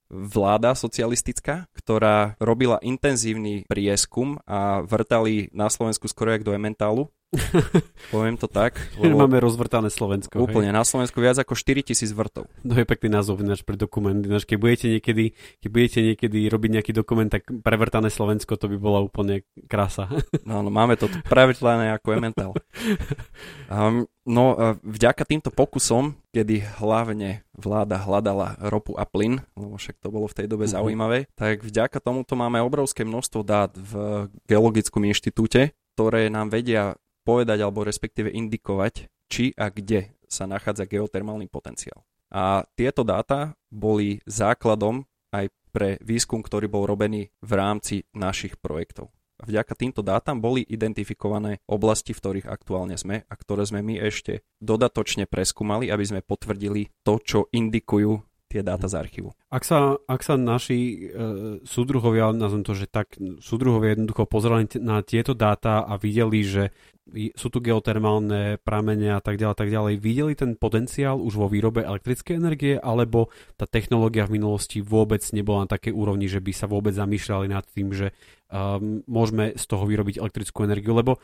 vláda 0.09 0.77
socialistická, 0.77 1.65
ktorá 1.73 2.37
robila 2.37 2.77
intenzívny 2.85 3.65
prieskum 3.65 4.37
a 4.45 4.85
vrtali 4.85 5.49
na 5.51 5.67
Slovensku 5.67 6.05
skoro 6.05 6.31
jak 6.31 6.45
do 6.45 6.53
ementálu 6.53 7.09
Poviem 8.15 8.35
to 8.39 8.47
tak. 8.47 8.77
Lebo 8.99 9.25
Máme 9.25 9.39
rozvrtané 9.41 9.91
Slovensko. 9.91 10.39
Úplne, 10.39 10.71
hej? 10.71 10.77
na 10.77 10.83
Slovensku 10.83 11.19
viac 11.19 11.39
ako 11.39 11.53
4000 11.57 11.95
vrtov. 12.15 12.47
To 12.63 12.73
je 12.75 12.85
pekný 12.85 13.09
názov 13.13 13.41
ináč 13.41 13.61
pre 13.61 13.75
dokument. 13.75 14.15
Ináč, 14.15 14.47
keď, 14.47 14.57
budete 14.57 14.87
niekedy, 14.97 15.35
keď 15.61 15.69
budete 15.69 15.99
niekedy 16.01 16.39
robiť 16.47 16.69
nejaký 16.79 16.91
dokument, 16.95 17.29
tak 17.29 17.47
prevrtané 17.49 18.09
Slovensko 18.09 18.55
to 18.55 18.71
by 18.71 18.77
bola 18.79 18.99
úplne 19.03 19.43
krása. 19.67 20.07
No, 20.45 20.61
no 20.61 20.69
máme 20.69 20.95
to 20.99 21.09
prevrtané 21.25 21.93
ako 21.95 22.07
Emmental. 22.15 22.51
Um, 23.65 24.05
no, 24.29 24.53
e, 24.53 24.77
vďaka 24.85 25.25
týmto 25.25 25.49
pokusom, 25.49 26.13
kedy 26.29 26.61
hlavne 26.77 27.41
vláda 27.57 27.97
hľadala 27.97 28.61
ropu 28.61 28.93
a 28.93 29.09
plyn, 29.09 29.41
lebo 29.57 29.81
však 29.81 29.97
to 29.97 30.13
bolo 30.13 30.29
v 30.29 30.37
tej 30.37 30.47
dobe 30.49 30.69
uh-huh. 30.69 30.77
zaujímavé, 30.81 31.25
tak 31.33 31.65
vďaka 31.65 31.97
tomuto 31.97 32.37
máme 32.37 32.61
obrovské 32.61 33.01
množstvo 33.01 33.41
dát 33.41 33.73
v 33.73 34.25
Geologickom 34.45 35.01
inštitúte, 35.09 35.73
ktoré 35.97 36.27
nám 36.29 36.53
vedia 36.53 36.93
povedať 37.25 37.65
alebo 37.65 37.81
respektíve 37.81 38.29
indikovať, 38.29 39.09
či 39.25 39.51
a 39.57 39.73
kde 39.73 40.13
sa 40.29 40.45
nachádza 40.45 40.85
geotermálny 40.85 41.49
potenciál. 41.49 42.05
A 42.29 42.65
tieto 42.77 43.01
dáta 43.01 43.57
boli 43.73 44.21
základom 44.29 45.03
aj 45.33 45.49
pre 45.73 45.99
výskum, 45.99 46.39
ktorý 46.39 46.69
bol 46.71 46.87
robený 46.87 47.33
v 47.43 47.51
rámci 47.51 47.95
našich 48.15 48.61
projektov. 48.61 49.11
Vďaka 49.35 49.75
týmto 49.75 49.99
dátam 49.99 50.39
boli 50.39 50.63
identifikované 50.63 51.59
oblasti, 51.67 52.15
v 52.15 52.21
ktorých 52.23 52.47
aktuálne 52.47 52.95
sme 52.95 53.27
a 53.27 53.33
ktoré 53.35 53.67
sme 53.67 53.83
my 53.83 53.99
ešte 53.99 54.47
dodatočne 54.63 55.27
preskúmali, 55.27 55.91
aby 55.91 56.07
sme 56.07 56.23
potvrdili 56.23 56.87
to, 57.03 57.19
čo 57.19 57.39
indikujú 57.51 58.23
tie 58.47 58.63
dáta 58.63 58.87
z 58.87 58.95
archívu. 58.95 59.35
Ak 59.51 59.67
sa, 59.67 59.99
ak 60.07 60.21
sa 60.23 60.39
naši 60.39 60.79
e, 60.79 61.19
súdruhovia, 61.67 62.31
nazvem 62.31 62.63
to, 62.63 62.71
že 62.71 62.87
tak 62.87 63.19
súdruhovia 63.43 63.99
jednoducho 63.99 64.23
pozerali 64.23 64.71
na 64.79 65.03
tieto 65.03 65.35
dáta 65.35 65.83
a 65.83 65.99
videli, 65.99 66.39
že 66.47 66.63
sú 67.37 67.47
tu 67.53 67.61
geotermálne 67.61 68.57
pramene 68.65 69.13
a 69.13 69.21
tak 69.21 69.37
ďalej, 69.37 69.55
tak 69.55 69.69
ďalej, 69.69 69.93
videli 70.01 70.33
ten 70.33 70.57
potenciál 70.57 71.21
už 71.21 71.37
vo 71.37 71.47
výrobe 71.47 71.85
elektrickej 71.85 72.35
energie, 72.41 72.75
alebo 72.81 73.29
tá 73.55 73.69
technológia 73.69 74.25
v 74.25 74.41
minulosti 74.41 74.81
vôbec 74.81 75.21
nebola 75.29 75.69
na 75.69 75.73
takej 75.77 75.93
úrovni, 75.93 76.25
že 76.25 76.41
by 76.41 76.51
sa 76.51 76.65
vôbec 76.65 76.97
zamýšľali 76.97 77.47
nad 77.53 77.65
tým, 77.69 77.93
že 77.93 78.09
um, 78.49 79.01
môžeme 79.09 79.53
z 79.57 79.63
toho 79.65 79.85
vyrobiť 79.85 80.21
elektrickú 80.21 80.65
energiu, 80.65 80.93
lebo 80.93 81.21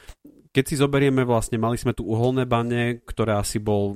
keď 0.51 0.63
si 0.67 0.75
zoberieme 0.75 1.23
vlastne, 1.23 1.55
mali 1.55 1.79
sme 1.79 1.95
tu 1.95 2.03
uholné 2.03 2.43
bane, 2.43 2.99
ktoré 3.07 3.39
asi 3.39 3.55
bol 3.63 3.95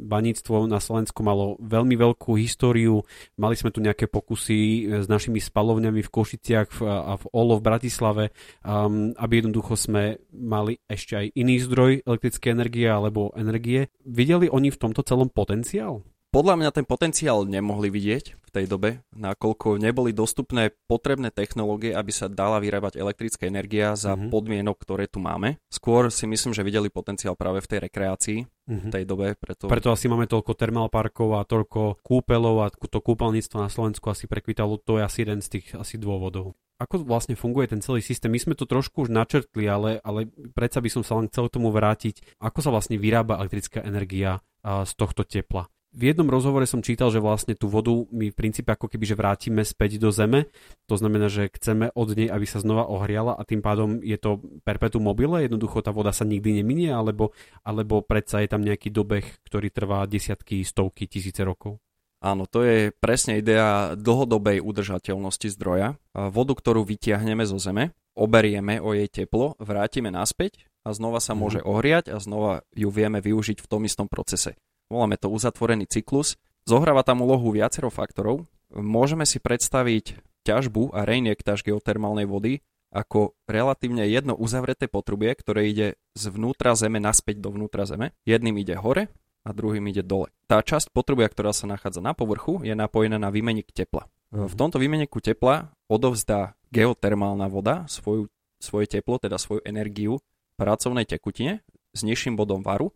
baníctvo 0.00 0.64
na 0.64 0.80
Slovensku 0.80 1.20
malo 1.20 1.60
veľmi 1.60 1.92
veľkú 1.92 2.40
históriu, 2.40 3.04
mali 3.36 3.52
sme 3.52 3.68
tu 3.68 3.84
nejaké 3.84 4.08
pokusy 4.08 4.60
e, 4.88 5.04
s 5.04 5.06
našimi 5.12 5.44
spalovňami 5.44 6.00
v 6.00 6.12
Košiciach 6.12 6.80
a 6.80 7.20
v 7.20 7.24
Olo 7.36 7.60
v 7.60 7.66
Bratislave, 7.68 8.24
um, 8.64 9.12
aby 9.20 9.44
jednoducho 9.44 9.76
sme 9.76 10.24
mali 10.32 10.80
ešte 10.88 11.20
aj 11.20 11.26
iný 11.36 11.60
zdroj 11.60 12.00
elektrické 12.08 12.56
energie 12.56 12.88
alebo 12.88 13.36
energie. 13.36 13.92
Videli 14.00 14.48
oni 14.48 14.72
v 14.72 14.80
tomto 14.80 15.04
celom 15.04 15.28
potenciál? 15.28 16.00
Podľa 16.30 16.62
mňa 16.62 16.70
ten 16.70 16.86
potenciál 16.86 17.42
nemohli 17.42 17.90
vidieť 17.90 18.38
v 18.38 18.50
tej 18.54 18.70
dobe, 18.70 19.02
nakoľko 19.10 19.82
neboli 19.82 20.14
dostupné 20.14 20.70
potrebné 20.86 21.34
technológie, 21.34 21.90
aby 21.90 22.14
sa 22.14 22.30
dala 22.30 22.62
vyrábať 22.62 23.02
elektrická 23.02 23.50
energia 23.50 23.98
za 23.98 24.14
mm-hmm. 24.14 24.30
podmienok, 24.30 24.78
ktoré 24.78 25.10
tu 25.10 25.18
máme. 25.18 25.58
Skôr 25.66 26.06
si 26.14 26.30
myslím, 26.30 26.54
že 26.54 26.62
videli 26.62 26.86
potenciál 26.86 27.34
práve 27.34 27.58
v 27.58 27.70
tej 27.74 27.78
rekreácii 27.90 28.38
mm-hmm. 28.46 28.78
v 28.78 28.86
mhm. 28.86 28.92
tej 28.94 29.04
dobe. 29.10 29.26
Preto... 29.42 29.66
preto 29.66 29.90
asi 29.90 30.06
máme 30.06 30.30
toľko 30.30 30.54
termálparkov 30.54 31.34
a 31.34 31.42
toľko 31.42 31.98
kúpelov 31.98 32.62
a 32.62 32.70
to 32.70 33.02
kúpeľníctvo 33.02 33.56
na 33.58 33.66
Slovensku 33.66 34.06
asi 34.06 34.30
prekvitalo. 34.30 34.78
To 34.86 35.02
je 35.02 35.06
asi 35.06 35.26
jeden 35.26 35.42
z 35.42 35.58
tých 35.58 35.74
asi 35.74 35.98
dôvodov 35.98 36.54
ako 36.80 37.04
vlastne 37.04 37.36
funguje 37.36 37.68
ten 37.68 37.84
celý 37.84 38.00
systém? 38.00 38.32
My 38.32 38.40
sme 38.40 38.56
to 38.56 38.64
trošku 38.64 39.04
už 39.04 39.12
načrtli, 39.12 39.68
ale, 39.68 40.00
ale 40.00 40.32
predsa 40.56 40.80
by 40.80 40.88
som 40.88 41.04
sa 41.04 41.20
len 41.20 41.28
chcel 41.28 41.52
tomu 41.52 41.68
vrátiť. 41.68 42.40
Ako 42.40 42.64
sa 42.64 42.72
vlastne 42.72 42.96
vyrába 42.96 43.36
elektrická 43.36 43.84
energia 43.84 44.40
z 44.64 44.92
tohto 44.96 45.28
tepla? 45.28 45.68
V 45.90 46.14
jednom 46.14 46.30
rozhovore 46.30 46.62
som 46.70 46.86
čítal, 46.86 47.10
že 47.10 47.18
vlastne 47.18 47.58
tú 47.58 47.66
vodu 47.66 47.90
my 47.90 48.30
v 48.30 48.38
princípe 48.38 48.70
ako 48.70 48.86
keby 48.86 49.04
že 49.10 49.18
vrátime 49.18 49.62
späť 49.66 49.98
do 49.98 50.14
zeme. 50.14 50.46
To 50.86 50.94
znamená, 50.94 51.26
že 51.26 51.50
chceme 51.50 51.90
od 51.98 52.14
nej, 52.14 52.30
aby 52.30 52.46
sa 52.46 52.62
znova 52.62 52.86
ohriala 52.86 53.34
a 53.34 53.42
tým 53.42 53.58
pádom 53.58 53.98
je 53.98 54.14
to 54.14 54.38
perpetuum 54.62 55.10
mobile, 55.10 55.42
jednoducho 55.42 55.82
tá 55.82 55.90
voda 55.90 56.14
sa 56.14 56.22
nikdy 56.22 56.62
neminie, 56.62 56.94
alebo, 56.94 57.34
alebo 57.66 58.06
predsa 58.06 58.38
je 58.38 58.48
tam 58.54 58.62
nejaký 58.62 58.94
dobeh, 58.94 59.26
ktorý 59.42 59.74
trvá 59.74 60.06
desiatky, 60.06 60.62
stovky, 60.62 61.10
tisíce 61.10 61.42
rokov. 61.42 61.82
Áno, 62.20 62.44
to 62.46 62.62
je 62.62 62.92
presne 62.94 63.40
idea 63.40 63.96
dlhodobej 63.96 64.60
udržateľnosti 64.60 65.48
zdroja. 65.56 65.96
Vodu, 66.12 66.52
ktorú 66.52 66.84
vytiahneme 66.84 67.48
zo 67.48 67.56
zeme, 67.56 67.96
oberieme 68.14 68.78
o 68.78 68.92
jej 68.94 69.08
teplo, 69.08 69.56
vrátime 69.56 70.12
naspäť 70.12 70.68
a 70.86 70.94
znova 70.94 71.18
sa 71.18 71.34
môže 71.34 71.64
mhm. 71.64 71.66
ohriať 71.66 72.04
a 72.14 72.22
znova 72.22 72.62
ju 72.78 72.92
vieme 72.94 73.18
využiť 73.18 73.58
v 73.58 73.66
tom 73.66 73.82
istom 73.88 74.06
procese 74.06 74.54
voláme 74.90 75.16
to 75.16 75.30
uzatvorený 75.30 75.86
cyklus. 75.86 76.36
Zohráva 76.66 77.06
tam 77.06 77.22
úlohu 77.22 77.54
viacero 77.54 77.88
faktorov. 77.88 78.44
Môžeme 78.74 79.24
si 79.24 79.38
predstaviť 79.40 80.18
ťažbu 80.44 80.92
a 80.92 81.06
reinjektáž 81.06 81.64
geotermálnej 81.64 82.26
vody 82.26 82.60
ako 82.90 83.38
relatívne 83.46 84.02
jedno 84.10 84.34
uzavreté 84.34 84.90
potrubie, 84.90 85.30
ktoré 85.38 85.70
ide 85.70 85.88
zvnútra 86.18 86.74
zeme 86.74 86.98
naspäť 86.98 87.38
dovnútra 87.38 87.86
zeme. 87.86 88.18
Jedným 88.26 88.58
ide 88.58 88.74
hore 88.74 89.06
a 89.46 89.54
druhým 89.54 89.86
ide 89.88 90.02
dole. 90.02 90.28
Tá 90.50 90.58
časť 90.60 90.90
potrubia, 90.90 91.30
ktorá 91.30 91.54
sa 91.54 91.70
nachádza 91.70 92.02
na 92.02 92.12
povrchu, 92.12 92.66
je 92.66 92.74
napojená 92.74 93.16
na 93.16 93.30
výmenik 93.30 93.70
tepla. 93.70 94.10
V 94.30 94.54
tomto 94.58 94.82
výmeniku 94.82 95.22
tepla 95.22 95.70
odovzdá 95.86 96.58
geotermálna 96.70 97.46
voda 97.50 97.86
svoju, 97.86 98.30
svoje 98.58 98.86
teplo, 98.90 99.18
teda 99.18 99.38
svoju 99.38 99.62
energiu 99.66 100.22
pracovnej 100.58 101.06
tekutine 101.06 101.62
s 101.94 102.06
nižším 102.06 102.38
bodom 102.38 102.62
varu 102.62 102.94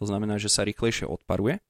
to 0.00 0.08
znamená, 0.08 0.40
že 0.40 0.48
sa 0.48 0.64
rýchlejšie 0.64 1.04
odparuje. 1.04 1.60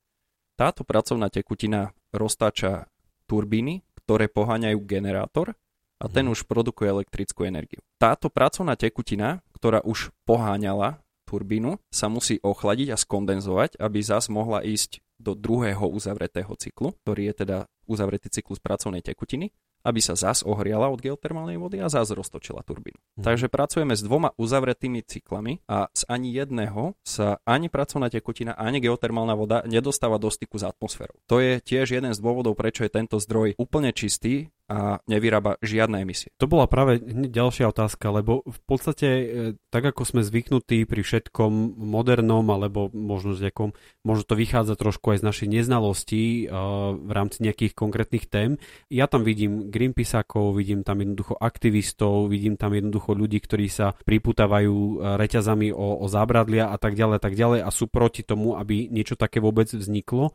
Táto 0.55 0.87
pracovná 0.87 1.27
tekutina 1.27 1.91
roztáča 2.15 2.87
turbíny, 3.27 3.83
ktoré 3.99 4.31
poháňajú 4.31 4.79
generátor 4.87 5.59
a 5.99 6.07
ten 6.07 6.31
mhm. 6.31 6.33
už 6.39 6.47
produkuje 6.47 6.89
elektrickú 6.95 7.43
energiu. 7.45 7.83
Táto 7.99 8.31
pracovná 8.31 8.79
tekutina, 8.79 9.43
ktorá 9.53 9.83
už 9.83 10.15
poháňala 10.25 11.03
turbínu, 11.27 11.79
sa 11.91 12.11
musí 12.11 12.39
ochladiť 12.43 12.95
a 12.95 12.99
skondenzovať, 12.99 13.79
aby 13.79 13.99
zas 14.03 14.31
mohla 14.31 14.63
ísť 14.63 15.03
do 15.21 15.37
druhého 15.37 15.85
uzavretého 15.87 16.51
cyklu, 16.57 16.97
ktorý 17.05 17.31
je 17.31 17.35
teda 17.45 17.59
uzavretý 17.85 18.33
cyklus 18.33 18.59
pracovnej 18.59 19.05
tekutiny 19.05 19.53
aby 19.81 20.01
sa 20.05 20.15
zas 20.17 20.45
ohriala 20.45 20.93
od 20.93 21.01
geotermálnej 21.01 21.57
vody 21.57 21.81
a 21.81 21.89
zas 21.89 22.13
roztočila 22.13 22.61
turbínu. 22.65 22.97
Hmm. 22.97 23.25
Takže 23.25 23.49
pracujeme 23.49 23.97
s 23.97 24.03
dvoma 24.05 24.37
uzavretými 24.37 25.01
cyklami 25.05 25.65
a 25.67 25.89
z 25.93 26.03
ani 26.07 26.37
jedného 26.37 26.95
sa 27.03 27.41
ani 27.49 27.73
pracovná 27.73 28.13
tekutina, 28.13 28.57
ani 28.57 28.81
geotermálna 28.85 29.35
voda 29.35 29.59
nedostáva 29.65 30.21
do 30.21 30.29
styku 30.29 30.61
s 30.61 30.65
atmosférou. 30.69 31.17
To 31.27 31.41
je 31.41 31.59
tiež 31.61 31.97
jeden 31.97 32.13
z 32.13 32.21
dôvodov, 32.21 32.57
prečo 32.57 32.85
je 32.85 32.93
tento 32.93 33.17
zdroj 33.17 33.57
úplne 33.57 33.91
čistý 33.97 34.53
a 34.71 35.03
nevyrába 35.11 35.59
žiadne 35.67 35.99
emisie. 36.07 36.31
To 36.39 36.47
bola 36.47 36.71
práve 36.71 37.03
ďalšia 37.03 37.67
otázka, 37.75 38.15
lebo 38.15 38.47
v 38.47 38.61
podstate 38.71 39.09
e, 39.11 39.27
tak 39.75 39.83
ako 39.83 40.07
sme 40.07 40.23
zvyknutí 40.23 40.87
pri 40.87 41.03
všetkom 41.03 41.75
modernom, 41.75 42.47
alebo 42.55 42.87
možno 42.95 43.35
z 43.35 43.51
nejakom, 43.51 43.75
možno 44.07 44.23
to 44.23 44.39
vychádza 44.39 44.79
trošku 44.79 45.11
aj 45.11 45.19
z 45.21 45.27
našej 45.27 45.49
neznalosti 45.51 46.47
uh, 46.47 46.95
v 46.95 47.11
rámci 47.11 47.43
nejakých 47.43 47.75
konkrétnych 47.75 48.31
tém. 48.31 48.63
Ja 48.87 49.11
tam 49.11 49.27
vidím 49.27 49.75
Greenpeaceákov, 49.75 50.55
vidím 50.55 50.87
tam 50.87 51.03
jednoducho 51.03 51.35
aktivistov, 51.35 52.31
vidím 52.31 52.55
tam 52.55 52.71
jednoducho 52.71 53.19
ľudí, 53.19 53.43
ktorí 53.43 53.67
sa 53.67 53.99
priputávajú 54.07 54.77
e, 54.79 54.95
reťazami 55.19 55.75
o, 55.75 55.99
o 55.99 56.07
zábradlia 56.07 56.71
a 56.71 56.79
tak 56.79 56.95
ďalej 56.95 57.17
a 57.19 57.23
tak 57.23 57.35
ďalej 57.35 57.61
a 57.67 57.71
sú 57.75 57.91
proti 57.91 58.23
tomu, 58.23 58.55
aby 58.55 58.87
niečo 58.87 59.19
také 59.19 59.43
vôbec 59.43 59.67
vzniklo. 59.67 60.31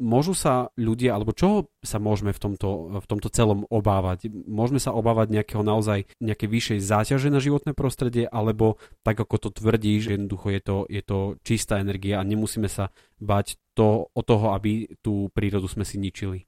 Môžu 0.00 0.32
sa 0.32 0.72
ľudia, 0.80 1.12
alebo 1.12 1.36
čoho 1.36 1.68
sa 1.88 1.96
môžeme 1.96 2.36
v 2.36 2.40
tomto, 2.44 3.00
v 3.00 3.06
tomto 3.08 3.32
celom 3.32 3.64
obávať? 3.72 4.28
Môžeme 4.44 4.76
sa 4.76 4.92
obávať 4.92 5.32
nejakého 5.32 5.64
naozaj 5.64 6.04
nejaké 6.20 6.44
vyššej 6.44 6.84
záťaže 6.84 7.32
na 7.32 7.40
životné 7.40 7.72
prostredie, 7.72 8.28
alebo 8.28 8.76
tak 9.00 9.16
ako 9.16 9.48
to 9.48 9.50
tvrdí, 9.56 9.96
že 10.04 10.20
jednoducho 10.20 10.52
je 10.52 10.60
to, 10.60 10.76
je 10.92 11.00
to 11.00 11.18
čistá 11.40 11.80
energia 11.80 12.20
a 12.20 12.28
nemusíme 12.28 12.68
sa 12.68 12.92
bať 13.16 13.56
to, 13.72 14.12
o 14.12 14.20
toho, 14.20 14.52
aby 14.52 14.84
tú 15.00 15.32
prírodu 15.32 15.64
sme 15.64 15.88
si 15.88 15.96
ničili? 15.96 16.44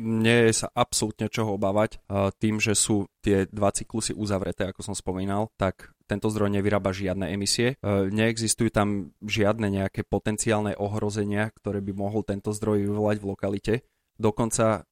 nie 0.00 0.48
je 0.48 0.64
sa 0.64 0.68
absolútne 0.72 1.28
čoho 1.28 1.60
obávať. 1.60 2.00
Tým, 2.40 2.62
že 2.62 2.72
sú 2.72 3.10
tie 3.20 3.44
dva 3.50 3.74
cyklusy 3.74 4.16
uzavreté, 4.16 4.70
ako 4.70 4.80
som 4.80 4.94
spomínal, 4.96 5.52
tak 5.60 5.92
tento 6.08 6.26
zdroj 6.32 6.50
nevyrába 6.50 6.90
žiadne 6.90 7.30
emisie. 7.30 7.76
Neexistujú 7.84 8.72
tam 8.72 9.14
žiadne 9.22 9.68
nejaké 9.68 10.02
potenciálne 10.02 10.74
ohrozenia, 10.74 11.52
ktoré 11.54 11.84
by 11.84 11.92
mohol 11.94 12.24
tento 12.24 12.50
zdroj 12.50 12.86
vyvolať 12.88 13.16
v 13.20 13.28
lokalite. 13.28 13.74
Dokonca 14.20 14.84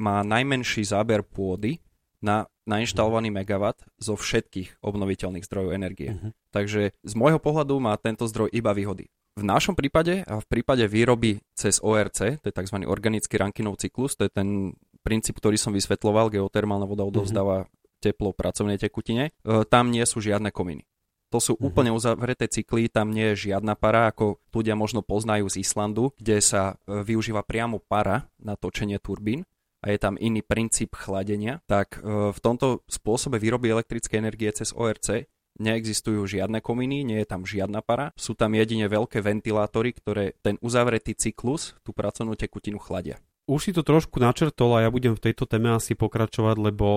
má 0.00 0.24
najmenší 0.24 0.88
záber 0.88 1.20
pôdy 1.20 1.84
na 2.24 2.48
nainštalovaný 2.64 3.34
megawatt 3.34 3.82
zo 3.98 4.14
všetkých 4.14 4.80
obnoviteľných 4.80 5.44
zdrojov 5.44 5.74
energie. 5.74 6.14
Uh-huh. 6.14 6.30
Takže 6.54 6.94
z 6.94 7.14
môjho 7.18 7.42
pohľadu 7.42 7.82
má 7.82 7.98
tento 7.98 8.24
zdroj 8.24 8.48
iba 8.54 8.70
výhody. 8.72 9.10
v 9.32 9.44
našom 9.48 9.72
prípade 9.72 10.22
a 10.28 10.38
v 10.38 10.46
prípade 10.46 10.84
výroby 10.84 11.40
cez 11.56 11.80
ORC, 11.80 12.36
to 12.40 12.46
je 12.48 12.54
tzv. 12.54 12.84
organický 12.84 13.40
Rankinov 13.40 13.80
cyklus, 13.80 14.12
to 14.14 14.28
je 14.28 14.32
ten 14.32 14.76
princíp, 15.00 15.40
ktorý 15.40 15.56
som 15.56 15.72
vysvetloval, 15.72 16.30
geotermálna 16.30 16.84
voda 16.84 17.02
odovzdáva 17.02 17.64
mm-hmm. 17.64 17.98
teplo 18.04 18.36
pracovnej 18.36 18.76
tekutine, 18.76 19.32
e, 19.32 19.64
tam 19.66 19.88
nie 19.88 20.04
sú 20.04 20.20
žiadne 20.20 20.52
kominy. 20.52 20.84
To 21.32 21.40
sú 21.40 21.56
mm-hmm. 21.56 21.68
úplne 21.72 21.90
uzavreté 21.96 22.44
cykly, 22.46 22.92
tam 22.92 23.08
nie 23.08 23.32
je 23.32 23.48
žiadna 23.50 23.72
para, 23.72 24.12
ako 24.12 24.36
ľudia 24.52 24.76
možno 24.76 25.00
poznajú 25.00 25.48
z 25.48 25.64
Islandu, 25.64 26.12
kde 26.20 26.44
sa 26.44 26.76
e, 26.84 27.00
využíva 27.00 27.40
priamo 27.40 27.80
para 27.80 28.28
na 28.36 28.52
točenie 28.54 29.00
turbín 29.00 29.48
a 29.80 29.90
je 29.90 29.98
tam 29.98 30.20
iný 30.20 30.44
princíp 30.44 30.94
chladenia, 30.94 31.64
tak 31.64 31.98
e, 31.98 32.30
v 32.30 32.38
tomto 32.38 32.84
spôsobe 32.86 33.40
výroby 33.40 33.72
elektrickej 33.72 34.20
energie 34.20 34.52
cez 34.52 34.76
ORC 34.76 35.26
neexistujú 35.56 36.24
žiadne 36.24 36.60
kominy, 36.60 37.04
nie 37.04 37.18
je 37.24 37.28
tam 37.28 37.44
žiadna 37.44 37.80
para, 37.80 38.12
sú 38.16 38.32
tam 38.36 38.52
jedine 38.52 38.88
veľké 38.88 39.20
ventilátory, 39.20 39.92
ktoré 39.92 40.24
ten 40.40 40.56
uzavretý 40.60 41.16
cyklus, 41.16 41.76
tú 41.84 41.92
pracovnú 41.92 42.36
tekutinu 42.36 42.80
chladia. 42.80 43.20
Už 43.50 43.60
si 43.68 43.72
to 43.74 43.82
trošku 43.82 44.22
načrtol 44.22 44.78
a 44.78 44.86
ja 44.86 44.90
budem 44.94 45.18
v 45.18 45.24
tejto 45.28 45.50
téme 45.50 45.74
asi 45.74 45.98
pokračovať, 45.98 46.56
lebo 46.62 46.88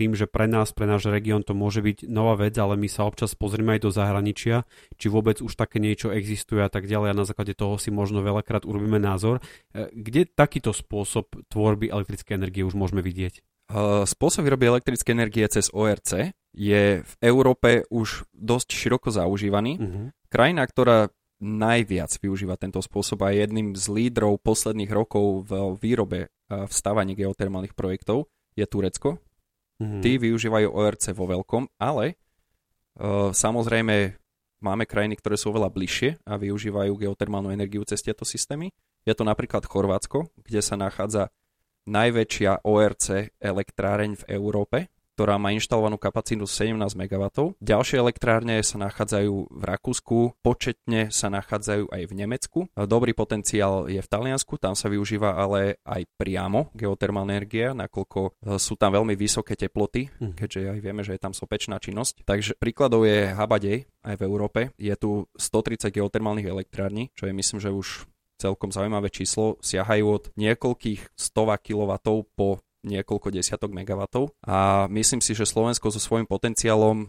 tým, 0.00 0.16
že 0.16 0.24
pre 0.24 0.48
nás, 0.48 0.72
pre 0.72 0.88
náš 0.88 1.12
región 1.12 1.44
to 1.44 1.52
môže 1.52 1.84
byť 1.84 2.08
nová 2.08 2.40
vec, 2.40 2.56
ale 2.56 2.80
my 2.80 2.88
sa 2.88 3.04
občas 3.04 3.36
pozrieme 3.36 3.76
aj 3.76 3.84
do 3.84 3.90
zahraničia, 3.92 4.64
či 4.96 5.12
vôbec 5.12 5.44
už 5.44 5.52
také 5.52 5.84
niečo 5.84 6.08
existuje 6.08 6.64
a 6.64 6.72
tak 6.72 6.88
ďalej 6.88 7.12
a 7.12 7.18
na 7.20 7.28
základe 7.28 7.52
toho 7.52 7.76
si 7.76 7.92
možno 7.92 8.24
veľakrát 8.24 8.64
urobíme 8.64 8.96
názor. 8.96 9.44
E, 9.76 9.92
kde 9.92 10.24
takýto 10.24 10.72
spôsob 10.72 11.28
tvorby 11.52 11.92
elektrickej 11.92 12.32
energie 12.32 12.64
už 12.64 12.72
môžeme 12.80 13.04
vidieť? 13.04 13.44
Spôsob 14.04 14.44
výroby 14.44 14.68
elektrickej 14.68 15.12
energie 15.16 15.44
cez 15.48 15.72
ORC 15.72 16.36
je 16.52 16.82
v 17.00 17.12
Európe 17.24 17.88
už 17.88 18.28
dosť 18.36 18.68
široko 18.76 19.08
zaužívaný. 19.08 19.72
Uh-huh. 19.80 20.12
Krajina, 20.28 20.68
ktorá 20.68 21.08
najviac 21.44 22.08
využíva 22.16 22.56
tento 22.56 22.80
spôsob 22.80 23.20
a 23.20 23.28
je 23.28 23.44
jedným 23.44 23.76
z 23.76 23.84
lídrov 23.92 24.40
posledných 24.40 24.88
rokov 24.88 25.44
v 25.44 25.76
výrobe 25.76 26.32
v 26.48 26.72
stávaní 26.72 27.12
geotermálnych 27.12 27.76
projektov 27.76 28.32
je 28.56 28.64
Turecko. 28.64 29.20
Uh-huh. 29.76 30.00
Tí 30.00 30.16
využívajú 30.16 30.72
ORC 30.72 31.12
vo 31.12 31.26
veľkom, 31.28 31.68
ale 31.76 32.14
uh, 32.14 33.34
samozrejme 33.34 34.16
máme 34.62 34.88
krajiny, 34.88 35.18
ktoré 35.18 35.36
sú 35.36 35.52
oveľa 35.52 35.68
bližšie 35.74 36.24
a 36.24 36.40
využívajú 36.40 36.96
geotermálnu 36.96 37.52
energiu 37.52 37.84
cez 37.84 38.00
tieto 38.00 38.24
systémy. 38.24 38.72
Je 39.04 39.12
to 39.12 39.26
napríklad 39.26 39.66
Chorvátsko, 39.68 40.32
kde 40.40 40.64
sa 40.64 40.80
nachádza 40.80 41.28
najväčšia 41.84 42.64
ORC 42.64 43.36
elektráreň 43.36 44.16
v 44.16 44.24
Európe 44.32 44.88
ktorá 45.14 45.38
má 45.38 45.54
inštalovanú 45.54 45.94
kapacitu 45.94 46.44
17 46.44 46.74
MW. 46.98 47.54
Ďalšie 47.62 48.02
elektrárne 48.02 48.58
sa 48.66 48.82
nachádzajú 48.82 49.34
v 49.48 49.62
Rakúsku, 49.62 50.18
početne 50.42 51.14
sa 51.14 51.30
nachádzajú 51.30 51.88
aj 51.94 52.02
v 52.10 52.12
Nemecku. 52.12 52.58
Dobrý 52.74 53.14
potenciál 53.14 53.86
je 53.86 54.02
v 54.02 54.10
Taliansku, 54.10 54.58
tam 54.58 54.74
sa 54.74 54.90
využíva 54.90 55.38
ale 55.38 55.78
aj 55.86 56.02
priamo 56.18 56.74
geotermálna 56.74 57.34
energia, 57.34 57.74
nakoľko 57.74 58.20
e, 58.20 58.30
sú 58.58 58.74
tam 58.74 58.94
veľmi 58.94 59.14
vysoké 59.14 59.54
teploty, 59.54 60.10
mm. 60.10 60.34
keďže 60.34 60.60
aj 60.74 60.80
vieme, 60.82 61.02
že 61.06 61.14
je 61.14 61.22
tam 61.22 61.34
sopečná 61.34 61.78
činnosť. 61.78 62.26
Takže 62.26 62.58
príkladov 62.58 63.06
je 63.06 63.30
Habadej 63.30 63.86
aj 64.02 64.14
v 64.18 64.22
Európe. 64.26 64.60
Je 64.76 64.94
tu 64.98 65.30
130 65.38 65.94
geotermálnych 65.94 66.50
elektrární, 66.50 67.14
čo 67.14 67.30
je 67.30 67.34
myslím, 67.34 67.58
že 67.62 67.70
už 67.70 68.10
celkom 68.38 68.74
zaujímavé 68.74 69.08
číslo. 69.08 69.56
Siahajú 69.62 70.04
od 70.04 70.24
niekoľkých 70.34 71.14
stovák 71.14 71.60
kW 71.62 71.90
po 72.34 72.60
niekoľko 72.84 73.32
desiatok 73.32 73.72
megawatov 73.72 74.30
a 74.44 74.86
myslím 74.92 75.24
si, 75.24 75.32
že 75.32 75.48
Slovensko 75.48 75.88
so 75.88 75.98
svojím 75.98 76.28
potenciálom 76.28 77.08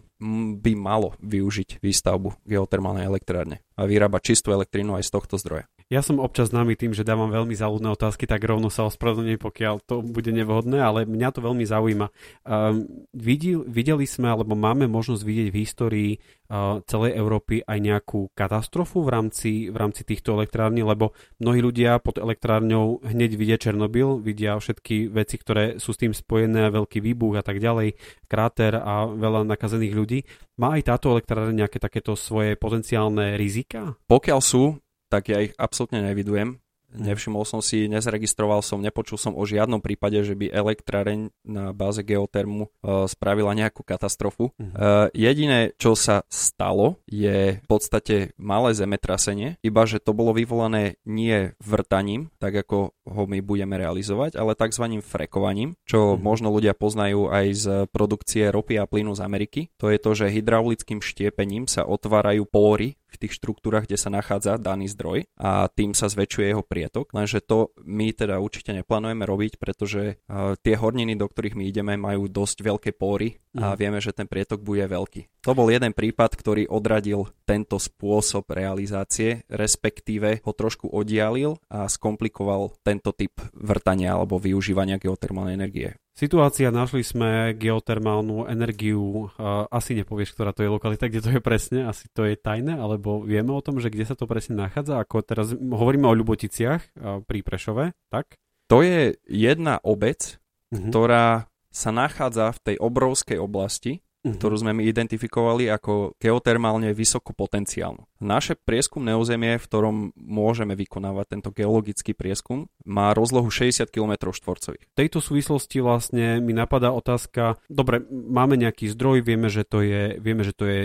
by 0.58 0.72
malo 0.74 1.14
využiť 1.20 1.84
výstavbu 1.84 2.48
geotermálnej 2.48 3.04
elektrárne 3.04 3.60
a 3.76 3.84
vyrábať 3.84 4.34
čistú 4.34 4.50
elektrínu 4.56 4.96
aj 4.96 5.06
z 5.06 5.10
tohto 5.12 5.36
zdroja. 5.36 5.68
Ja 5.86 6.02
som 6.02 6.18
občas 6.18 6.50
známy 6.50 6.74
tým, 6.74 6.90
že 6.98 7.06
dávam 7.06 7.30
veľmi 7.30 7.54
záľudné 7.54 7.94
otázky, 7.94 8.26
tak 8.26 8.42
rovno 8.42 8.74
sa 8.74 8.90
ospravedlňujem, 8.90 9.38
pokiaľ 9.38 9.74
to 9.86 10.02
bude 10.02 10.26
nevhodné, 10.34 10.82
ale 10.82 11.06
mňa 11.06 11.28
to 11.30 11.38
veľmi 11.38 11.62
zaujíma. 11.62 12.10
Um, 12.42 13.06
videli, 13.14 13.62
videli 13.70 14.02
sme, 14.02 14.34
alebo 14.34 14.58
máme 14.58 14.90
možnosť 14.90 15.22
vidieť 15.22 15.48
v 15.54 15.60
histórii 15.62 16.12
uh, 16.18 16.82
celej 16.90 17.14
Európy 17.14 17.62
aj 17.62 17.78
nejakú 17.78 18.34
katastrofu 18.34 19.06
v 19.06 19.14
rámci, 19.14 19.50
v 19.70 19.76
rámci 19.78 20.02
týchto 20.02 20.34
elektrární, 20.34 20.82
lebo 20.82 21.14
mnohí 21.38 21.62
ľudia 21.62 22.02
pod 22.02 22.18
elektrárňou 22.18 23.06
hneď 23.06 23.38
vidia 23.38 23.54
Černobyl, 23.54 24.18
vidia 24.18 24.58
všetky 24.58 25.06
veci, 25.14 25.38
ktoré 25.38 25.78
sú 25.78 25.94
s 25.94 26.02
tým 26.02 26.10
spojené, 26.10 26.66
veľký 26.66 26.98
výbuch 26.98 27.38
a 27.38 27.46
tak 27.46 27.62
ďalej, 27.62 27.94
kráter 28.26 28.74
a 28.74 29.06
veľa 29.06 29.46
nakazených 29.46 29.94
ľudí. 29.94 30.18
Má 30.58 30.82
aj 30.82 30.90
táto 30.90 31.14
elektrárne 31.14 31.54
nejaké 31.54 31.78
takéto 31.78 32.18
svoje 32.18 32.58
potenciálne 32.58 33.38
rizika? 33.38 33.94
Pokiaľ 34.10 34.40
sú, 34.42 34.82
tak 35.12 35.30
ja 35.30 35.44
ich 35.44 35.54
absolútne 35.56 36.02
nevidujem. 36.02 36.58
Nevšimol 36.96 37.44
som 37.44 37.60
si, 37.60 37.90
nezregistroval 37.90 38.64
som, 38.64 38.80
nepočul 38.80 39.20
som 39.20 39.36
o 39.36 39.44
žiadnom 39.44 39.84
prípade, 39.84 40.16
že 40.24 40.32
by 40.32 40.48
elektráreň 40.48 41.28
na 41.44 41.76
báze 41.76 42.00
geotermu 42.00 42.72
uh, 42.72 43.04
spravila 43.04 43.52
nejakú 43.52 43.84
katastrofu. 43.84 44.54
Uh-huh. 44.56 44.64
Uh, 44.72 45.06
jediné, 45.12 45.76
čo 45.76 45.92
sa 45.98 46.24
stalo, 46.32 46.96
je 47.04 47.60
v 47.60 47.66
podstate 47.68 48.32
malé 48.40 48.72
zemetrasenie, 48.72 49.60
iba 49.60 49.82
že 49.84 50.00
to 50.00 50.16
bolo 50.16 50.32
vyvolané 50.32 50.96
nie 51.04 51.52
vrtaním, 51.60 52.32
tak 52.40 52.64
ako 52.64 52.95
ho 53.06 53.24
my 53.30 53.38
budeme 53.40 53.78
realizovať, 53.78 54.36
ale 54.36 54.58
tzv. 54.58 54.98
frekovaním, 55.00 55.78
čo 55.86 56.14
uh-huh. 56.14 56.20
možno 56.20 56.50
ľudia 56.50 56.74
poznajú 56.74 57.30
aj 57.30 57.46
z 57.54 57.66
produkcie 57.88 58.50
ropy 58.50 58.82
a 58.82 58.84
plynu 58.84 59.14
z 59.14 59.24
Ameriky. 59.24 59.60
To 59.78 59.88
je 59.88 59.98
to, 60.02 60.10
že 60.12 60.34
hydraulickým 60.34 60.98
štiepením 60.98 61.70
sa 61.70 61.86
otvárajú 61.86 62.44
póry 62.44 62.98
v 63.06 63.16
tých 63.16 63.40
štruktúrach, 63.40 63.88
kde 63.88 63.96
sa 63.96 64.12
nachádza 64.12 64.60
daný 64.60 64.92
zdroj 64.92 65.24
a 65.40 65.72
tým 65.72 65.96
sa 65.96 66.10
zväčšuje 66.12 66.52
jeho 66.52 66.60
prietok. 66.60 67.14
Lenže 67.16 67.40
to 67.40 67.72
my 67.80 68.12
teda 68.12 68.36
určite 68.36 68.76
neplánujeme 68.76 69.24
robiť, 69.24 69.56
pretože 69.56 70.20
uh, 70.28 70.52
tie 70.60 70.76
horniny, 70.76 71.16
do 71.16 71.24
ktorých 71.24 71.56
my 71.56 71.64
ideme, 71.64 71.94
majú 71.96 72.28
dosť 72.28 72.60
veľké 72.60 72.90
póry 72.92 73.40
a 73.56 73.72
mm. 73.72 73.76
vieme, 73.80 73.98
že 74.04 74.12
ten 74.12 74.28
prietok 74.28 74.60
bude 74.60 74.84
veľký. 74.84 75.32
To 75.48 75.54
bol 75.56 75.70
jeden 75.72 75.96
prípad, 75.96 76.36
ktorý 76.36 76.68
odradil 76.68 77.30
tento 77.46 77.78
spôsob 77.78 78.50
realizácie, 78.52 79.46
respektíve 79.48 80.42
ho 80.42 80.52
trošku 80.52 80.90
oddialil 80.90 81.56
a 81.70 81.86
skomplikoval 81.86 82.74
tento 82.96 83.12
typ 83.12 83.36
vrtania 83.52 84.16
alebo 84.16 84.40
využívania 84.40 84.96
geotermálnej 84.96 85.60
energie. 85.60 86.00
Situácia, 86.16 86.72
našli 86.72 87.04
sme 87.04 87.52
geotermálnu 87.52 88.48
energiu, 88.48 89.28
asi 89.68 89.92
nepovieš, 89.92 90.32
ktorá 90.32 90.56
to 90.56 90.64
je 90.64 90.72
lokalita, 90.72 91.12
kde 91.12 91.20
to 91.20 91.30
je 91.36 91.44
presne, 91.44 91.84
asi 91.84 92.08
to 92.08 92.24
je 92.24 92.40
tajné, 92.40 92.80
alebo 92.80 93.20
vieme 93.20 93.52
o 93.52 93.60
tom, 93.60 93.84
že 93.84 93.92
kde 93.92 94.08
sa 94.08 94.16
to 94.16 94.24
presne 94.24 94.56
nachádza, 94.56 94.96
ako 94.96 95.20
teraz 95.20 95.52
hovoríme 95.52 96.08
o 96.08 96.16
Ľuboticiach 96.16 96.96
pri 97.28 97.38
Prešove, 97.44 97.92
tak? 98.08 98.40
To 98.72 98.80
je 98.80 99.20
jedna 99.28 99.76
obec, 99.84 100.40
uh-huh. 100.72 100.88
ktorá 100.88 101.52
sa 101.68 101.90
nachádza 101.92 102.48
v 102.56 102.62
tej 102.72 102.76
obrovskej 102.80 103.36
oblasti, 103.36 104.00
uh-huh. 104.00 104.40
ktorú 104.40 104.56
sme 104.56 104.72
my 104.72 104.88
identifikovali 104.88 105.68
ako 105.68 106.16
geotermálne 106.16 106.96
vysokopotenciálnu. 106.96 108.15
Naše 108.16 108.56
prieskumné 108.56 109.12
územie, 109.12 109.60
v 109.60 109.66
ktorom 109.68 109.96
môžeme 110.16 110.72
vykonávať 110.72 111.26
tento 111.36 111.50
geologický 111.52 112.16
prieskum, 112.16 112.72
má 112.88 113.12
rozlohu 113.12 113.52
60 113.52 113.92
km 113.92 114.32
štvorcových. 114.32 114.88
V 114.88 114.96
tejto 114.96 115.20
súvislosti 115.20 115.84
vlastne 115.84 116.40
mi 116.40 116.56
napadá 116.56 116.96
otázka, 116.96 117.60
dobre, 117.68 118.00
máme 118.08 118.56
nejaký 118.56 118.88
zdroj, 118.88 119.20
vieme, 119.20 119.52
že 119.52 119.68
to 119.68 119.84
je, 119.84 120.16
vieme, 120.16 120.48
že 120.48 120.56
to 120.56 120.64
je 120.64 120.80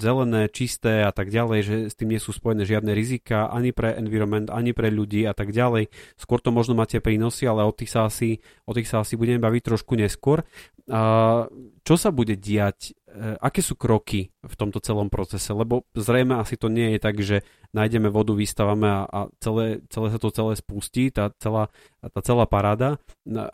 zelené, 0.00 0.48
čisté 0.48 1.04
a 1.04 1.12
tak 1.12 1.28
ďalej, 1.28 1.60
že 1.60 1.76
s 1.92 1.94
tým 2.00 2.16
nie 2.16 2.20
sú 2.22 2.32
spojené 2.32 2.64
žiadne 2.64 2.96
rizika 2.96 3.52
ani 3.52 3.76
pre 3.76 3.92
environment, 4.00 4.48
ani 4.48 4.72
pre 4.72 4.88
ľudí 4.88 5.28
a 5.28 5.36
tak 5.36 5.52
ďalej. 5.52 5.92
Skôr 6.16 6.40
to 6.40 6.48
možno 6.48 6.72
máte 6.72 6.96
prínosy, 7.04 7.44
ale 7.44 7.68
o 7.68 7.76
tých 7.76 7.92
sa 7.92 8.08
asi, 8.08 8.40
o 8.64 8.72
tých 8.72 8.88
sa 8.88 9.04
asi 9.04 9.20
budeme 9.20 9.42
baviť 9.42 9.62
trošku 9.68 10.00
neskôr. 10.00 10.48
A 10.90 11.46
čo 11.86 11.94
sa 11.94 12.10
bude 12.10 12.34
diať, 12.34 12.98
aké 13.42 13.60
sú 13.60 13.74
kroky 13.74 14.30
v 14.40 14.54
tomto 14.54 14.78
celom 14.78 15.10
procese, 15.10 15.50
lebo 15.50 15.86
zrejme 15.92 16.38
asi 16.38 16.54
to 16.54 16.70
nie 16.70 16.94
je 16.94 16.98
tak, 17.02 17.16
že 17.18 17.42
nájdeme 17.74 18.10
vodu, 18.10 18.34
vystavame 18.34 18.86
a, 18.86 19.00
a 19.06 19.20
celé, 19.42 19.82
celé 19.90 20.06
sa 20.14 20.18
to 20.18 20.30
celé 20.30 20.52
spustí, 20.58 21.10
tá 21.10 21.34
celá, 21.38 21.70
tá 22.00 22.20
celá 22.22 22.46
paráda. 22.46 23.02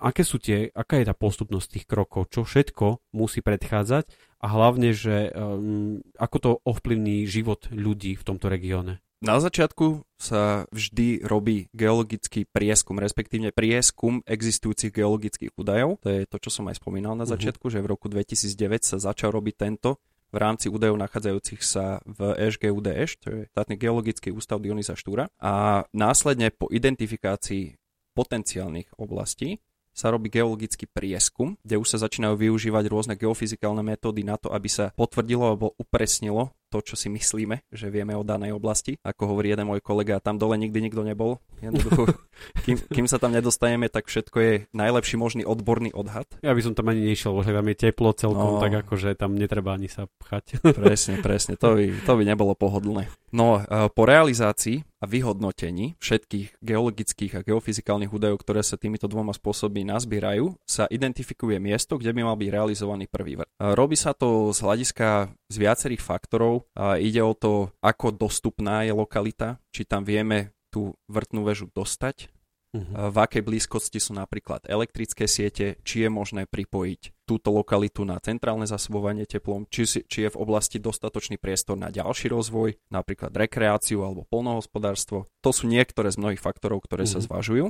Aké 0.01 0.25
sú 0.25 0.37
tie, 0.37 0.69
aká 0.73 1.01
je 1.01 1.09
tá 1.09 1.15
postupnosť 1.17 1.69
tých 1.73 1.87
krokov, 1.89 2.29
čo 2.33 2.45
všetko 2.45 3.17
musí 3.17 3.41
predchádzať 3.41 4.09
a 4.41 4.47
hlavne, 4.53 4.93
že 4.93 5.33
um, 5.33 6.05
ako 6.21 6.37
to 6.39 6.51
ovplyvní 6.65 7.25
život 7.25 7.69
ľudí 7.73 8.17
v 8.17 8.27
tomto 8.27 8.53
regióne? 8.53 9.06
Na 9.25 9.41
začiatku 9.41 10.05
sa 10.21 10.69
vždy 10.69 11.25
robí 11.25 11.73
geologický 11.73 12.45
prieskum, 12.45 13.01
respektíve 13.01 13.49
prieskum 13.53 14.21
existujúcich 14.29 14.93
geologických 14.93 15.57
údajov. 15.57 15.97
To 16.05 16.09
je 16.13 16.29
to, 16.29 16.37
čo 16.37 16.51
som 16.53 16.69
aj 16.69 16.77
spomínal 16.77 17.17
na 17.17 17.25
mhm. 17.25 17.33
začiatku, 17.33 17.67
uh-huh. 17.69 17.81
že 17.81 17.85
v 17.85 17.91
roku 17.91 18.07
2009 18.13 18.85
sa 18.85 18.97
začal 19.01 19.33
robiť 19.33 19.55
tento 19.57 19.97
v 20.35 20.37
rámci 20.43 20.67
údajov 20.67 20.99
nachádzajúcich 20.99 21.63
sa 21.63 22.03
v 22.03 22.35
EŠGUDŠ, 22.35 23.11
to 23.23 23.27
je 23.31 23.41
štátny 23.55 23.75
geologický 23.79 24.35
ústav 24.35 24.59
Dionisa 24.59 24.99
Štúra. 24.99 25.31
A 25.39 25.87
následne 25.95 26.51
po 26.51 26.67
identifikácii 26.67 27.79
potenciálnych 28.17 28.91
oblastí 28.99 29.63
sa 29.97 30.13
robí 30.13 30.29
geologický 30.29 30.85
prieskum, 30.91 31.57
kde 31.65 31.81
už 31.81 31.89
sa 31.89 31.99
začínajú 32.05 32.37
využívať 32.37 32.85
rôzne 32.93 33.15
geofyzikálne 33.17 33.81
metódy 33.81 34.29
na 34.29 34.37
to, 34.37 34.53
aby 34.53 34.69
sa 34.69 34.93
potvrdilo 34.93 35.57
alebo 35.57 35.73
upresnilo 35.81 36.53
to, 36.69 36.83
čo 36.83 36.95
si 36.99 37.09
myslíme, 37.09 37.63
že 37.71 37.89
vieme 37.89 38.15
o 38.19 38.27
danej 38.27 38.55
oblasti. 38.55 38.99
Ako 39.07 39.35
hovorí 39.35 39.55
jeden 39.55 39.67
môj 39.67 39.81
kolega, 39.81 40.19
tam 40.19 40.37
dole 40.37 40.59
nikdy 40.59 40.91
nikto 40.91 41.07
nebol. 41.07 41.39
Jednoducho, 41.63 42.13
kým, 42.67 42.77
kým 42.91 43.07
sa 43.07 43.17
tam 43.23 43.33
nedostaneme, 43.33 43.87
tak 43.87 44.11
všetko 44.11 44.37
je 44.43 44.53
najlepší 44.75 45.17
možný 45.17 45.43
odborný 45.47 45.95
odhad. 45.95 46.27
Ja 46.43 46.53
by 46.53 46.63
som 46.63 46.75
tam 46.75 46.91
ani 46.91 47.07
nešiel, 47.07 47.33
lebo 47.37 47.47
tam 47.47 47.67
je 47.71 47.77
teplo 47.77 48.11
celkom, 48.13 48.59
no, 48.59 48.63
tak 48.63 48.87
akože 48.87 49.15
tam 49.15 49.39
netreba 49.39 49.79
ani 49.79 49.87
sa 49.89 50.11
pchať. 50.23 50.61
Presne, 50.77 51.23
presne, 51.23 51.55
to 51.55 51.79
by, 51.79 51.85
to 52.03 52.13
by 52.13 52.23
nebolo 52.27 52.53
pohodlné. 52.59 53.09
No, 53.31 53.61
e, 53.61 53.89
po 53.93 54.03
realizácii 54.05 54.83
a 54.97 55.05
vyhodnotení 55.05 56.01
všetkých 56.01 56.65
geologických 56.65 57.33
a 57.37 57.45
geofyzikálnych 57.45 58.09
údajov, 58.09 58.41
ktoré 58.41 58.65
sa 58.65 58.81
týmito 58.81 59.05
dvoma 59.05 59.37
spôsobmi 59.37 59.85
nazbierajú, 59.85 60.57
sa 60.65 60.89
identifikuje 60.89 61.61
miesto, 61.61 62.01
kde 62.01 62.17
by 62.17 62.25
mal 62.25 62.37
byť 62.41 62.49
realizovaný 62.49 63.05
prvý 63.05 63.41
vrt. 63.41 63.51
Robí 63.61 63.97
sa 63.97 64.17
to 64.17 64.57
z 64.57 64.59
hľadiska 64.65 65.31
z 65.53 65.57
viacerých 65.61 66.01
faktorov. 66.01 66.65
Ide 66.79 67.21
o 67.21 67.37
to, 67.37 67.71
ako 67.85 68.17
dostupná 68.17 68.89
je 68.89 68.97
lokalita, 68.97 69.61
či 69.69 69.85
tam 69.85 70.05
vieme 70.05 70.57
tú 70.73 70.97
vrtnú 71.07 71.45
väžu 71.45 71.69
dostať, 71.73 72.33
Uh-huh. 72.77 73.09
V 73.09 73.17
akej 73.25 73.41
blízkosti 73.41 73.97
sú 73.97 74.13
napríklad 74.13 74.69
elektrické 74.69 75.25
siete, 75.25 75.81
či 75.81 76.05
je 76.05 76.11
možné 76.13 76.45
pripojiť 76.45 77.16
túto 77.27 77.51
lokalitu 77.51 78.07
na 78.07 78.23
centrálne 78.23 78.65
zasobovanie 78.65 79.27
teplom, 79.27 79.67
či, 79.67 80.07
či 80.07 80.19
je 80.25 80.31
v 80.31 80.39
oblasti 80.39 80.79
dostatočný 80.79 81.37
priestor 81.43 81.75
na 81.75 81.91
ďalší 81.91 82.31
rozvoj, 82.31 82.79
napríklad 82.89 83.35
rekreáciu 83.35 84.07
alebo 84.07 84.23
polnohospodárstvo. 84.31 85.27
To 85.43 85.51
sú 85.51 85.67
niektoré 85.67 86.15
z 86.15 86.23
mnohých 86.23 86.41
faktorov, 86.41 86.87
ktoré 86.87 87.05
uh-huh. 87.05 87.19
sa 87.19 87.21
mhm. 87.21 87.27
zvažujú. 87.27 87.65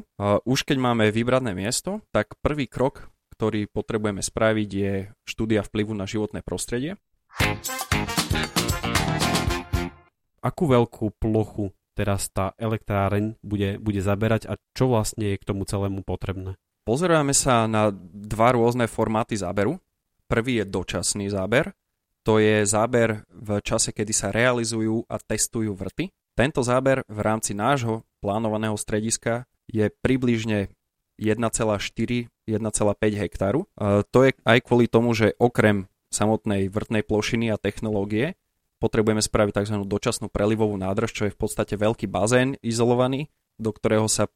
Už 0.45 0.61
keď 0.69 0.77
máme 0.77 1.09
vybrané 1.09 1.57
miesto, 1.57 2.05
tak 2.12 2.37
prvý 2.45 2.69
krok, 2.69 3.09
ktorý 3.33 3.64
potrebujeme 3.66 4.21
spraviť, 4.21 4.69
je 4.69 4.92
štúdia 5.25 5.64
vplyvu 5.64 5.97
na 5.97 6.05
životné 6.05 6.45
prostredie. 6.45 7.01
Akú 10.45 10.69
veľkú 10.69 11.16
plochu 11.19 11.75
teraz 11.97 12.29
tá 12.29 12.53
elektráreň 12.61 13.40
bude, 13.40 13.81
bude 13.81 14.05
zaberať 14.05 14.47
a 14.47 14.61
čo 14.77 14.92
vlastne 14.92 15.33
je 15.33 15.40
k 15.40 15.49
tomu 15.49 15.64
celému 15.64 16.05
potrebné? 16.05 16.61
Pozerujeme 16.87 17.35
sa 17.35 17.66
na 17.66 17.90
dva 18.14 18.55
rôzne 18.55 18.87
formáty 18.87 19.35
záberu. 19.35 19.83
Prvý 20.31 20.62
je 20.62 20.70
dočasný 20.70 21.27
záber. 21.35 21.75
To 22.22 22.38
je 22.38 22.62
záber 22.62 23.27
v 23.35 23.59
čase, 23.59 23.90
kedy 23.90 24.14
sa 24.14 24.31
realizujú 24.31 25.03
a 25.11 25.18
testujú 25.18 25.75
vrty. 25.75 26.14
Tento 26.38 26.62
záber 26.62 27.03
v 27.11 27.20
rámci 27.27 27.59
nášho 27.59 28.07
plánovaného 28.22 28.79
strediska 28.79 29.51
je 29.66 29.90
približne 29.90 30.70
1,4-1,5 31.18 32.31
hektáru. 33.18 33.66
To 34.14 34.18
je 34.22 34.31
aj 34.46 34.59
kvôli 34.62 34.87
tomu, 34.87 35.11
že 35.11 35.35
okrem 35.42 35.90
samotnej 36.14 36.70
vrtnej 36.70 37.03
plošiny 37.03 37.51
a 37.51 37.59
technológie 37.59 38.38
potrebujeme 38.79 39.27
spraviť 39.27 39.59
tzv. 39.59 39.83
dočasnú 39.83 40.31
prelivovú 40.31 40.79
nádrž, 40.79 41.11
čo 41.11 41.27
je 41.27 41.35
v 41.35 41.40
podstate 41.40 41.75
veľký 41.75 42.07
bazén 42.07 42.55
izolovaný, 42.62 43.27
do 43.59 43.75
ktorého 43.75 44.07
sa 44.07 44.31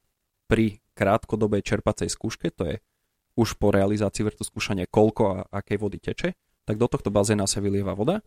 pri 0.51 0.83
krátkodobej 1.01 1.65
čerpacej 1.65 2.13
skúške, 2.13 2.53
to 2.53 2.69
je 2.69 2.77
už 3.41 3.57
po 3.57 3.73
realizácii 3.73 4.29
vrtu 4.29 4.45
skúšania 4.45 4.85
koľko 4.85 5.23
a 5.33 5.37
akej 5.49 5.81
vody 5.81 5.97
teče, 5.97 6.37
tak 6.69 6.77
do 6.77 6.85
tohto 6.85 7.09
bazéna 7.09 7.49
sa 7.49 7.65
vylieva 7.65 7.97
voda, 7.97 8.21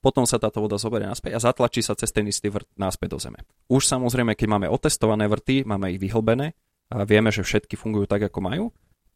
potom 0.00 0.24
sa 0.24 0.40
táto 0.40 0.64
voda 0.64 0.80
zoberie 0.80 1.08
naspäť 1.08 1.36
a 1.36 1.44
zatlačí 1.44 1.84
sa 1.84 1.96
cez 1.96 2.12
ten 2.12 2.24
istý 2.28 2.48
vrt 2.48 2.68
naspäť 2.76 3.08
do 3.12 3.18
zeme. 3.20 3.40
Už 3.68 3.84
samozrejme, 3.84 4.32
keď 4.36 4.48
máme 4.52 4.66
otestované 4.72 5.28
vrty, 5.28 5.68
máme 5.68 5.92
ich 5.92 6.00
vyhlbené 6.00 6.56
a 6.88 7.04
vieme, 7.04 7.28
že 7.32 7.44
všetky 7.44 7.76
fungujú 7.76 8.08
tak, 8.08 8.28
ako 8.28 8.38
majú, 8.40 8.64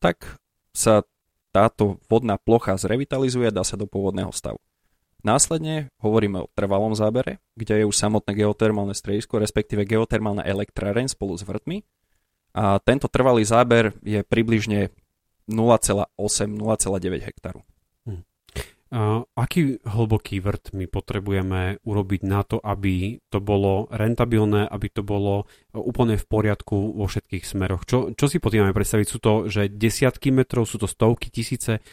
tak 0.01 0.41
sa 0.73 1.05
táto 1.53 2.01
vodná 2.09 2.37
plocha 2.37 2.77
zrevitalizuje 2.77 3.49
a 3.49 3.57
dá 3.57 3.65
sa 3.65 3.77
do 3.77 3.89
pôvodného 3.89 4.33
stavu. 4.33 4.61
Následne 5.27 5.91
hovoríme 5.99 6.47
o 6.47 6.51
trvalom 6.55 6.95
zábere, 6.95 7.43
kde 7.59 7.83
je 7.83 7.89
už 7.91 7.97
samotné 7.99 8.39
geotermálne 8.39 8.95
stredisko, 8.95 9.43
respektíve 9.43 9.83
geotermálna 9.83 10.47
elektráreň 10.47 11.11
spolu 11.11 11.35
s 11.35 11.43
vrtmi. 11.43 11.83
A 12.55 12.79
tento 12.81 13.07
trvalý 13.09 13.45
záber 13.45 13.95
je 14.03 14.25
približne 14.25 14.93
0,8-0,9 15.49 17.25
hektaru. 17.25 17.61
Hm. 18.09 18.23
A 18.89 19.25
aký 19.37 19.81
hlboký 19.85 20.41
vrt 20.41 20.73
my 20.73 20.89
potrebujeme 20.89 21.81
urobiť 21.85 22.21
na 22.25 22.41
to, 22.45 22.57
aby 22.61 23.21
to 23.29 23.41
bolo 23.41 23.89
rentabilné, 23.93 24.65
aby 24.65 24.89
to 24.89 25.05
bolo 25.05 25.45
úplne 25.73 26.17
v 26.17 26.25
poriadku 26.25 26.97
vo 26.97 27.05
všetkých 27.05 27.45
smeroch? 27.45 27.85
Čo, 27.85 28.17
čo 28.17 28.27
si 28.29 28.41
máme 28.41 28.77
predstaviť? 28.77 29.07
Sú 29.09 29.19
to, 29.21 29.49
že 29.49 29.69
desiatky 29.69 30.33
metrov, 30.33 30.65
sú 30.65 30.81
to 30.81 30.89
stovky, 30.89 31.29
tisíce? 31.29 31.85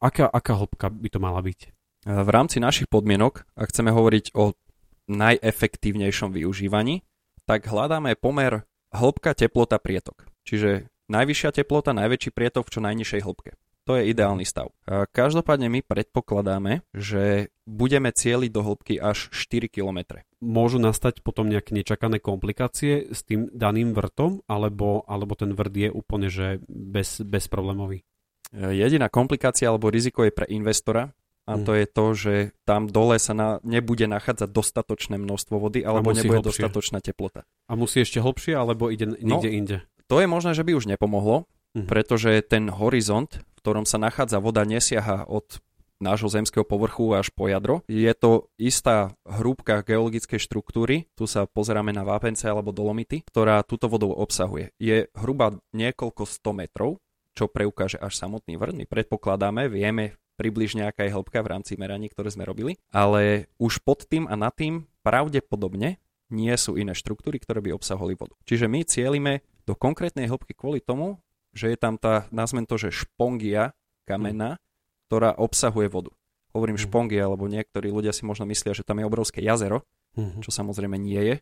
Aká, 0.00 0.28
aká 0.28 0.56
hĺbka 0.56 0.88
by 0.88 1.08
to 1.12 1.20
mala 1.20 1.44
byť? 1.44 1.72
v 2.06 2.28
rámci 2.34 2.58
našich 2.58 2.90
podmienok, 2.90 3.46
ak 3.54 3.70
chceme 3.70 3.94
hovoriť 3.94 4.34
o 4.34 4.58
najefektívnejšom 5.06 6.34
využívaní, 6.34 7.06
tak 7.46 7.66
hľadáme 7.66 8.18
pomer 8.18 8.66
hĺbka, 8.92 9.34
teplota, 9.34 9.80
prietok. 9.80 10.28
Čiže 10.44 10.92
najvyššia 11.08 11.50
teplota, 11.64 11.96
najväčší 11.96 12.30
prietok 12.30 12.68
v 12.68 12.72
čo 12.72 12.80
najnižšej 12.84 13.24
hĺbke. 13.24 13.52
To 13.82 13.98
je 13.98 14.14
ideálny 14.14 14.46
stav. 14.46 14.70
Každopádne 14.86 15.66
my 15.66 15.82
predpokladáme, 15.82 16.86
že 16.94 17.50
budeme 17.66 18.14
cieliť 18.14 18.50
do 18.54 18.62
hĺbky 18.62 18.94
až 19.02 19.26
4 19.34 19.66
km. 19.66 20.22
Môžu 20.38 20.78
nastať 20.78 21.18
potom 21.26 21.50
nejaké 21.50 21.74
nečakané 21.74 22.22
komplikácie 22.22 23.10
s 23.10 23.26
tým 23.26 23.50
daným 23.50 23.90
vrtom, 23.90 24.46
alebo, 24.46 25.02
alebo 25.10 25.34
ten 25.34 25.50
vrt 25.50 25.74
je 25.74 25.90
úplne 25.90 26.30
že 26.30 26.62
bez, 26.70 27.18
bezproblémový? 27.26 28.06
Jediná 28.54 29.10
komplikácia 29.10 29.66
alebo 29.66 29.90
riziko 29.90 30.22
je 30.22 30.30
pre 30.30 30.46
investora, 30.52 31.10
a 31.42 31.58
mm. 31.58 31.64
to 31.66 31.72
je 31.74 31.86
to, 31.90 32.04
že 32.14 32.34
tam 32.62 32.86
dole 32.86 33.18
sa 33.18 33.34
na, 33.34 33.48
nebude 33.66 34.06
nachádzať 34.06 34.50
dostatočné 34.50 35.18
množstvo 35.18 35.58
vody 35.58 35.82
alebo 35.82 36.14
nebude 36.14 36.38
hlbšie. 36.38 36.54
dostatočná 36.54 36.98
teplota. 37.02 37.42
A 37.66 37.74
musí 37.74 38.02
ešte 38.02 38.22
hlbšie 38.22 38.54
alebo 38.54 38.88
ide 38.94 39.10
niekde 39.18 39.50
no, 39.50 39.58
inde? 39.58 39.76
To 40.06 40.22
je 40.22 40.28
možné, 40.30 40.54
že 40.54 40.62
by 40.62 40.78
už 40.78 40.86
nepomohlo, 40.86 41.50
mm. 41.74 41.90
pretože 41.90 42.30
ten 42.46 42.70
horizont, 42.70 43.42
v 43.42 43.58
ktorom 43.58 43.88
sa 43.88 43.98
nachádza 43.98 44.38
voda, 44.38 44.62
nesiaha 44.62 45.26
od 45.26 45.58
nášho 46.02 46.26
zemského 46.26 46.66
povrchu 46.66 47.14
až 47.14 47.30
po 47.30 47.46
jadro. 47.46 47.86
Je 47.86 48.10
to 48.18 48.50
istá 48.58 49.14
hrúbka 49.22 49.86
geologickej 49.86 50.42
štruktúry, 50.42 51.06
tu 51.14 51.30
sa 51.30 51.46
pozeráme 51.46 51.94
na 51.94 52.02
vápence 52.02 52.42
alebo 52.42 52.74
dolomity, 52.74 53.22
ktorá 53.22 53.62
túto 53.62 53.86
vodu 53.86 54.10
obsahuje. 54.10 54.74
Je 54.82 55.06
hruba 55.14 55.54
niekoľko 55.70 56.26
100 56.26 56.58
metrov, 56.58 56.98
čo 57.32 57.48
preukáže 57.48 57.96
až 57.96 58.18
samotný 58.18 58.58
vrd. 58.60 58.74
My 58.76 58.84
predpokladáme, 58.84 59.70
vieme 59.70 60.20
približne 60.42 60.82
aká 60.90 61.06
je 61.06 61.14
hĺbka 61.14 61.38
v 61.38 61.50
rámci 61.54 61.78
meraní, 61.78 62.10
ktoré 62.10 62.34
sme 62.34 62.42
robili, 62.42 62.82
ale 62.90 63.46
už 63.62 63.78
pod 63.86 64.02
tým 64.10 64.26
a 64.26 64.34
nad 64.34 64.50
tým 64.50 64.90
pravdepodobne 65.06 66.02
nie 66.34 66.54
sú 66.58 66.74
iné 66.74 66.98
štruktúry, 66.98 67.38
ktoré 67.38 67.62
by 67.62 67.78
obsahovali 67.78 68.18
vodu. 68.18 68.34
Čiže 68.42 68.66
my 68.66 68.82
cielime 68.82 69.46
do 69.62 69.78
konkrétnej 69.78 70.26
hĺbky 70.26 70.58
kvôli 70.58 70.82
tomu, 70.82 71.22
že 71.54 71.70
je 71.70 71.78
tam 71.78 71.94
tá, 71.94 72.26
nazvem 72.34 72.66
to, 72.66 72.74
že 72.74 72.90
špongia 72.90 73.76
kamená, 74.08 74.58
ktorá 75.06 75.36
obsahuje 75.36 75.86
vodu. 75.92 76.10
Hovorím 76.56 76.80
mm. 76.80 76.84
špongia, 76.88 77.28
lebo 77.28 77.46
niektorí 77.46 77.92
ľudia 77.92 78.10
si 78.10 78.24
možno 78.24 78.48
myslia, 78.48 78.72
že 78.74 78.82
tam 78.82 78.98
je 78.98 79.06
obrovské 79.06 79.44
jazero, 79.44 79.84
mm-hmm. 80.16 80.40
čo 80.40 80.50
samozrejme 80.50 80.96
nie 80.96 81.20
je. 81.20 81.34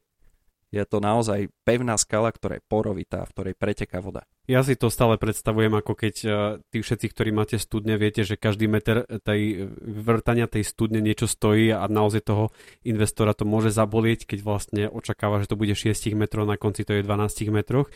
Je 0.70 0.82
to 0.86 1.02
naozaj 1.02 1.50
pevná 1.66 1.98
skala, 1.98 2.30
ktorá 2.30 2.58
je 2.58 2.66
porovitá, 2.70 3.26
v 3.26 3.32
ktorej 3.34 3.54
preteká 3.58 3.98
voda. 3.98 4.22
Ja 4.46 4.66
si 4.66 4.74
to 4.74 4.90
stále 4.90 5.14
predstavujem, 5.14 5.70
ako 5.74 5.92
keď 5.94 6.14
uh, 6.26 6.32
tí 6.74 6.82
všetci, 6.82 7.06
ktorí 7.10 7.30
máte 7.30 7.58
studne, 7.58 7.94
viete, 7.98 8.26
že 8.26 8.34
každý 8.34 8.66
meter 8.66 9.06
tej 9.22 9.70
vrtania 9.82 10.50
tej 10.50 10.66
studne 10.66 10.98
niečo 10.98 11.30
stojí 11.30 11.70
a 11.70 11.86
naozaj 11.86 12.26
toho 12.26 12.50
investora 12.82 13.34
to 13.34 13.46
môže 13.46 13.70
zabolieť, 13.70 14.26
keď 14.26 14.38
vlastne 14.42 14.82
očakáva, 14.90 15.42
že 15.42 15.50
to 15.50 15.58
bude 15.58 15.74
6 15.74 15.94
metrov, 16.18 16.50
na 16.50 16.58
konci 16.58 16.82
to 16.82 16.98
je 16.98 17.06
12 17.06 17.50
metroch. 17.54 17.90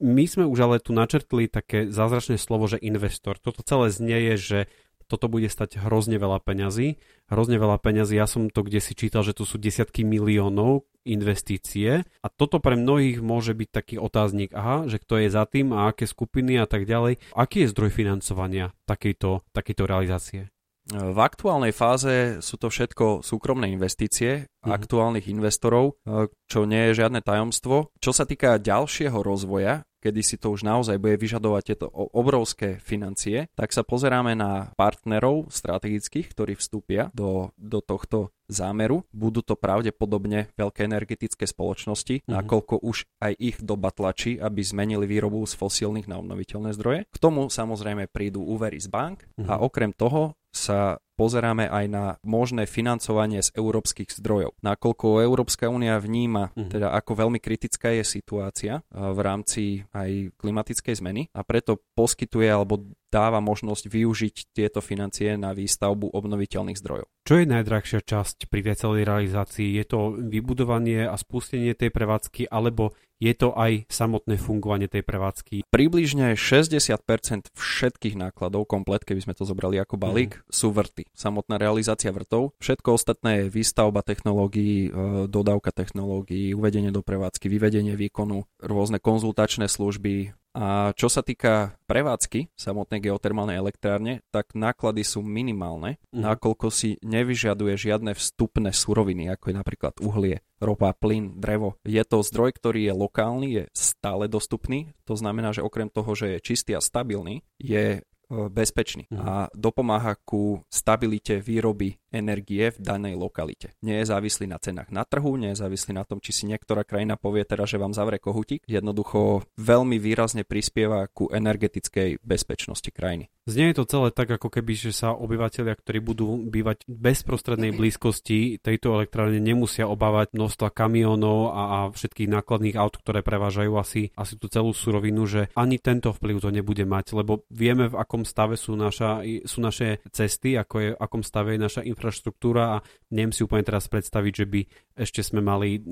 My 0.00 0.24
sme 0.24 0.48
už 0.48 0.58
ale 0.64 0.76
tu 0.80 0.96
načrtli 0.96 1.48
také 1.48 1.88
zázračné 1.88 2.36
slovo, 2.36 2.68
že 2.68 2.80
investor. 2.80 3.36
Toto 3.36 3.60
celé 3.64 3.92
znie 3.92 4.20
že 4.40 4.68
toto 5.10 5.26
bude 5.26 5.50
stať 5.50 5.82
hrozne 5.82 6.22
veľa 6.22 6.38
peňazí. 6.38 7.02
Hrozne 7.26 7.58
veľa 7.58 7.82
peňazí, 7.82 8.14
ja 8.14 8.30
som 8.30 8.46
to 8.46 8.62
kde 8.62 8.78
si 8.78 8.94
čítal, 8.94 9.26
že 9.26 9.34
to 9.34 9.42
sú 9.42 9.58
desiatky 9.58 10.06
miliónov 10.06 10.86
investície 11.02 12.04
a 12.06 12.28
toto 12.28 12.60
pre 12.60 12.76
mnohých 12.76 13.24
môže 13.24 13.56
byť 13.56 13.68
taký 13.72 13.96
otáznik, 13.96 14.52
aha, 14.52 14.86
že 14.86 15.00
kto 15.00 15.26
je 15.26 15.28
za 15.32 15.48
tým 15.48 15.72
a 15.72 15.90
aké 15.90 16.04
skupiny 16.04 16.60
a 16.60 16.68
tak 16.68 16.86
ďalej. 16.86 17.18
Aký 17.34 17.64
je 17.66 17.72
zdroj 17.72 17.90
financovania 17.90 18.76
takejto, 18.84 19.42
takejto 19.50 19.82
realizácie? 19.88 20.42
V 20.90 21.18
aktuálnej 21.22 21.70
fáze 21.70 22.42
sú 22.42 22.58
to 22.58 22.66
všetko 22.66 23.22
súkromné 23.22 23.70
investície 23.70 24.44
mm-hmm. 24.44 24.70
aktuálnych 24.74 25.30
investorov, 25.30 26.02
čo 26.50 26.66
nie 26.66 26.90
je 26.90 27.04
žiadne 27.04 27.22
tajomstvo. 27.22 27.94
Čo 28.02 28.10
sa 28.10 28.26
týka 28.26 28.58
ďalšieho 28.58 29.14
rozvoja, 29.22 29.86
kedy 30.00 30.20
si 30.24 30.36
to 30.40 30.50
už 30.50 30.64
naozaj 30.64 30.96
bude 30.96 31.20
vyžadovať 31.20 31.62
tieto 31.62 31.86
obrovské 31.92 32.80
financie, 32.80 33.52
tak 33.54 33.70
sa 33.70 33.84
pozeráme 33.84 34.32
na 34.34 34.72
partnerov 34.74 35.52
strategických, 35.52 36.32
ktorí 36.32 36.56
vstúpia 36.56 37.12
do, 37.12 37.52
do 37.60 37.84
tohto 37.84 38.32
zámeru. 38.50 39.06
Budú 39.14 39.46
to 39.46 39.54
pravdepodobne 39.54 40.50
veľké 40.58 40.90
energetické 40.90 41.46
spoločnosti, 41.46 42.26
mm-hmm. 42.26 42.34
nakoľko 42.34 42.82
už 42.82 43.06
aj 43.22 43.32
ich 43.38 43.56
doba 43.62 43.94
tlačí, 43.94 44.36
aby 44.42 44.60
zmenili 44.60 45.06
výrobu 45.06 45.46
z 45.46 45.54
fosílnych 45.54 46.10
na 46.10 46.18
obnoviteľné 46.18 46.74
zdroje. 46.74 47.06
K 47.06 47.16
tomu 47.22 47.46
samozrejme 47.46 48.10
prídu 48.10 48.42
úvery 48.42 48.82
z 48.82 48.90
bank 48.90 49.22
mm-hmm. 49.38 49.46
a 49.46 49.62
okrem 49.62 49.94
toho 49.94 50.34
sa 50.50 50.98
pozeráme 51.20 51.68
aj 51.68 51.84
na 51.92 52.04
možné 52.24 52.64
financovanie 52.64 53.44
z 53.44 53.52
európskych 53.52 54.08
zdrojov. 54.08 54.56
Nakoľko 54.64 55.20
Európska 55.20 55.68
únia 55.68 56.00
vníma, 56.00 56.56
mm. 56.56 56.72
teda 56.72 56.96
ako 56.96 57.28
veľmi 57.28 57.36
kritická 57.36 57.92
je 58.00 58.08
situácia 58.08 58.80
v 58.88 59.18
rámci 59.20 59.84
aj 59.92 60.32
klimatickej 60.40 60.96
zmeny 60.96 61.28
a 61.36 61.44
preto 61.44 61.76
poskytuje 61.92 62.48
alebo 62.48 62.80
dáva 63.12 63.42
možnosť 63.42 63.90
využiť 63.90 64.36
tieto 64.54 64.80
financie 64.80 65.34
na 65.36 65.52
výstavbu 65.52 66.14
obnoviteľných 66.14 66.78
zdrojov. 66.78 67.10
Čo 67.26 67.34
je 67.42 67.46
najdrahšia 67.52 68.00
časť 68.00 68.48
pri 68.48 68.72
celej 68.78 69.04
realizácii? 69.04 69.76
Je 69.76 69.84
to 69.84 70.14
vybudovanie 70.14 71.04
a 71.04 71.18
spustenie 71.18 71.74
tej 71.74 71.90
prevádzky, 71.92 72.48
alebo 72.48 72.94
je 73.20 73.32
to 73.36 73.52
aj 73.52 73.84
samotné 73.92 74.40
fungovanie 74.40 74.88
tej 74.88 75.04
prevádzky? 75.04 75.68
Približne 75.68 76.34
60% 76.34 77.52
všetkých 77.52 78.16
nákladov, 78.16 78.64
komplet, 78.64 79.04
keby 79.04 79.20
sme 79.20 79.36
to 79.36 79.44
zobrali 79.44 79.76
ako 79.76 80.00
balík, 80.00 80.40
mm. 80.40 80.42
sú 80.48 80.72
vrty. 80.72 81.04
Samotná 81.12 81.60
realizácia 81.60 82.08
vrtov. 82.10 82.56
Všetko 82.64 82.96
ostatné 82.96 83.44
je 83.44 83.52
výstavba 83.52 84.00
technológií, 84.00 84.88
e, 84.88 84.90
dodávka 85.28 85.68
technológií, 85.70 86.56
uvedenie 86.56 86.88
do 86.88 87.04
prevádzky, 87.04 87.52
vyvedenie 87.52 87.92
výkonu, 87.94 88.48
rôzne 88.64 88.96
konzultačné 88.96 89.68
služby, 89.68 90.32
a 90.50 90.90
čo 90.98 91.06
sa 91.06 91.22
týka 91.22 91.78
prevádzky 91.86 92.50
samotnej 92.58 93.06
geotermálnej 93.06 93.58
elektrárne, 93.58 94.26
tak 94.34 94.52
náklady 94.58 95.06
sú 95.06 95.22
minimálne, 95.22 96.02
mm. 96.10 96.22
nakoľko 96.26 96.68
si 96.74 96.98
nevyžaduje 97.06 97.78
žiadne 97.78 98.12
vstupné 98.18 98.74
suroviny, 98.74 99.30
ako 99.30 99.44
je 99.50 99.54
napríklad 99.54 99.94
uhlie, 100.02 100.42
ropa, 100.58 100.90
plyn, 100.90 101.38
drevo. 101.38 101.78
Je 101.86 102.02
to 102.02 102.26
zdroj, 102.26 102.58
ktorý 102.58 102.90
je 102.90 102.94
lokálny, 102.94 103.48
je 103.54 103.64
stále 103.74 104.26
dostupný, 104.26 104.90
to 105.06 105.14
znamená, 105.14 105.54
že 105.54 105.62
okrem 105.62 105.86
toho, 105.86 106.18
že 106.18 106.38
je 106.38 106.44
čistý 106.52 106.74
a 106.74 106.82
stabilný, 106.82 107.46
je 107.62 108.02
E, 108.30 108.46
bezpečný 108.46 109.10
mm. 109.10 109.18
a 109.18 109.50
dopomáha 109.50 110.14
ku 110.22 110.62
stabilite 110.70 111.42
výroby 111.42 111.98
energie 112.10 112.70
v 112.70 112.78
danej 112.78 113.14
lokalite. 113.16 113.74
Nie 113.80 114.02
je 114.02 114.10
závislý 114.10 114.50
na 114.50 114.58
cenách 114.58 114.90
na 114.90 115.06
trhu, 115.06 115.34
nie 115.38 115.54
je 115.54 115.62
závislý 115.62 115.96
na 115.96 116.04
tom, 116.04 116.18
či 116.18 116.34
si 116.34 116.44
niektorá 116.50 116.82
krajina 116.82 117.14
povie 117.16 117.46
teda, 117.46 117.64
že 117.64 117.80
vám 117.80 117.94
zavre 117.94 118.18
kohutík. 118.18 118.66
Jednoducho 118.66 119.46
veľmi 119.56 119.96
výrazne 119.96 120.42
prispieva 120.42 121.06
ku 121.10 121.30
energetickej 121.30 122.22
bezpečnosti 122.22 122.90
krajiny. 122.90 123.30
Znie 123.48 123.74
to 123.74 123.88
celé 123.88 124.14
tak, 124.14 124.30
ako 124.30 124.46
keby, 124.46 124.78
že 124.78 124.92
sa 124.94 125.16
obyvateľia, 125.16 125.74
ktorí 125.74 125.98
budú 125.98 126.38
bývať 126.38 126.86
v 126.86 126.96
bezprostrednej 127.10 127.74
blízkosti 127.74 128.62
tejto 128.62 128.94
elektrárne, 129.00 129.42
nemusia 129.42 129.90
obávať 129.90 130.36
množstva 130.36 130.70
kamionov 130.70 131.50
a, 131.50 131.62
a 131.66 131.78
všetkých 131.90 132.30
nákladných 132.30 132.78
aut, 132.78 133.00
ktoré 133.00 133.24
prevážajú 133.24 133.72
asi, 133.74 134.14
asi 134.14 134.38
tú 134.38 134.46
celú 134.46 134.70
surovinu, 134.76 135.24
že 135.24 135.50
ani 135.56 135.80
tento 135.80 136.14
vplyv 136.14 136.36
to 136.38 136.50
nebude 136.52 136.84
mať, 136.84 137.16
lebo 137.16 137.42
vieme, 137.50 137.90
v 137.90 137.98
akom 137.98 138.22
stave 138.22 138.54
sú, 138.54 138.78
naša, 138.78 139.24
sú 139.48 139.58
naše 139.64 139.98
cesty, 140.14 140.54
ako 140.54 140.74
je, 140.78 140.88
v 140.94 141.00
akom 141.00 141.22
stave 141.24 141.56
je 141.56 141.60
naša 141.64 141.82
infraštruktúra 141.82 141.99
a 142.00 142.80
neviem 143.12 143.34
si 143.34 143.44
úplne 143.44 143.66
teraz 143.66 143.86
predstaviť, 143.92 144.32
že 144.32 144.46
by 144.48 144.60
ešte 144.96 145.20
sme 145.20 145.44
mali 145.44 145.82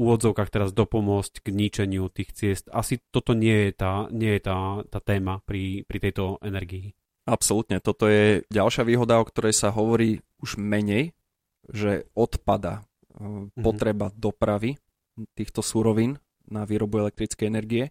úvodzovkách 0.00 0.48
teraz 0.48 0.70
dopomôcť 0.72 1.44
k 1.44 1.48
ničeniu 1.52 2.08
tých 2.08 2.32
ciest. 2.32 2.72
Asi 2.72 3.02
toto 3.12 3.36
nie 3.36 3.68
je 3.68 3.72
tá, 3.76 4.08
nie 4.08 4.36
je 4.38 4.42
tá, 4.42 4.58
tá 4.88 5.00
téma 5.04 5.44
pri, 5.44 5.84
pri 5.84 5.98
tejto 6.08 6.40
energii. 6.40 6.96
Absolútne, 7.28 7.78
toto 7.84 8.08
je 8.08 8.42
ďalšia 8.48 8.82
výhoda, 8.82 9.20
o 9.20 9.28
ktorej 9.28 9.52
sa 9.52 9.68
hovorí 9.70 10.24
už 10.40 10.56
menej, 10.56 11.12
že 11.68 12.08
odpada 12.16 12.82
mm-hmm. 13.14 13.60
potreba 13.60 14.08
dopravy 14.16 14.80
týchto 15.36 15.60
súrovín 15.60 16.16
na 16.48 16.64
výrobu 16.64 17.06
elektrickej 17.06 17.46
energie. 17.46 17.84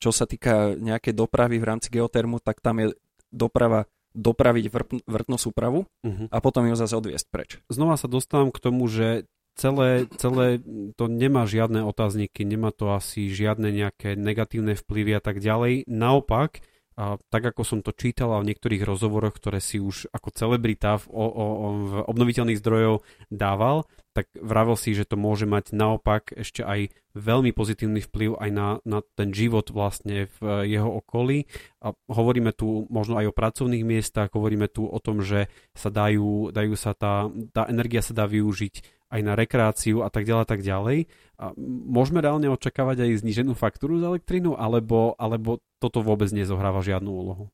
Čo 0.00 0.14
sa 0.14 0.24
týka 0.24 0.76
nejakej 0.76 1.12
dopravy 1.12 1.60
v 1.60 1.68
rámci 1.68 1.88
geotermu, 1.92 2.40
tak 2.40 2.62
tam 2.62 2.80
je 2.80 2.94
doprava 3.28 3.84
dopraviť 4.14 4.64
vrt, 4.70 4.90
vrtnú 5.06 5.36
súpravu 5.38 5.86
uh-huh. 5.86 6.26
a 6.30 6.36
potom 6.42 6.66
ju 6.66 6.74
zase 6.74 6.98
odviesť 6.98 7.26
preč. 7.30 7.50
Znova 7.70 7.94
sa 7.94 8.10
dostávam 8.10 8.50
k 8.50 8.62
tomu, 8.62 8.90
že 8.90 9.30
celé, 9.54 10.08
celé 10.18 10.58
to 10.96 11.06
nemá 11.06 11.46
žiadne 11.46 11.84
otázniky, 11.86 12.42
nemá 12.42 12.74
to 12.74 12.90
asi 12.90 13.30
žiadne 13.30 13.70
nejaké 13.70 14.18
negatívne 14.18 14.74
vplyvy 14.74 15.18
a 15.18 15.22
tak 15.22 15.38
ďalej. 15.38 15.86
Naopak, 15.86 16.64
a 17.00 17.16
tak 17.32 17.54
ako 17.54 17.62
som 17.64 17.80
to 17.80 17.96
čítal 17.96 18.34
v 18.40 18.52
niektorých 18.52 18.84
rozhovoroch, 18.84 19.36
ktoré 19.36 19.62
si 19.62 19.80
už 19.80 20.10
ako 20.12 20.28
celebrita 20.36 21.00
v, 21.00 21.04
o, 21.08 21.26
o, 21.26 21.46
v 21.86 21.92
obnoviteľných 22.04 22.60
zdrojov 22.60 23.06
dával, 23.32 23.88
tak 24.12 24.26
vravel 24.34 24.74
si, 24.74 24.92
že 24.92 25.06
to 25.06 25.14
môže 25.14 25.46
mať 25.46 25.70
naopak 25.70 26.34
ešte 26.34 26.66
aj 26.66 26.92
veľmi 27.14 27.50
pozitívny 27.50 28.00
vplyv 28.06 28.38
aj 28.38 28.50
na, 28.50 28.68
na 28.86 29.02
ten 29.18 29.34
život 29.34 29.66
vlastne 29.74 30.30
v 30.38 30.66
jeho 30.66 30.88
okolí. 31.02 31.46
A 31.82 31.94
hovoríme 32.10 32.54
tu 32.54 32.86
možno 32.90 33.18
aj 33.18 33.30
o 33.30 33.36
pracovných 33.36 33.84
miestach, 33.86 34.30
hovoríme 34.30 34.70
tu 34.70 34.86
o 34.86 34.98
tom, 35.02 35.24
že 35.24 35.50
sa 35.74 35.90
dajú, 35.90 36.54
dajú 36.54 36.74
sa 36.78 36.94
tá, 36.94 37.26
tá 37.50 37.66
energia 37.66 38.04
sa 38.04 38.14
dá 38.14 38.24
využiť 38.30 39.00
aj 39.10 39.20
na 39.26 39.34
rekreáciu 39.34 40.06
a 40.06 40.08
tak 40.08 40.22
ďalej, 40.22 40.46
tak 40.46 40.62
ďalej. 40.62 41.10
A 41.42 41.50
môžeme 41.90 42.22
reálne 42.22 42.46
očakávať 42.46 43.10
aj 43.10 43.26
zníženú 43.26 43.58
faktúru 43.58 43.98
za 43.98 44.14
elektrínu, 44.14 44.54
alebo, 44.54 45.18
alebo 45.18 45.58
toto 45.82 45.98
vôbec 45.98 46.30
nezohráva 46.30 46.78
žiadnu 46.78 47.10
úlohu? 47.10 47.50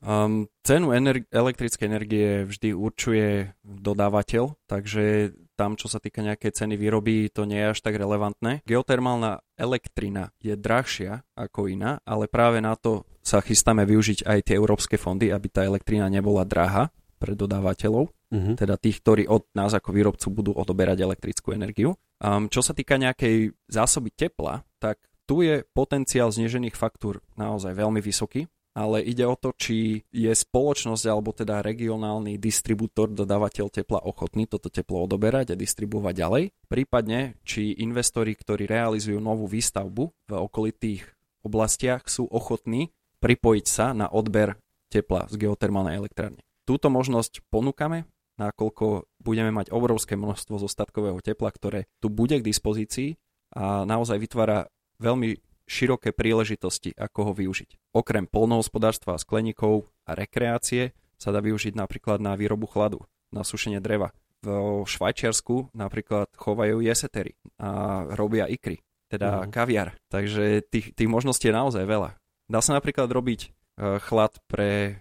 Um, 0.00 0.48
cenu 0.64 0.96
ener- 0.96 1.28
elektrickej 1.28 1.84
energie 1.84 2.28
vždy 2.48 2.72
určuje 2.72 3.52
dodávateľ, 3.62 4.56
takže 4.64 5.36
tam, 5.60 5.76
čo 5.76 5.92
sa 5.92 6.00
týka 6.00 6.24
nejakej 6.24 6.56
ceny 6.56 6.80
výroby, 6.80 7.28
to 7.28 7.44
nie 7.44 7.60
je 7.60 7.76
až 7.76 7.84
tak 7.84 8.00
relevantné. 8.00 8.64
Geotermálna 8.64 9.44
elektrina 9.60 10.32
je 10.40 10.56
drahšia 10.56 11.20
ako 11.36 11.68
iná, 11.68 12.00
ale 12.08 12.32
práve 12.32 12.64
na 12.64 12.72
to 12.80 13.04
sa 13.20 13.44
chystáme 13.44 13.84
využiť 13.84 14.24
aj 14.24 14.38
tie 14.48 14.56
európske 14.56 14.96
fondy, 14.96 15.28
aby 15.28 15.52
tá 15.52 15.60
elektrina 15.68 16.08
nebola 16.08 16.48
drahá 16.48 16.88
pre 17.20 17.36
dodávateľov, 17.36 18.08
uh-huh. 18.08 18.54
teda 18.56 18.80
tých, 18.80 19.04
ktorí 19.04 19.28
od 19.28 19.44
nás 19.52 19.76
ako 19.76 19.92
výrobcu 19.92 20.26
budú 20.32 20.56
odoberať 20.56 21.04
elektrickú 21.04 21.52
energiu. 21.52 21.92
Um, 22.24 22.48
čo 22.48 22.64
sa 22.64 22.72
týka 22.72 22.96
nejakej 22.96 23.52
zásoby 23.68 24.16
tepla, 24.16 24.64
tak 24.80 24.96
tu 25.28 25.44
je 25.44 25.60
potenciál 25.76 26.32
znežených 26.32 26.72
faktúr 26.72 27.20
naozaj 27.36 27.76
veľmi 27.76 28.00
vysoký, 28.00 28.48
ale 28.70 29.02
ide 29.02 29.26
o 29.26 29.34
to, 29.34 29.50
či 29.56 30.06
je 30.14 30.30
spoločnosť 30.30 31.04
alebo 31.10 31.34
teda 31.34 31.58
regionálny 31.62 32.38
distribútor, 32.38 33.10
dodávateľ 33.10 33.66
tepla 33.70 33.98
ochotný 34.06 34.46
toto 34.46 34.70
teplo 34.70 35.02
odoberať 35.04 35.54
a 35.54 35.58
distribuovať 35.58 36.14
ďalej. 36.14 36.44
Prípadne, 36.70 37.34
či 37.42 37.74
investori, 37.82 38.38
ktorí 38.38 38.70
realizujú 38.70 39.18
novú 39.18 39.50
výstavbu 39.50 40.04
v 40.30 40.32
okolitých 40.32 41.02
oblastiach, 41.42 42.06
sú 42.06 42.30
ochotní 42.30 42.94
pripojiť 43.18 43.66
sa 43.66 43.90
na 43.90 44.06
odber 44.06 44.56
tepla 44.88 45.26
z 45.26 45.34
geotermálnej 45.38 45.98
elektrárne. 45.98 46.40
Túto 46.64 46.88
možnosť 46.88 47.42
ponúkame, 47.50 48.06
nakoľko 48.38 49.10
budeme 49.20 49.50
mať 49.50 49.74
obrovské 49.74 50.14
množstvo 50.14 50.62
zostatkového 50.62 51.18
tepla, 51.20 51.50
ktoré 51.50 51.90
tu 51.98 52.08
bude 52.08 52.38
k 52.38 52.46
dispozícii 52.46 53.18
a 53.52 53.82
naozaj 53.82 54.16
vytvára 54.22 54.70
veľmi 55.02 55.49
široké 55.70 56.10
príležitosti, 56.10 56.90
ako 56.98 57.30
ho 57.30 57.32
využiť. 57.38 57.94
Okrem 57.94 58.26
polnohospodárstva 58.26 59.14
a 59.14 59.22
skleníkov 59.22 59.86
a 60.02 60.18
rekreácie 60.18 60.90
sa 61.14 61.30
dá 61.30 61.38
využiť 61.38 61.78
napríklad 61.78 62.18
na 62.18 62.34
výrobu 62.34 62.66
chladu, 62.66 63.06
na 63.30 63.46
sušenie 63.46 63.78
dreva. 63.78 64.10
V 64.42 64.82
Švajčiarsku 64.88 65.70
napríklad 65.76 66.32
chovajú 66.34 66.82
jesetery 66.82 67.38
a 67.60 68.02
robia 68.16 68.50
ikry, 68.50 68.82
teda 69.06 69.46
uh-huh. 69.46 69.52
kaviar. 69.52 69.94
Takže 70.10 70.66
tých, 70.66 70.96
tých 70.96 71.08
možností 71.12 71.52
je 71.52 71.54
naozaj 71.54 71.84
veľa. 71.86 72.18
Dá 72.50 72.58
sa 72.58 72.74
napríklad 72.74 73.06
robiť 73.06 73.52
E, 73.80 73.96
chlad 73.96 74.36
pre 74.44 74.70
e, 74.70 74.92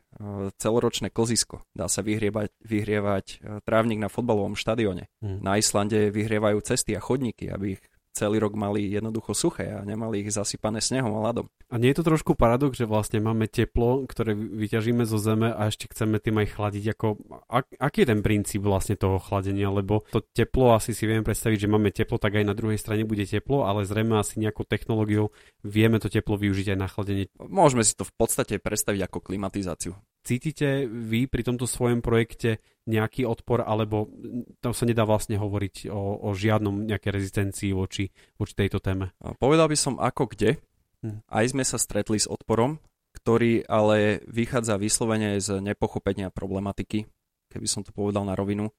celoročné 0.55 1.11
klzisko. 1.11 1.67
Dá 1.76 1.91
sa 1.91 1.99
vyhrievať, 1.99 2.55
vyhrievať 2.63 3.43
trávnik 3.67 3.99
na 3.99 4.07
fotbalovom 4.07 4.55
štadióne. 4.55 5.11
Hmm. 5.20 5.43
Na 5.43 5.59
Islande 5.59 6.07
vyhrievajú 6.07 6.63
cesty 6.63 6.95
a 6.95 7.03
chodníky, 7.03 7.51
aby 7.51 7.76
ich 7.76 7.84
celý 8.20 8.43
rok 8.43 8.59
mali 8.59 8.91
jednoducho 8.91 9.32
suché 9.32 9.72
a 9.72 9.88
nemali 9.88 10.28
ich 10.28 10.36
zasypané 10.36 10.84
snehom 10.84 11.15
a 11.15 11.32
ľadom. 11.32 11.47
A 11.72 11.80
nie 11.80 11.95
je 11.95 12.03
to 12.03 12.09
trošku 12.11 12.36
paradox, 12.36 12.76
že 12.76 12.89
vlastne 12.89 13.24
máme 13.24 13.47
teplo, 13.47 14.03
ktoré 14.03 14.36
vyťažíme 14.36 15.07
zo 15.07 15.15
zeme 15.15 15.55
a 15.55 15.72
ešte 15.72 15.88
chceme 15.88 16.20
tým 16.20 16.43
aj 16.43 16.47
chladiť? 16.59 16.84
Ako, 16.97 17.07
ak, 17.47 17.80
aký 17.80 18.03
je 18.03 18.09
ten 18.11 18.20
princíp 18.20 18.61
vlastne 18.67 18.99
toho 18.99 19.22
chladenia? 19.24 19.72
Lebo 19.72 20.03
to 20.11 20.20
teplo, 20.20 20.76
asi 20.76 20.91
si 20.91 21.07
vieme 21.07 21.24
predstaviť, 21.24 21.63
že 21.63 21.72
máme 21.72 21.95
teplo, 21.95 22.20
tak 22.20 22.36
aj 22.36 22.43
na 22.43 22.57
druhej 22.57 22.82
strane 22.82 23.07
bude 23.07 23.24
teplo, 23.24 23.63
ale 23.63 23.88
zrejme 23.88 24.20
asi 24.20 24.41
nejakou 24.41 24.67
technológiou 24.67 25.32
vieme 25.63 26.01
to 26.01 26.09
teplo 26.09 26.36
využiť 26.36 26.76
aj 26.76 26.80
na 26.80 26.88
chladenie. 26.89 27.26
Môžeme 27.39 27.86
si 27.86 27.93
to 27.95 28.07
v 28.07 28.13
podstate 28.15 28.57
predstaviť 28.59 29.05
ako 29.05 29.20
klimatizáciu. 29.24 29.93
Cítite 30.20 30.86
vy 30.86 31.32
pri 31.32 31.41
tomto 31.47 31.63
svojom 31.63 32.03
projekte 32.03 32.59
nejaký 32.89 33.24
odpor, 33.24 33.63
alebo 33.63 34.11
tam 34.59 34.76
sa 34.76 34.84
nedá 34.84 35.07
vlastne 35.07 35.39
hovoriť 35.39 35.88
o, 35.88 36.28
o 36.28 36.30
žiadnom 36.36 36.89
nejakej 36.89 37.11
rezistencii 37.15 37.72
voči, 37.72 38.11
voči 38.36 38.53
tejto 38.57 38.84
téme? 38.84 39.15
Povedal 39.39 39.72
by 39.72 39.78
som 39.80 39.95
ako 39.95 40.28
kde. 40.36 40.59
Hm. 41.05 41.24
Aj 41.32 41.45
sme 41.47 41.63
sa 41.63 41.80
stretli 41.80 42.20
s 42.20 42.28
odporom, 42.28 42.82
ktorý 43.15 43.63
ale 43.65 44.20
vychádza 44.28 44.76
vyslovene 44.76 45.39
z 45.39 45.63
nepochopenia 45.63 46.34
problematiky, 46.34 47.07
keby 47.47 47.67
som 47.70 47.82
to 47.88 47.95
povedal 47.95 48.28
na 48.28 48.36
rovinu. 48.36 48.76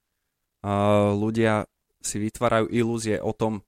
A 0.61 1.09
ľudia 1.17 1.65
si 2.05 2.21
vytvárajú 2.21 2.69
ilúzie 2.69 3.17
o 3.17 3.33
tom, 3.33 3.65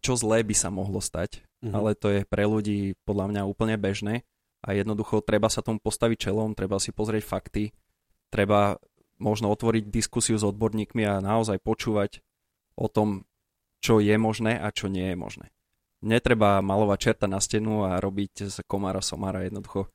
čo 0.00 0.16
zlé 0.16 0.44
by 0.44 0.54
sa 0.56 0.72
mohlo 0.72 1.00
stať, 1.00 1.44
mm 1.64 1.72
ale 1.72 1.94
to 1.94 2.10
je 2.10 2.26
pre 2.26 2.42
ľudí 2.42 2.98
podľa 3.06 3.30
mňa 3.30 3.42
úplne 3.46 3.78
bežné 3.78 4.26
a 4.62 4.72
jednoducho 4.72 5.20
treba 5.26 5.50
sa 5.50 5.60
tomu 5.60 5.82
postaviť 5.82 6.30
čelom, 6.30 6.54
treba 6.54 6.78
si 6.78 6.94
pozrieť 6.94 7.24
fakty, 7.26 7.74
treba 8.30 8.78
možno 9.18 9.50
otvoriť 9.50 9.90
diskusiu 9.90 10.38
s 10.38 10.46
odborníkmi 10.46 11.02
a 11.06 11.22
naozaj 11.22 11.62
počúvať 11.62 12.22
o 12.78 12.86
tom, 12.86 13.26
čo 13.82 13.98
je 13.98 14.14
možné 14.18 14.58
a 14.58 14.70
čo 14.70 14.86
nie 14.86 15.12
je 15.12 15.16
možné. 15.18 15.46
Netreba 16.02 16.58
malovať 16.58 16.98
čerta 16.98 17.26
na 17.30 17.38
stenu 17.38 17.86
a 17.86 18.02
robiť 18.02 18.50
z 18.50 18.56
komára 18.66 18.98
somára 18.98 19.46
jednoducho. 19.46 19.86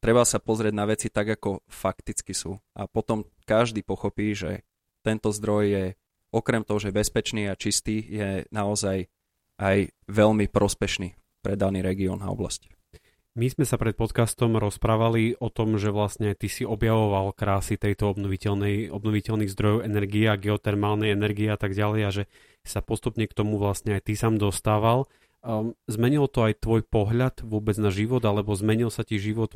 Treba 0.00 0.24
sa 0.24 0.40
pozrieť 0.40 0.74
na 0.76 0.84
veci 0.88 1.08
tak, 1.12 1.36
ako 1.40 1.64
fakticky 1.68 2.32
sú. 2.32 2.60
A 2.76 2.88
potom 2.88 3.28
každý 3.44 3.84
pochopí, 3.84 4.32
že 4.36 4.64
tento 5.04 5.32
zdroj 5.32 5.64
je 5.64 5.84
okrem 6.32 6.64
toho, 6.64 6.80
že 6.80 6.96
bezpečný 6.96 7.48
a 7.48 7.56
čistý, 7.56 8.04
je 8.04 8.28
naozaj 8.52 9.08
aj 9.60 9.92
veľmi 10.08 10.48
prospešný 10.48 11.16
pre 11.44 11.54
daný 11.60 11.84
región 11.84 12.24
a 12.24 12.32
oblasť. 12.32 12.72
My 13.34 13.50
sme 13.50 13.66
sa 13.66 13.74
pred 13.82 13.98
podcastom 13.98 14.62
rozprávali 14.62 15.34
o 15.42 15.50
tom, 15.50 15.74
že 15.74 15.90
vlastne 15.90 16.38
ty 16.38 16.46
si 16.46 16.62
objavoval 16.62 17.34
krásy 17.34 17.74
tejto 17.74 18.14
obnoviteľnej, 18.14 18.94
obnoviteľných 18.94 19.50
zdrojov 19.50 19.82
energie 19.82 20.30
a 20.30 20.38
geotermálnej 20.38 21.10
energie 21.10 21.50
a 21.50 21.58
tak 21.58 21.74
ďalej 21.74 22.00
a 22.06 22.10
že 22.14 22.24
sa 22.62 22.78
postupne 22.78 23.26
k 23.26 23.34
tomu 23.34 23.58
vlastne 23.58 23.98
aj 23.98 24.06
ty 24.06 24.14
sám 24.14 24.38
dostával. 24.38 25.10
Um, 25.42 25.74
zmenilo 25.90 26.30
to 26.30 26.46
aj 26.46 26.62
tvoj 26.62 26.86
pohľad 26.86 27.42
vôbec 27.42 27.74
na 27.74 27.90
život, 27.90 28.22
alebo 28.22 28.54
zmenil 28.54 28.94
sa 28.94 29.02
ti 29.02 29.18
život, 29.18 29.50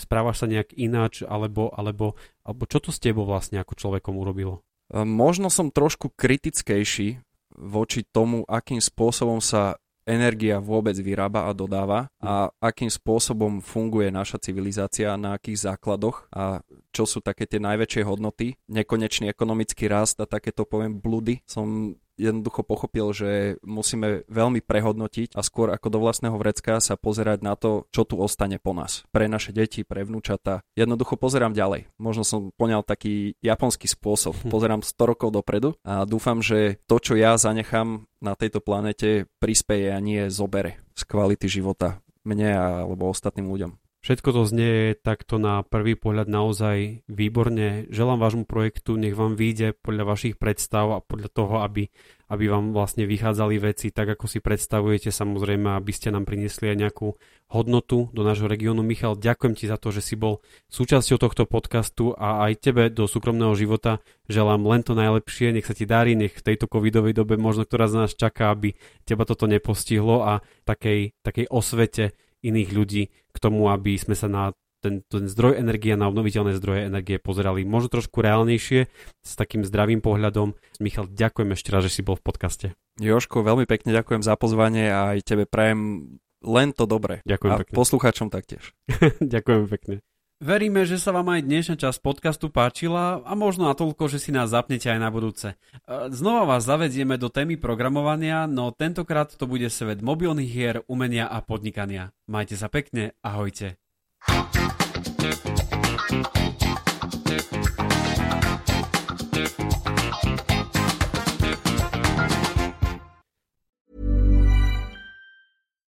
správaš 0.00 0.40
sa 0.40 0.46
nejak 0.48 0.72
ináč, 0.72 1.20
alebo, 1.20 1.68
alebo, 1.68 2.16
alebo 2.48 2.64
čo 2.64 2.80
to 2.80 2.88
s 2.88 2.98
tebou 2.98 3.28
vlastne 3.28 3.60
ako 3.60 3.76
človekom 3.76 4.16
urobilo? 4.16 4.64
Ehm, 4.88 5.04
možno 5.04 5.52
som 5.52 5.68
trošku 5.68 6.16
kritickejší 6.16 7.20
voči 7.60 8.08
tomu, 8.08 8.48
akým 8.48 8.80
spôsobom 8.80 9.44
sa 9.44 9.76
energia 10.08 10.56
vôbec 10.58 10.96
vyrába 10.96 11.44
a 11.46 11.52
dodáva 11.52 12.08
a 12.18 12.48
akým 12.58 12.88
spôsobom 12.88 13.60
funguje 13.60 14.08
naša 14.08 14.40
civilizácia, 14.40 15.12
na 15.20 15.36
akých 15.36 15.68
základoch 15.68 16.32
a 16.32 16.64
čo 16.90 17.04
sú 17.04 17.20
také 17.20 17.44
tie 17.44 17.60
najväčšie 17.60 18.02
hodnoty. 18.08 18.56
Nekonečný 18.72 19.28
ekonomický 19.28 19.86
rast 19.92 20.16
a 20.18 20.26
takéto 20.26 20.64
poviem 20.64 20.96
blúdy 20.96 21.44
som 21.44 21.92
jednoducho 22.18 22.66
pochopil, 22.66 23.14
že 23.14 23.30
musíme 23.62 24.26
veľmi 24.26 24.60
prehodnotiť 24.60 25.38
a 25.38 25.40
skôr 25.40 25.70
ako 25.70 25.88
do 25.88 25.98
vlastného 26.02 26.34
vrecka 26.36 26.82
sa 26.82 26.98
pozerať 26.98 27.40
na 27.40 27.54
to, 27.54 27.86
čo 27.94 28.02
tu 28.04 28.18
ostane 28.18 28.58
po 28.58 28.74
nás. 28.74 29.06
Pre 29.14 29.30
naše 29.30 29.54
deti, 29.54 29.86
pre 29.86 30.02
vnúčata. 30.02 30.66
Jednoducho 30.74 31.14
pozerám 31.14 31.54
ďalej. 31.54 31.88
Možno 31.96 32.26
som 32.26 32.50
poňal 32.58 32.82
taký 32.82 33.38
japonský 33.40 33.86
spôsob. 33.88 34.34
Hm. 34.44 34.50
Pozerám 34.50 34.82
100 34.82 35.10
rokov 35.14 35.30
dopredu 35.30 35.78
a 35.86 36.02
dúfam, 36.04 36.42
že 36.42 36.82
to, 36.90 36.98
čo 36.98 37.14
ja 37.14 37.38
zanechám 37.38 38.10
na 38.18 38.34
tejto 38.34 38.58
planete, 38.58 39.30
prispeje 39.38 39.94
a 39.94 40.02
nie 40.02 40.26
zobere 40.28 40.82
z 40.98 41.06
kvality 41.06 41.46
života 41.46 42.02
mne 42.26 42.50
alebo 42.84 43.08
ostatným 43.08 43.48
ľuďom. 43.48 43.87
Všetko 43.98 44.30
to 44.30 44.42
znie 44.46 44.94
takto 44.94 45.42
na 45.42 45.66
prvý 45.66 45.98
pohľad 45.98 46.30
naozaj 46.30 47.02
výborne. 47.10 47.90
Želám 47.90 48.22
vášmu 48.22 48.44
projektu, 48.46 48.94
nech 48.94 49.18
vám 49.18 49.34
vyjde 49.34 49.74
podľa 49.74 50.14
vašich 50.14 50.38
predstav 50.38 50.86
a 50.94 51.02
podľa 51.02 51.28
toho, 51.34 51.66
aby, 51.66 51.90
aby 52.30 52.44
vám 52.46 52.70
vlastne 52.70 53.10
vychádzali 53.10 53.58
veci 53.58 53.90
tak, 53.90 54.14
ako 54.14 54.30
si 54.30 54.38
predstavujete, 54.38 55.10
samozrejme, 55.10 55.74
aby 55.74 55.90
ste 55.90 56.14
nám 56.14 56.30
priniesli 56.30 56.70
aj 56.70 56.78
nejakú 56.78 57.18
hodnotu 57.50 58.06
do 58.14 58.22
nášho 58.22 58.46
regiónu. 58.46 58.86
Michal, 58.86 59.18
ďakujem 59.18 59.58
ti 59.58 59.66
za 59.66 59.74
to, 59.74 59.90
že 59.90 60.06
si 60.06 60.14
bol 60.14 60.46
súčasťou 60.70 61.18
tohto 61.18 61.50
podcastu 61.50 62.14
a 62.14 62.46
aj 62.46 62.70
tebe 62.70 62.94
do 62.94 63.10
súkromného 63.10 63.58
života 63.58 63.98
želám 64.30 64.62
len 64.62 64.86
to 64.86 64.94
najlepšie, 64.94 65.50
nech 65.50 65.66
sa 65.66 65.74
ti 65.74 65.90
darí, 65.90 66.14
nech 66.14 66.38
v 66.38 66.46
tejto 66.54 66.70
covidovej 66.70 67.18
dobe 67.18 67.34
možno, 67.34 67.66
ktorá 67.66 67.90
z 67.90 68.06
nás 68.06 68.14
čaká, 68.14 68.54
aby 68.54 68.78
teba 69.02 69.26
toto 69.26 69.50
nepostihlo 69.50 70.22
a 70.22 70.44
takej, 70.62 71.18
takej 71.26 71.50
osvete 71.50 72.14
iných 72.44 72.70
ľudí 72.74 73.02
k 73.08 73.38
tomu, 73.38 73.70
aby 73.70 73.98
sme 73.98 74.14
sa 74.14 74.30
na 74.30 74.54
ten, 74.78 75.02
ten 75.10 75.26
zdroj 75.26 75.58
energie, 75.58 75.98
na 75.98 76.06
obnoviteľné 76.06 76.54
zdroje 76.54 76.86
energie 76.86 77.18
pozerali 77.18 77.66
možno 77.66 77.98
trošku 77.98 78.22
reálnejšie, 78.22 78.86
s 79.26 79.32
takým 79.34 79.66
zdravým 79.66 79.98
pohľadom. 79.98 80.54
Michal, 80.78 81.10
ďakujem 81.10 81.50
ešte 81.54 81.70
raz, 81.74 81.82
že 81.90 81.98
si 81.98 82.02
bol 82.06 82.14
v 82.14 82.22
podcaste. 82.22 82.66
Joško, 83.02 83.42
veľmi 83.42 83.66
pekne 83.66 83.90
ďakujem 83.94 84.22
za 84.22 84.38
pozvanie 84.38 84.90
a 84.90 85.18
aj 85.18 85.26
tebe 85.26 85.44
prajem 85.50 86.10
len 86.42 86.70
to 86.70 86.86
dobre. 86.86 87.22
Ďakujem 87.26 87.52
a 87.54 87.58
pekne. 87.62 87.74
poslucháčom 87.74 88.28
taktiež. 88.30 88.74
ďakujem 89.34 89.66
pekne. 89.66 89.94
Veríme, 90.38 90.86
že 90.86 91.02
sa 91.02 91.10
vám 91.10 91.34
aj 91.34 91.50
dnešná 91.50 91.74
časť 91.82 91.98
podcastu 91.98 92.46
páčila 92.46 93.26
a 93.26 93.34
možno 93.34 93.66
na 93.66 93.74
toľko, 93.74 94.06
že 94.06 94.22
si 94.22 94.30
nás 94.30 94.54
zapnete 94.54 94.86
aj 94.86 95.02
na 95.02 95.10
budúce. 95.10 95.58
E, 95.82 96.14
znova 96.14 96.46
vás 96.46 96.62
zavedieme 96.62 97.18
do 97.18 97.26
témy 97.26 97.58
programovania, 97.58 98.46
no 98.46 98.70
tentokrát 98.70 99.34
to 99.34 99.50
bude 99.50 99.66
svet 99.66 99.98
mobilných 99.98 100.46
hier, 100.46 100.86
umenia 100.86 101.26
a 101.26 101.42
podnikania. 101.42 102.14
Majte 102.30 102.54
sa 102.54 102.70
pekne, 102.70 103.18
ahojte. 103.18 103.82